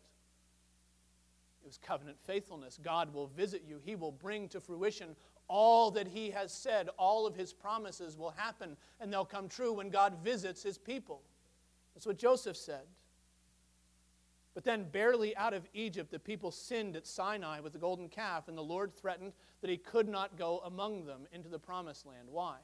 It 1.64 1.66
was 1.66 1.78
covenant 1.78 2.18
faithfulness. 2.24 2.78
God 2.80 3.12
will 3.12 3.26
visit 3.26 3.64
you. 3.68 3.80
He 3.84 3.96
will 3.96 4.12
bring 4.12 4.48
to 4.50 4.60
fruition 4.60 5.16
all 5.48 5.90
that 5.90 6.06
He 6.06 6.30
has 6.30 6.52
said. 6.52 6.90
All 6.96 7.26
of 7.26 7.34
His 7.34 7.52
promises 7.52 8.16
will 8.16 8.30
happen 8.30 8.76
and 9.00 9.12
they'll 9.12 9.24
come 9.24 9.48
true 9.48 9.72
when 9.72 9.90
God 9.90 10.18
visits 10.22 10.62
His 10.62 10.78
people. 10.78 11.22
That's 11.92 12.06
what 12.06 12.18
Joseph 12.18 12.56
said. 12.56 12.84
But 14.56 14.64
then, 14.64 14.84
barely 14.84 15.36
out 15.36 15.52
of 15.52 15.68
Egypt, 15.74 16.10
the 16.10 16.18
people 16.18 16.50
sinned 16.50 16.96
at 16.96 17.06
Sinai 17.06 17.60
with 17.60 17.74
the 17.74 17.78
golden 17.78 18.08
calf, 18.08 18.48
and 18.48 18.56
the 18.56 18.62
Lord 18.62 18.96
threatened 18.96 19.34
that 19.60 19.68
He 19.68 19.76
could 19.76 20.08
not 20.08 20.38
go 20.38 20.62
among 20.64 21.04
them 21.04 21.28
into 21.30 21.50
the 21.50 21.58
promised 21.58 22.06
land. 22.06 22.28
Why? 22.30 22.56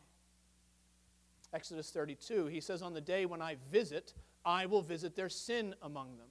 Exodus 1.53 1.91
32, 1.91 2.47
He 2.47 2.63
says, 2.63 2.81
On 2.81 2.95
the 2.95 3.01
day 3.03 3.27
when 3.27 3.43
I 3.43 3.59
visit, 3.71 4.15
I 4.43 4.65
will 4.65 4.81
visit 4.81 5.15
their 5.15 5.29
sin 5.29 5.75
among 5.83 6.17
them. 6.17 6.29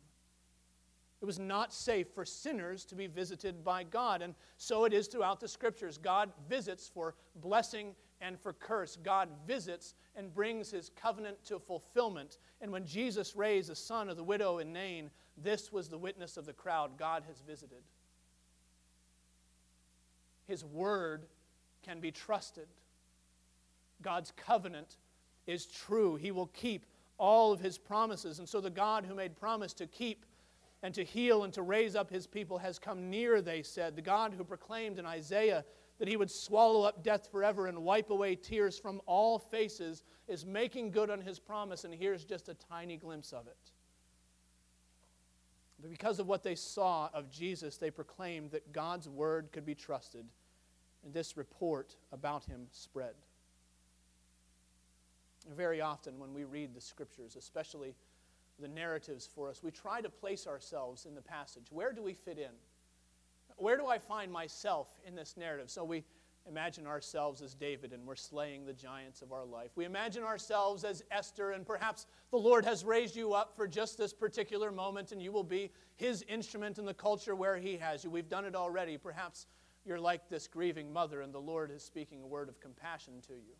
It 1.21 1.25
was 1.25 1.37
not 1.37 1.71
safe 1.71 2.07
for 2.15 2.25
sinners 2.25 2.83
to 2.85 2.95
be 2.95 3.05
visited 3.05 3.63
by 3.63 3.83
God. 3.83 4.23
And 4.23 4.33
so 4.57 4.85
it 4.85 4.93
is 4.93 5.05
throughout 5.05 5.39
the 5.39 5.47
scriptures. 5.47 5.99
God 5.99 6.31
visits 6.49 6.89
for 6.91 7.13
blessing 7.35 7.93
and 8.19 8.39
for 8.39 8.53
curse. 8.53 8.95
God 8.95 9.29
visits 9.45 9.93
and 10.15 10.33
brings 10.33 10.71
his 10.71 10.89
covenant 10.89 11.37
to 11.45 11.59
fulfillment. 11.59 12.39
And 12.61 12.71
when 12.71 12.87
Jesus 12.87 13.35
raised 13.35 13.69
the 13.69 13.75
son 13.75 14.09
of 14.09 14.17
the 14.17 14.23
widow 14.23 14.57
in 14.57 14.73
Nain, 14.73 15.11
this 15.37 15.71
was 15.71 15.89
the 15.89 15.97
witness 15.97 16.37
of 16.37 16.45
the 16.45 16.53
crowd 16.53 16.97
God 16.97 17.23
has 17.27 17.41
visited. 17.41 17.83
His 20.47 20.65
word 20.65 21.25
can 21.83 21.99
be 21.99 22.11
trusted. 22.11 22.67
God's 24.01 24.31
covenant 24.35 24.97
is 25.47 25.65
true. 25.65 26.15
He 26.15 26.31
will 26.31 26.47
keep 26.47 26.85
all 27.17 27.51
of 27.51 27.59
his 27.59 27.77
promises. 27.77 28.39
And 28.39 28.49
so 28.49 28.61
the 28.61 28.69
God 28.69 29.05
who 29.05 29.15
made 29.15 29.35
promise 29.35 29.73
to 29.75 29.87
keep 29.87 30.25
and 30.83 30.93
to 30.95 31.03
heal 31.03 31.43
and 31.43 31.53
to 31.53 31.61
raise 31.61 31.95
up 31.95 32.09
his 32.09 32.25
people 32.27 32.57
has 32.57 32.79
come 32.79 33.09
near, 33.09 33.41
they 33.41 33.61
said. 33.61 33.95
The 33.95 34.01
God 34.01 34.33
who 34.33 34.43
proclaimed 34.43 34.97
in 34.97 35.05
Isaiah 35.05 35.63
that 35.99 36.07
he 36.07 36.17
would 36.17 36.31
swallow 36.31 36.81
up 36.81 37.03
death 37.03 37.29
forever 37.31 37.67
and 37.67 37.83
wipe 37.83 38.09
away 38.09 38.35
tears 38.35 38.79
from 38.79 39.01
all 39.05 39.37
faces 39.37 40.03
is 40.27 40.45
making 40.45 40.89
good 40.89 41.11
on 41.11 41.21
his 41.21 41.37
promise, 41.37 41.83
and 41.83 41.93
here's 41.93 42.25
just 42.25 42.49
a 42.49 42.55
tiny 42.55 42.97
glimpse 42.97 43.33
of 43.33 43.45
it. 43.45 43.71
Because 45.89 46.19
of 46.19 46.27
what 46.27 46.43
they 46.43 46.55
saw 46.55 47.09
of 47.13 47.29
Jesus, 47.29 47.77
they 47.77 47.89
proclaimed 47.89 48.51
that 48.51 48.71
God's 48.71 49.09
word 49.09 49.49
could 49.51 49.65
be 49.65 49.75
trusted, 49.75 50.25
and 51.03 51.13
this 51.13 51.37
report 51.37 51.95
about 52.11 52.45
him 52.45 52.67
spread. 52.71 53.13
Very 55.55 55.81
often, 55.81 56.19
when 56.19 56.33
we 56.33 56.43
read 56.43 56.75
the 56.75 56.81
scriptures, 56.81 57.35
especially 57.35 57.95
the 58.59 58.67
narratives 58.67 59.27
for 59.33 59.49
us, 59.49 59.63
we 59.63 59.71
try 59.71 60.01
to 60.01 60.09
place 60.09 60.45
ourselves 60.45 61.05
in 61.05 61.15
the 61.15 61.21
passage. 61.21 61.65
Where 61.71 61.91
do 61.91 62.03
we 62.03 62.13
fit 62.13 62.37
in? 62.37 62.51
Where 63.57 63.77
do 63.77 63.87
I 63.87 63.97
find 63.97 64.31
myself 64.31 64.87
in 65.05 65.15
this 65.15 65.35
narrative? 65.37 65.69
So 65.69 65.83
we 65.83 66.03
imagine 66.47 66.87
ourselves 66.87 67.41
as 67.41 67.53
David 67.53 67.93
and 67.93 68.05
we're 68.05 68.15
slaying 68.15 68.65
the 68.65 68.73
giants 68.73 69.21
of 69.21 69.31
our 69.31 69.45
life. 69.45 69.71
We 69.75 69.85
imagine 69.85 70.23
ourselves 70.23 70.83
as 70.83 71.03
Esther, 71.11 71.51
and 71.51 71.65
perhaps 71.65 72.07
the 72.31 72.37
Lord 72.37 72.65
has 72.65 72.83
raised 72.83 73.15
you 73.15 73.33
up 73.33 73.55
for 73.55 73.67
just 73.67 73.97
this 73.97 74.13
particular 74.13 74.71
moment 74.71 75.11
and 75.11 75.21
you 75.21 75.31
will 75.31 75.43
be 75.43 75.71
his 75.95 76.23
instrument 76.27 76.79
in 76.79 76.85
the 76.85 76.93
culture 76.93 77.35
where 77.35 77.57
he 77.57 77.77
has 77.77 78.03
you. 78.03 78.09
We've 78.09 78.29
done 78.29 78.45
it 78.45 78.55
already. 78.55 78.97
Perhaps 78.97 79.45
you're 79.85 79.99
like 79.99 80.29
this 80.29 80.47
grieving 80.47 80.91
mother 80.91 81.21
and 81.21 81.33
the 81.33 81.39
Lord 81.39 81.71
is 81.71 81.83
speaking 81.83 82.21
a 82.21 82.27
word 82.27 82.49
of 82.49 82.59
compassion 82.59 83.21
to 83.27 83.33
you. 83.33 83.55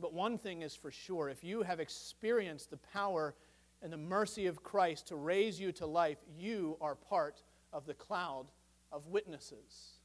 But 0.00 0.14
one 0.14 0.38
thing 0.38 0.62
is 0.62 0.74
for 0.74 0.90
sure 0.90 1.28
if 1.28 1.42
you 1.42 1.62
have 1.62 1.80
experienced 1.80 2.70
the 2.70 2.76
power 2.76 3.34
and 3.82 3.92
the 3.92 3.96
mercy 3.96 4.46
of 4.46 4.62
Christ 4.62 5.08
to 5.08 5.16
raise 5.16 5.60
you 5.60 5.72
to 5.72 5.86
life, 5.86 6.18
you 6.38 6.76
are 6.80 6.94
part 6.94 7.42
of 7.72 7.86
the 7.86 7.94
cloud 7.94 8.46
of 8.90 9.06
witnesses. 9.06 9.97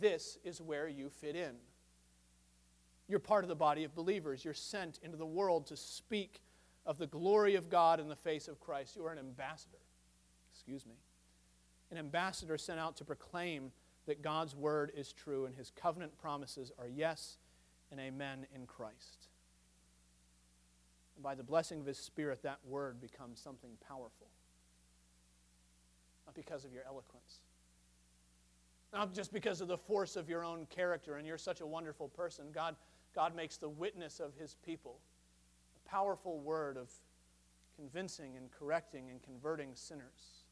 This 0.00 0.38
is 0.44 0.60
where 0.60 0.88
you 0.88 1.08
fit 1.08 1.36
in. 1.36 1.54
You're 3.08 3.18
part 3.18 3.44
of 3.44 3.48
the 3.48 3.54
body 3.54 3.84
of 3.84 3.94
believers. 3.94 4.44
You're 4.44 4.54
sent 4.54 4.98
into 5.02 5.16
the 5.16 5.26
world 5.26 5.66
to 5.66 5.76
speak 5.76 6.40
of 6.86 6.98
the 6.98 7.06
glory 7.06 7.54
of 7.54 7.68
God 7.68 8.00
in 8.00 8.08
the 8.08 8.16
face 8.16 8.48
of 8.48 8.60
Christ. 8.60 8.96
You 8.96 9.04
are 9.06 9.12
an 9.12 9.18
ambassador. 9.18 9.78
Excuse 10.52 10.86
me. 10.86 10.94
An 11.90 11.98
ambassador 11.98 12.56
sent 12.56 12.80
out 12.80 12.96
to 12.96 13.04
proclaim 13.04 13.72
that 14.06 14.22
God's 14.22 14.54
word 14.54 14.92
is 14.96 15.12
true 15.12 15.46
and 15.46 15.54
his 15.54 15.70
covenant 15.70 16.16
promises 16.18 16.72
are 16.78 16.88
yes 16.88 17.38
and 17.90 18.00
amen 18.00 18.46
in 18.54 18.66
Christ. 18.66 19.28
And 21.14 21.22
by 21.22 21.34
the 21.34 21.44
blessing 21.44 21.80
of 21.80 21.86
His 21.86 21.98
Spirit, 21.98 22.42
that 22.42 22.58
word 22.66 23.00
becomes 23.00 23.40
something 23.40 23.70
powerful. 23.86 24.26
Not 26.26 26.34
because 26.34 26.64
of 26.64 26.72
your 26.72 26.82
eloquence, 26.86 27.40
not 28.94 29.12
just 29.12 29.32
because 29.32 29.60
of 29.60 29.68
the 29.68 29.76
force 29.76 30.14
of 30.16 30.28
your 30.28 30.44
own 30.44 30.66
character, 30.70 31.16
and 31.16 31.26
you're 31.26 31.36
such 31.36 31.60
a 31.60 31.66
wonderful 31.66 32.08
person. 32.08 32.46
God, 32.52 32.76
God 33.14 33.34
makes 33.34 33.56
the 33.56 33.68
witness 33.68 34.20
of 34.20 34.32
His 34.36 34.56
people 34.64 35.00
a 35.84 35.88
powerful 35.88 36.38
word 36.38 36.76
of 36.76 36.88
convincing 37.76 38.36
and 38.36 38.50
correcting 38.52 39.10
and 39.10 39.20
converting 39.22 39.70
sinners, 39.74 40.44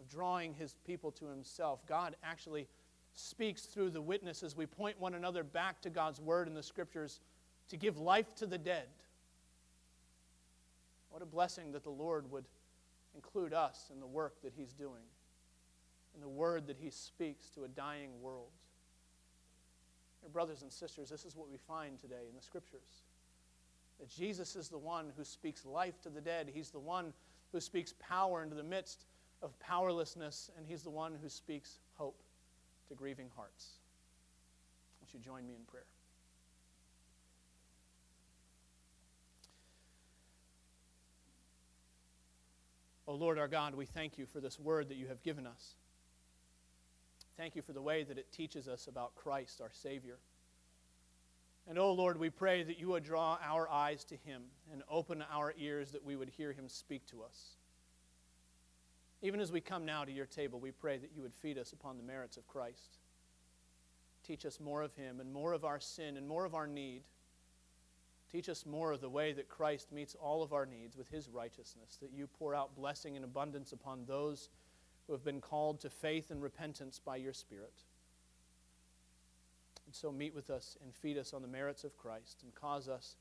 of 0.00 0.08
drawing 0.08 0.52
His 0.54 0.74
people 0.84 1.12
to 1.12 1.26
Himself. 1.26 1.86
God 1.86 2.16
actually 2.24 2.66
speaks 3.14 3.62
through 3.62 3.90
the 3.90 4.02
witnesses. 4.02 4.56
We 4.56 4.66
point 4.66 5.00
one 5.00 5.14
another 5.14 5.44
back 5.44 5.80
to 5.82 5.90
God's 5.90 6.20
word 6.20 6.48
in 6.48 6.54
the 6.54 6.62
scriptures 6.62 7.20
to 7.68 7.76
give 7.76 7.96
life 7.98 8.34
to 8.36 8.46
the 8.46 8.58
dead. 8.58 8.88
What 11.10 11.22
a 11.22 11.26
blessing 11.26 11.72
that 11.72 11.84
the 11.84 11.90
Lord 11.90 12.30
would 12.30 12.44
include 13.14 13.52
us 13.52 13.90
in 13.92 14.00
the 14.00 14.06
work 14.06 14.42
that 14.42 14.52
He's 14.56 14.72
doing, 14.72 15.02
in 16.14 16.20
the 16.20 16.28
word 16.28 16.66
that 16.66 16.76
He 16.78 16.90
speaks 16.90 17.48
to 17.50 17.64
a 17.64 17.68
dying 17.68 18.10
world. 18.20 18.50
Dear 20.20 20.30
brothers 20.30 20.62
and 20.62 20.72
sisters, 20.72 21.08
this 21.08 21.24
is 21.24 21.36
what 21.36 21.48
we 21.48 21.56
find 21.56 22.00
today 22.00 22.26
in 22.28 22.36
the 22.36 22.42
scriptures. 22.42 23.02
That 23.98 24.08
Jesus 24.08 24.56
is 24.56 24.68
the 24.68 24.78
one 24.78 25.12
who 25.16 25.24
speaks 25.24 25.64
life 25.64 26.00
to 26.02 26.10
the 26.10 26.20
dead. 26.20 26.50
He's 26.52 26.70
the 26.70 26.78
one 26.78 27.12
who 27.52 27.60
speaks 27.60 27.94
power 27.98 28.42
into 28.42 28.54
the 28.54 28.62
midst 28.62 29.04
of 29.42 29.58
powerlessness, 29.58 30.50
and 30.56 30.66
He's 30.66 30.82
the 30.82 30.90
one 30.90 31.14
who 31.22 31.28
speaks 31.28 31.78
hope 31.94 32.22
to 32.88 32.94
grieving 32.94 33.28
hearts. 33.34 33.78
Won't 35.00 35.14
you 35.14 35.20
join 35.20 35.46
me 35.46 35.54
in 35.54 35.64
prayer? 35.64 35.84
O 43.10 43.14
oh 43.14 43.16
Lord 43.16 43.40
our 43.40 43.48
God, 43.48 43.74
we 43.74 43.86
thank 43.86 44.18
you 44.18 44.26
for 44.26 44.38
this 44.38 44.60
word 44.60 44.88
that 44.88 44.96
you 44.96 45.08
have 45.08 45.20
given 45.24 45.44
us. 45.44 45.74
Thank 47.36 47.56
you 47.56 47.62
for 47.62 47.72
the 47.72 47.82
way 47.82 48.04
that 48.04 48.18
it 48.18 48.30
teaches 48.32 48.68
us 48.68 48.86
about 48.86 49.14
Christ, 49.14 49.60
our 49.60 49.70
Savior. 49.72 50.18
And, 51.68 51.78
O 51.78 51.82
oh 51.82 51.92
Lord, 51.92 52.18
we 52.18 52.30
pray 52.30 52.62
that 52.62 52.78
you 52.78 52.88
would 52.88 53.04
draw 53.04 53.38
our 53.44 53.68
eyes 53.68 54.04
to 54.04 54.16
him 54.16 54.42
and 54.72 54.82
open 54.90 55.24
our 55.32 55.54
ears 55.58 55.92
that 55.92 56.04
we 56.04 56.16
would 56.16 56.28
hear 56.28 56.52
him 56.52 56.68
speak 56.68 57.06
to 57.06 57.22
us. 57.22 57.56
Even 59.22 59.40
as 59.40 59.52
we 59.52 59.60
come 59.60 59.84
now 59.84 60.04
to 60.04 60.12
your 60.12 60.26
table, 60.26 60.58
we 60.58 60.70
pray 60.70 60.96
that 60.96 61.12
you 61.14 61.22
would 61.22 61.34
feed 61.34 61.58
us 61.58 61.72
upon 61.72 61.96
the 61.96 62.02
merits 62.02 62.36
of 62.36 62.46
Christ. 62.48 62.98
Teach 64.26 64.46
us 64.46 64.58
more 64.60 64.82
of 64.82 64.94
him 64.94 65.20
and 65.20 65.32
more 65.32 65.52
of 65.52 65.64
our 65.64 65.80
sin 65.80 66.16
and 66.16 66.26
more 66.26 66.44
of 66.44 66.54
our 66.54 66.66
need. 66.66 67.02
Teach 68.30 68.48
us 68.48 68.64
more 68.64 68.92
of 68.92 69.00
the 69.00 69.08
way 69.08 69.32
that 69.32 69.48
Christ 69.48 69.92
meets 69.92 70.14
all 70.14 70.42
of 70.42 70.52
our 70.52 70.64
needs 70.64 70.96
with 70.96 71.08
his 71.08 71.28
righteousness, 71.28 71.98
that 72.00 72.12
you 72.12 72.26
pour 72.26 72.54
out 72.54 72.76
blessing 72.76 73.16
and 73.16 73.24
abundance 73.24 73.72
upon 73.72 74.04
those 74.06 74.48
who 75.10 75.14
have 75.14 75.24
been 75.24 75.40
called 75.40 75.80
to 75.80 75.90
faith 75.90 76.30
and 76.30 76.40
repentance 76.40 77.00
by 77.04 77.16
your 77.16 77.32
Spirit. 77.32 77.82
And 79.84 79.92
so 79.92 80.12
meet 80.12 80.32
with 80.32 80.50
us 80.50 80.78
and 80.84 80.94
feed 80.94 81.18
us 81.18 81.34
on 81.34 81.42
the 81.42 81.48
merits 81.48 81.82
of 81.82 81.96
Christ 81.96 82.44
and 82.44 82.54
cause 82.54 82.88
us 82.88 83.16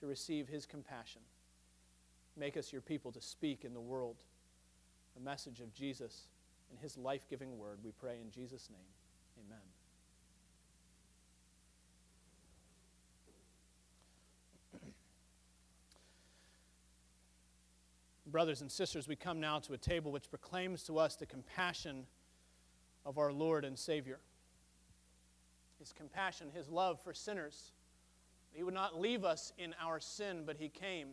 to 0.00 0.08
receive 0.08 0.48
his 0.48 0.66
compassion. 0.66 1.20
Make 2.36 2.56
us 2.56 2.72
your 2.72 2.82
people 2.82 3.12
to 3.12 3.20
speak 3.20 3.64
in 3.64 3.74
the 3.74 3.80
world 3.80 4.24
the 5.14 5.20
message 5.20 5.60
of 5.60 5.72
Jesus 5.72 6.22
and 6.68 6.80
his 6.80 6.98
life 6.98 7.28
giving 7.30 7.56
word. 7.56 7.78
We 7.84 7.92
pray 7.92 8.18
in 8.20 8.32
Jesus' 8.32 8.68
name. 8.68 9.46
Amen. 9.46 9.79
Brothers 18.30 18.60
and 18.60 18.70
sisters, 18.70 19.08
we 19.08 19.16
come 19.16 19.40
now 19.40 19.58
to 19.58 19.72
a 19.72 19.78
table 19.78 20.12
which 20.12 20.30
proclaims 20.30 20.84
to 20.84 20.98
us 20.98 21.16
the 21.16 21.26
compassion 21.26 22.06
of 23.04 23.18
our 23.18 23.32
Lord 23.32 23.64
and 23.64 23.76
Savior. 23.76 24.20
His 25.80 25.92
compassion, 25.92 26.48
His 26.54 26.68
love 26.68 27.00
for 27.02 27.12
sinners. 27.12 27.72
He 28.52 28.62
would 28.62 28.74
not 28.74 29.00
leave 29.00 29.24
us 29.24 29.52
in 29.58 29.74
our 29.82 29.98
sin, 29.98 30.44
but 30.46 30.56
He 30.58 30.68
came 30.68 31.08